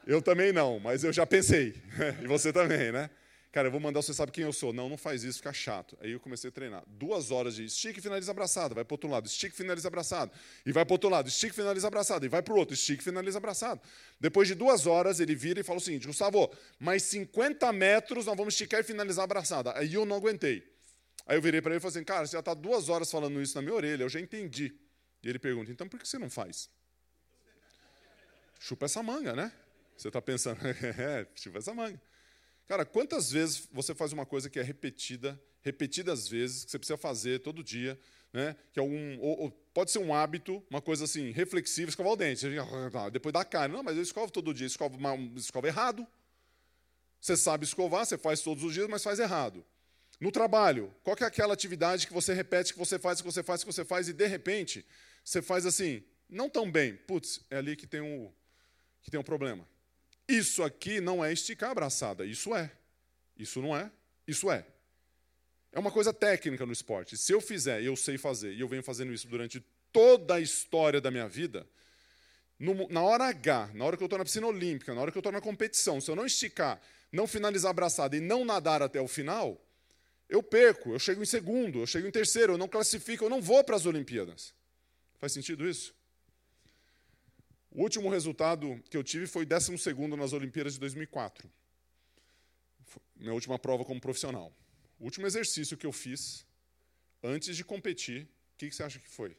Eu 0.05 0.21
também 0.21 0.53
não, 0.53 0.79
mas 0.79 1.03
eu 1.03 1.11
já 1.11 1.25
pensei. 1.25 1.73
e 2.21 2.27
você 2.27 2.53
também, 2.53 2.91
né? 2.91 3.09
Cara, 3.57 3.69
eu 3.69 3.71
vou 3.71 3.81
mandar, 3.81 4.03
você 4.03 4.13
sabe 4.13 4.31
quem 4.31 4.43
eu 4.43 4.53
sou. 4.53 4.71
Não, 4.71 4.87
não 4.87 4.97
faz 4.97 5.23
isso, 5.23 5.39
fica 5.39 5.51
chato. 5.51 5.97
Aí 5.99 6.11
eu 6.11 6.19
comecei 6.19 6.47
a 6.47 6.51
treinar. 6.51 6.83
Duas 6.85 7.31
horas 7.31 7.55
de 7.55 7.65
estique, 7.65 7.99
finaliza 7.99 8.29
abraçado, 8.29 8.75
vai 8.75 8.85
para 8.85 8.93
outro 8.93 9.09
lado, 9.09 9.25
estique, 9.25 9.55
finaliza 9.55 9.87
abraçado, 9.87 10.31
e 10.63 10.71
vai 10.71 10.85
para 10.85 10.93
outro 10.93 11.09
lado, 11.09 11.27
estique, 11.27 11.55
finaliza 11.55 11.87
abraçado, 11.87 12.23
e 12.23 12.29
vai 12.29 12.43
para 12.43 12.53
o 12.53 12.57
outro, 12.57 12.75
estique, 12.75 13.03
finaliza 13.03 13.39
abraçado. 13.39 13.81
Depois 14.19 14.47
de 14.47 14.53
duas 14.53 14.85
horas, 14.85 15.19
ele 15.19 15.33
vira 15.33 15.59
e 15.59 15.63
fala 15.63 15.79
o 15.79 15.81
seguinte: 15.81 16.05
Gustavo, 16.05 16.53
mais 16.79 17.01
50 17.01 17.73
metros 17.73 18.27
nós 18.27 18.37
vamos 18.37 18.53
esticar 18.53 18.81
e 18.81 18.83
finalizar 18.83 19.23
abraçada. 19.23 19.75
Aí 19.75 19.91
eu 19.91 20.05
não 20.05 20.17
aguentei. 20.17 20.63
Aí 21.25 21.35
eu 21.35 21.41
virei 21.41 21.59
para 21.59 21.71
ele 21.71 21.79
e 21.79 21.81
falei 21.81 21.97
assim: 21.97 22.05
cara, 22.05 22.27
você 22.27 22.33
já 22.33 22.41
está 22.41 22.53
duas 22.53 22.89
horas 22.89 23.09
falando 23.09 23.41
isso 23.41 23.55
na 23.55 23.63
minha 23.63 23.73
orelha, 23.73 24.03
eu 24.03 24.09
já 24.09 24.19
entendi. 24.19 24.71
E 25.23 25.29
ele 25.29 25.39
pergunta: 25.39 25.71
então 25.71 25.89
por 25.89 25.99
que 25.99 26.07
você 26.07 26.19
não 26.19 26.29
faz? 26.29 26.69
Chupa 28.59 28.85
essa 28.85 29.01
manga, 29.01 29.35
né? 29.35 29.51
Você 29.97 30.09
está 30.09 30.21
pensando, 30.21 30.59
é, 30.63 31.25
chupa 31.35 31.57
essa 31.57 31.73
manga. 31.73 31.99
Cara, 32.67 32.85
quantas 32.85 33.31
vezes 33.31 33.67
você 33.71 33.95
faz 33.95 34.11
uma 34.11 34.25
coisa 34.25 34.49
que 34.49 34.59
é 34.59 34.61
repetida, 34.61 35.41
repetidas 35.61 36.27
vezes, 36.27 36.65
que 36.65 36.71
você 36.71 36.77
precisa 36.77 36.97
fazer 36.97 37.39
todo 37.39 37.63
dia, 37.63 37.97
né? 38.33 38.57
que 38.73 38.79
é 38.79 38.83
um, 38.83 39.17
ou, 39.21 39.43
ou 39.43 39.51
pode 39.73 39.89
ser 39.89 39.99
um 39.99 40.13
hábito, 40.13 40.61
uma 40.69 40.81
coisa 40.81 41.05
assim, 41.05 41.31
reflexiva, 41.31 41.89
escovar 41.89 42.11
o 42.11 42.15
dente. 42.17 42.45
Ah, 42.93 43.09
depois 43.09 43.31
da 43.31 43.45
carne. 43.45 43.73
Não, 43.73 43.83
mas 43.83 43.95
eu 43.95 44.03
escovo 44.03 44.31
todo 44.31 44.53
dia, 44.53 44.67
escovo, 44.67 44.97
escovo 45.37 45.65
errado. 45.65 46.05
Você 47.21 47.37
sabe 47.37 47.63
escovar, 47.63 48.05
você 48.05 48.17
faz 48.17 48.41
todos 48.41 48.63
os 48.63 48.73
dias, 48.73 48.87
mas 48.87 49.03
faz 49.03 49.17
errado. 49.17 49.65
No 50.19 50.31
trabalho, 50.31 50.93
qual 51.03 51.15
é 51.21 51.23
aquela 51.23 51.53
atividade 51.53 52.05
que 52.05 52.13
você 52.13 52.33
repete, 52.33 52.73
que 52.73 52.79
você 52.79 52.99
faz, 52.99 53.21
que 53.21 53.25
você 53.25 53.43
faz, 53.43 53.63
que 53.63 53.71
você 53.71 53.85
faz, 53.85 54.09
e 54.09 54.13
de 54.13 54.27
repente 54.27 54.85
você 55.23 55.41
faz 55.41 55.65
assim, 55.65 56.03
não 56.29 56.49
tão 56.49 56.69
bem. 56.69 56.95
Putz, 56.95 57.39
é 57.49 57.57
ali 57.57 57.75
que 57.75 57.87
tem 57.87 58.01
um, 58.01 58.31
que 59.01 59.09
tem 59.09 59.19
um 59.19 59.23
problema. 59.23 59.65
Isso 60.27 60.63
aqui 60.63 60.99
não 60.99 61.23
é 61.23 61.31
esticar 61.31 61.69
a 61.69 61.71
abraçada, 61.71 62.25
isso 62.25 62.53
é. 62.55 62.71
Isso 63.37 63.61
não 63.61 63.75
é, 63.75 63.89
isso 64.27 64.51
é. 64.51 64.65
É 65.71 65.79
uma 65.79 65.91
coisa 65.91 66.11
técnica 66.11 66.65
no 66.65 66.73
esporte. 66.73 67.15
Se 67.17 67.31
eu 67.31 67.39
fizer, 67.39 67.83
eu 67.83 67.95
sei 67.95 68.17
fazer, 68.17 68.53
e 68.53 68.59
eu 68.59 68.67
venho 68.67 68.83
fazendo 68.83 69.13
isso 69.13 69.27
durante 69.27 69.63
toda 69.91 70.35
a 70.35 70.39
história 70.39 70.99
da 70.99 71.11
minha 71.11 71.27
vida, 71.27 71.67
no, 72.59 72.87
na 72.89 73.01
hora 73.03 73.25
H, 73.25 73.71
na 73.73 73.85
hora 73.85 73.95
que 73.95 74.03
eu 74.03 74.07
estou 74.07 74.17
na 74.17 74.25
piscina 74.25 74.47
olímpica, 74.47 74.93
na 74.93 75.01
hora 75.01 75.11
que 75.11 75.17
eu 75.17 75.21
estou 75.21 75.31
na 75.31 75.41
competição, 75.41 76.01
se 76.01 76.09
eu 76.09 76.15
não 76.15 76.25
esticar, 76.25 76.81
não 77.11 77.27
finalizar 77.27 77.69
a 77.69 77.71
abraçada 77.71 78.17
e 78.17 78.19
não 78.19 78.43
nadar 78.43 78.81
até 78.81 78.99
o 78.99 79.07
final, 79.07 79.61
eu 80.27 80.43
perco, 80.43 80.91
eu 80.91 80.99
chego 80.99 81.21
em 81.21 81.25
segundo, 81.25 81.79
eu 81.79 81.87
chego 81.87 82.07
em 82.07 82.11
terceiro, 82.11 82.53
eu 82.53 82.57
não 82.57 82.67
classifico, 82.67 83.23
eu 83.23 83.29
não 83.29 83.41
vou 83.41 83.63
para 83.63 83.75
as 83.75 83.85
Olimpíadas. 83.85 84.53
Faz 85.19 85.31
sentido 85.31 85.67
isso? 85.67 85.95
O 87.77 87.83
último 87.83 88.09
resultado 88.09 88.83
que 88.89 88.97
eu 88.97 89.03
tive 89.03 89.27
foi 89.27 89.45
12 89.45 89.71
nas 90.17 90.33
Olimpíadas 90.33 90.73
de 90.73 90.79
2004. 90.79 91.47
Minha 93.15 93.35
última 93.35 93.59
prova 93.59 93.85
como 93.85 94.01
profissional. 94.01 94.51
O 94.97 95.03
último 95.03 95.27
exercício 95.27 95.77
que 95.77 95.85
eu 95.85 95.91
fiz 95.91 96.43
antes 97.21 97.55
de 97.55 97.63
competir, 97.63 98.23
o 98.23 98.57
que 98.57 98.71
você 98.71 98.81
acha 98.81 98.97
que 98.97 99.07
foi? 99.07 99.37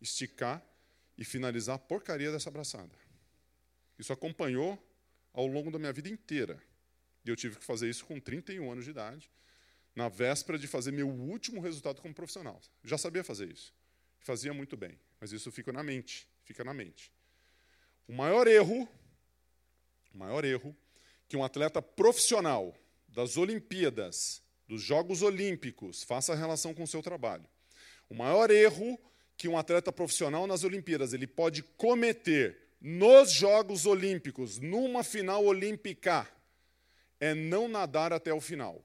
Esticar 0.00 0.64
e 1.18 1.24
finalizar 1.24 1.74
a 1.74 1.78
porcaria 1.80 2.30
dessa 2.30 2.48
abraçada. 2.48 2.96
Isso 3.98 4.12
acompanhou 4.12 4.80
ao 5.32 5.48
longo 5.48 5.68
da 5.68 5.80
minha 5.80 5.92
vida 5.92 6.08
inteira. 6.08 6.62
E 7.24 7.28
eu 7.28 7.34
tive 7.34 7.56
que 7.56 7.64
fazer 7.64 7.90
isso 7.90 8.04
com 8.04 8.20
31 8.20 8.70
anos 8.70 8.84
de 8.84 8.92
idade, 8.92 9.28
na 9.96 10.08
véspera 10.08 10.56
de 10.56 10.68
fazer 10.68 10.92
meu 10.92 11.08
último 11.08 11.60
resultado 11.60 12.00
como 12.00 12.14
profissional. 12.14 12.60
Já 12.84 12.96
sabia 12.96 13.24
fazer 13.24 13.50
isso. 13.50 13.74
Fazia 14.20 14.54
muito 14.54 14.76
bem, 14.76 14.96
mas 15.20 15.32
isso 15.32 15.50
fica 15.50 15.72
na 15.72 15.82
mente, 15.82 16.28
fica 16.44 16.62
na 16.62 16.72
mente. 16.72 17.12
O 18.08 18.12
maior 18.12 18.46
erro, 18.46 18.88
o 20.14 20.18
maior 20.18 20.44
erro 20.44 20.76
que 21.28 21.36
um 21.36 21.44
atleta 21.44 21.80
profissional 21.80 22.74
das 23.08 23.36
Olimpíadas, 23.36 24.42
dos 24.66 24.82
Jogos 24.82 25.22
Olímpicos, 25.22 26.02
faça 26.02 26.34
relação 26.34 26.74
com 26.74 26.82
o 26.82 26.86
seu 26.86 27.02
trabalho. 27.02 27.46
O 28.08 28.14
maior 28.14 28.50
erro 28.50 28.98
que 29.36 29.48
um 29.48 29.56
atleta 29.56 29.92
profissional 29.92 30.46
nas 30.46 30.64
Olimpíadas 30.64 31.12
ele 31.12 31.26
pode 31.26 31.62
cometer 31.62 32.58
nos 32.80 33.32
Jogos 33.32 33.86
Olímpicos, 33.86 34.58
numa 34.58 35.04
final 35.04 35.44
olímpica, 35.44 36.28
é 37.20 37.32
não 37.32 37.68
nadar 37.68 38.12
até 38.12 38.34
o 38.34 38.40
final. 38.40 38.84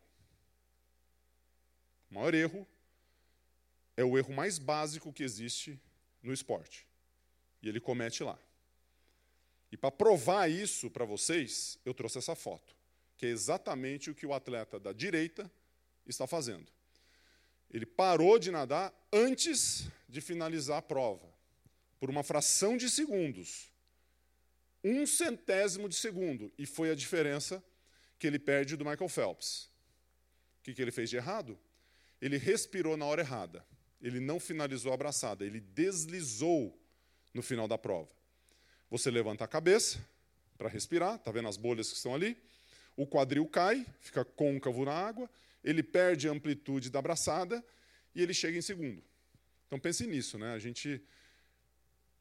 O 2.09 2.13
maior 2.13 2.33
erro 2.33 2.67
é 3.97 4.03
o 4.03 4.17
erro 4.17 4.33
mais 4.33 4.59
básico 4.59 5.11
que 5.11 5.23
existe 5.23 5.81
no 6.21 6.31
esporte. 6.31 6.87
E 7.61 7.67
ele 7.67 7.79
comete 7.79 8.23
lá. 8.23 8.39
E 9.71 9.77
para 9.77 9.91
provar 9.91 10.49
isso 10.49 10.89
para 10.89 11.05
vocês, 11.05 11.77
eu 11.83 11.93
trouxe 11.93 12.17
essa 12.17 12.35
foto, 12.35 12.75
que 13.15 13.25
é 13.25 13.29
exatamente 13.29 14.09
o 14.09 14.15
que 14.15 14.25
o 14.25 14.33
atleta 14.33 14.79
da 14.79 14.93
direita 14.93 15.51
está 16.05 16.25
fazendo. 16.25 16.71
Ele 17.69 17.85
parou 17.85 18.39
de 18.39 18.49
nadar 18.49 18.93
antes 19.11 19.89
de 20.07 20.21
finalizar 20.21 20.77
a 20.77 20.81
prova, 20.81 21.27
por 21.99 22.09
uma 22.09 22.23
fração 22.23 22.77
de 22.77 22.89
segundos. 22.89 23.71
Um 24.83 25.05
centésimo 25.05 25.89
de 25.89 25.95
segundo. 25.95 26.53
E 26.57 26.65
foi 26.65 26.91
a 26.91 26.95
diferença 26.95 27.63
que 28.17 28.25
ele 28.25 28.39
perde 28.39 28.77
do 28.77 28.85
Michael 28.85 29.09
Phelps. 29.09 29.69
O 30.59 30.63
que, 30.63 30.73
que 30.73 30.81
ele 30.81 30.91
fez 30.91 31.09
de 31.09 31.17
errado? 31.17 31.59
Ele 32.21 32.37
respirou 32.37 32.95
na 32.95 33.05
hora 33.05 33.21
errada. 33.21 33.65
Ele 34.01 34.19
não 34.19 34.39
finalizou 34.39 34.91
a 34.91 34.95
abraçada, 34.95 35.43
ele 35.43 35.59
deslizou 35.59 36.79
no 37.33 37.41
final 37.41 37.67
da 37.67 37.77
prova. 37.77 38.16
Você 38.89 39.11
levanta 39.11 39.43
a 39.43 39.47
cabeça 39.47 39.99
para 40.57 40.69
respirar, 40.69 41.15
está 41.15 41.31
vendo 41.31 41.47
as 41.47 41.57
bolhas 41.57 41.89
que 41.89 41.95
estão 41.95 42.15
ali? 42.15 42.37
O 42.95 43.05
quadril 43.05 43.45
cai, 43.45 43.85
fica 43.99 44.23
côncavo 44.23 44.85
na 44.85 44.93
água, 44.93 45.29
ele 45.63 45.83
perde 45.83 46.27
a 46.27 46.31
amplitude 46.31 46.89
da 46.89 46.99
abraçada 46.99 47.63
e 48.15 48.21
ele 48.21 48.33
chega 48.33 48.57
em 48.57 48.61
segundo. 48.61 49.03
Então 49.67 49.79
pense 49.79 50.07
nisso, 50.07 50.37
né? 50.37 50.53
A 50.53 50.59
gente 50.59 51.01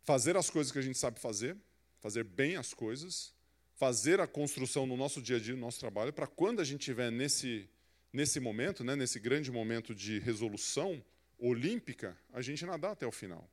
fazer 0.02 0.36
as 0.36 0.50
coisas 0.50 0.72
que 0.72 0.78
a 0.78 0.82
gente 0.82 0.98
sabe 0.98 1.20
fazer, 1.20 1.56
fazer 2.00 2.24
bem 2.24 2.56
as 2.56 2.74
coisas, 2.74 3.32
fazer 3.74 4.20
a 4.20 4.26
construção 4.26 4.86
no 4.86 4.96
nosso 4.96 5.22
dia 5.22 5.36
a 5.36 5.40
dia, 5.40 5.54
no 5.54 5.60
nosso 5.60 5.78
trabalho, 5.78 6.12
para 6.12 6.26
quando 6.26 6.60
a 6.60 6.64
gente 6.64 6.80
estiver 6.80 7.10
nesse, 7.10 7.68
nesse 8.12 8.40
momento, 8.40 8.82
né, 8.82 8.96
nesse 8.96 9.20
grande 9.20 9.50
momento 9.50 9.94
de 9.94 10.18
resolução 10.18 11.02
olímpica, 11.38 12.16
a 12.32 12.40
gente 12.40 12.64
nadar 12.64 12.92
até 12.92 13.06
o 13.06 13.12
final. 13.12 13.48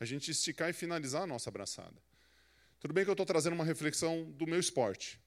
A 0.00 0.04
gente 0.04 0.30
esticar 0.30 0.70
e 0.70 0.72
finalizar 0.72 1.22
a 1.22 1.26
nossa 1.26 1.50
abraçada. 1.50 2.07
Tudo 2.80 2.94
bem 2.94 3.04
que 3.04 3.10
eu 3.10 3.14
estou 3.14 3.26
trazendo 3.26 3.54
uma 3.54 3.64
reflexão 3.64 4.30
do 4.32 4.46
meu 4.46 4.60
esporte, 4.60 5.20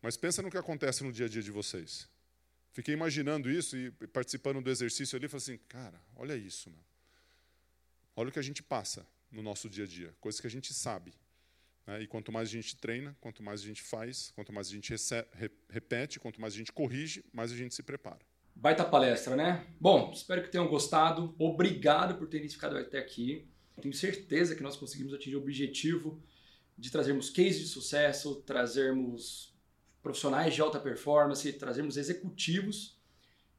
mas 0.00 0.16
pensa 0.16 0.40
no 0.40 0.50
que 0.50 0.56
acontece 0.56 1.04
no 1.04 1.12
dia 1.12 1.26
a 1.26 1.28
dia 1.28 1.42
de 1.42 1.50
vocês. 1.50 2.08
Fiquei 2.72 2.94
imaginando 2.94 3.50
isso 3.50 3.76
e 3.76 3.90
participando 4.08 4.62
do 4.62 4.70
exercício 4.70 5.16
ali, 5.16 5.28
falei 5.28 5.42
assim, 5.42 5.58
cara, 5.68 6.00
olha 6.14 6.36
isso, 6.36 6.70
meu. 6.70 6.80
olha 8.14 8.30
o 8.30 8.32
que 8.32 8.38
a 8.38 8.42
gente 8.42 8.62
passa 8.62 9.06
no 9.30 9.42
nosso 9.42 9.68
dia 9.68 9.84
a 9.84 9.86
dia, 9.86 10.14
coisas 10.20 10.40
que 10.40 10.46
a 10.46 10.50
gente 10.50 10.72
sabe. 10.72 11.12
Né? 11.86 12.02
E 12.02 12.06
quanto 12.06 12.32
mais 12.32 12.48
a 12.48 12.52
gente 12.52 12.76
treina, 12.76 13.14
quanto 13.20 13.42
mais 13.42 13.60
a 13.60 13.64
gente 13.64 13.82
faz, 13.82 14.32
quanto 14.34 14.52
mais 14.52 14.68
a 14.68 14.70
gente 14.70 14.94
repete, 15.68 16.18
quanto 16.18 16.40
mais 16.40 16.54
a 16.54 16.56
gente 16.56 16.72
corrige, 16.72 17.24
mais 17.32 17.52
a 17.52 17.56
gente 17.56 17.74
se 17.74 17.82
prepara. 17.82 18.20
Baita 18.54 18.84
palestra, 18.84 19.36
né? 19.36 19.66
Bom, 19.78 20.12
espero 20.12 20.42
que 20.42 20.48
tenham 20.48 20.66
gostado. 20.66 21.34
Obrigado 21.38 22.16
por 22.16 22.26
terem 22.26 22.48
ficado 22.48 22.78
até 22.78 22.98
aqui. 22.98 23.46
Tenho 23.82 23.92
certeza 23.92 24.56
que 24.56 24.62
nós 24.62 24.76
conseguimos 24.76 25.12
atingir 25.12 25.36
o 25.36 25.40
objetivo 25.40 26.22
de 26.76 26.90
trazermos 26.90 27.30
cases 27.30 27.60
de 27.60 27.66
sucesso, 27.66 28.36
trazermos 28.46 29.54
profissionais 30.02 30.54
de 30.54 30.60
alta 30.60 30.78
performance, 30.78 31.52
trazermos 31.54 31.96
executivos 31.96 33.00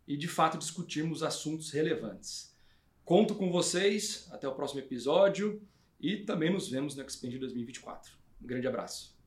e 0.08 0.16
de 0.16 0.28
fato 0.28 0.58
discutirmos 0.58 1.24
assuntos 1.24 1.72
relevantes. 1.72 2.56
Conto 3.04 3.36
com 3.36 3.52
vocês, 3.52 4.28
até 4.32 4.48
o 4.48 4.56
próximo 4.56 4.80
episódio 4.80 5.62
e 6.00 6.18
também 6.18 6.52
nos 6.52 6.70
vemos 6.70 6.96
no 6.96 7.04
Expand 7.04 7.38
2024. 7.38 8.14
Um 8.42 8.48
grande 8.48 8.68
abraço. 8.68 9.18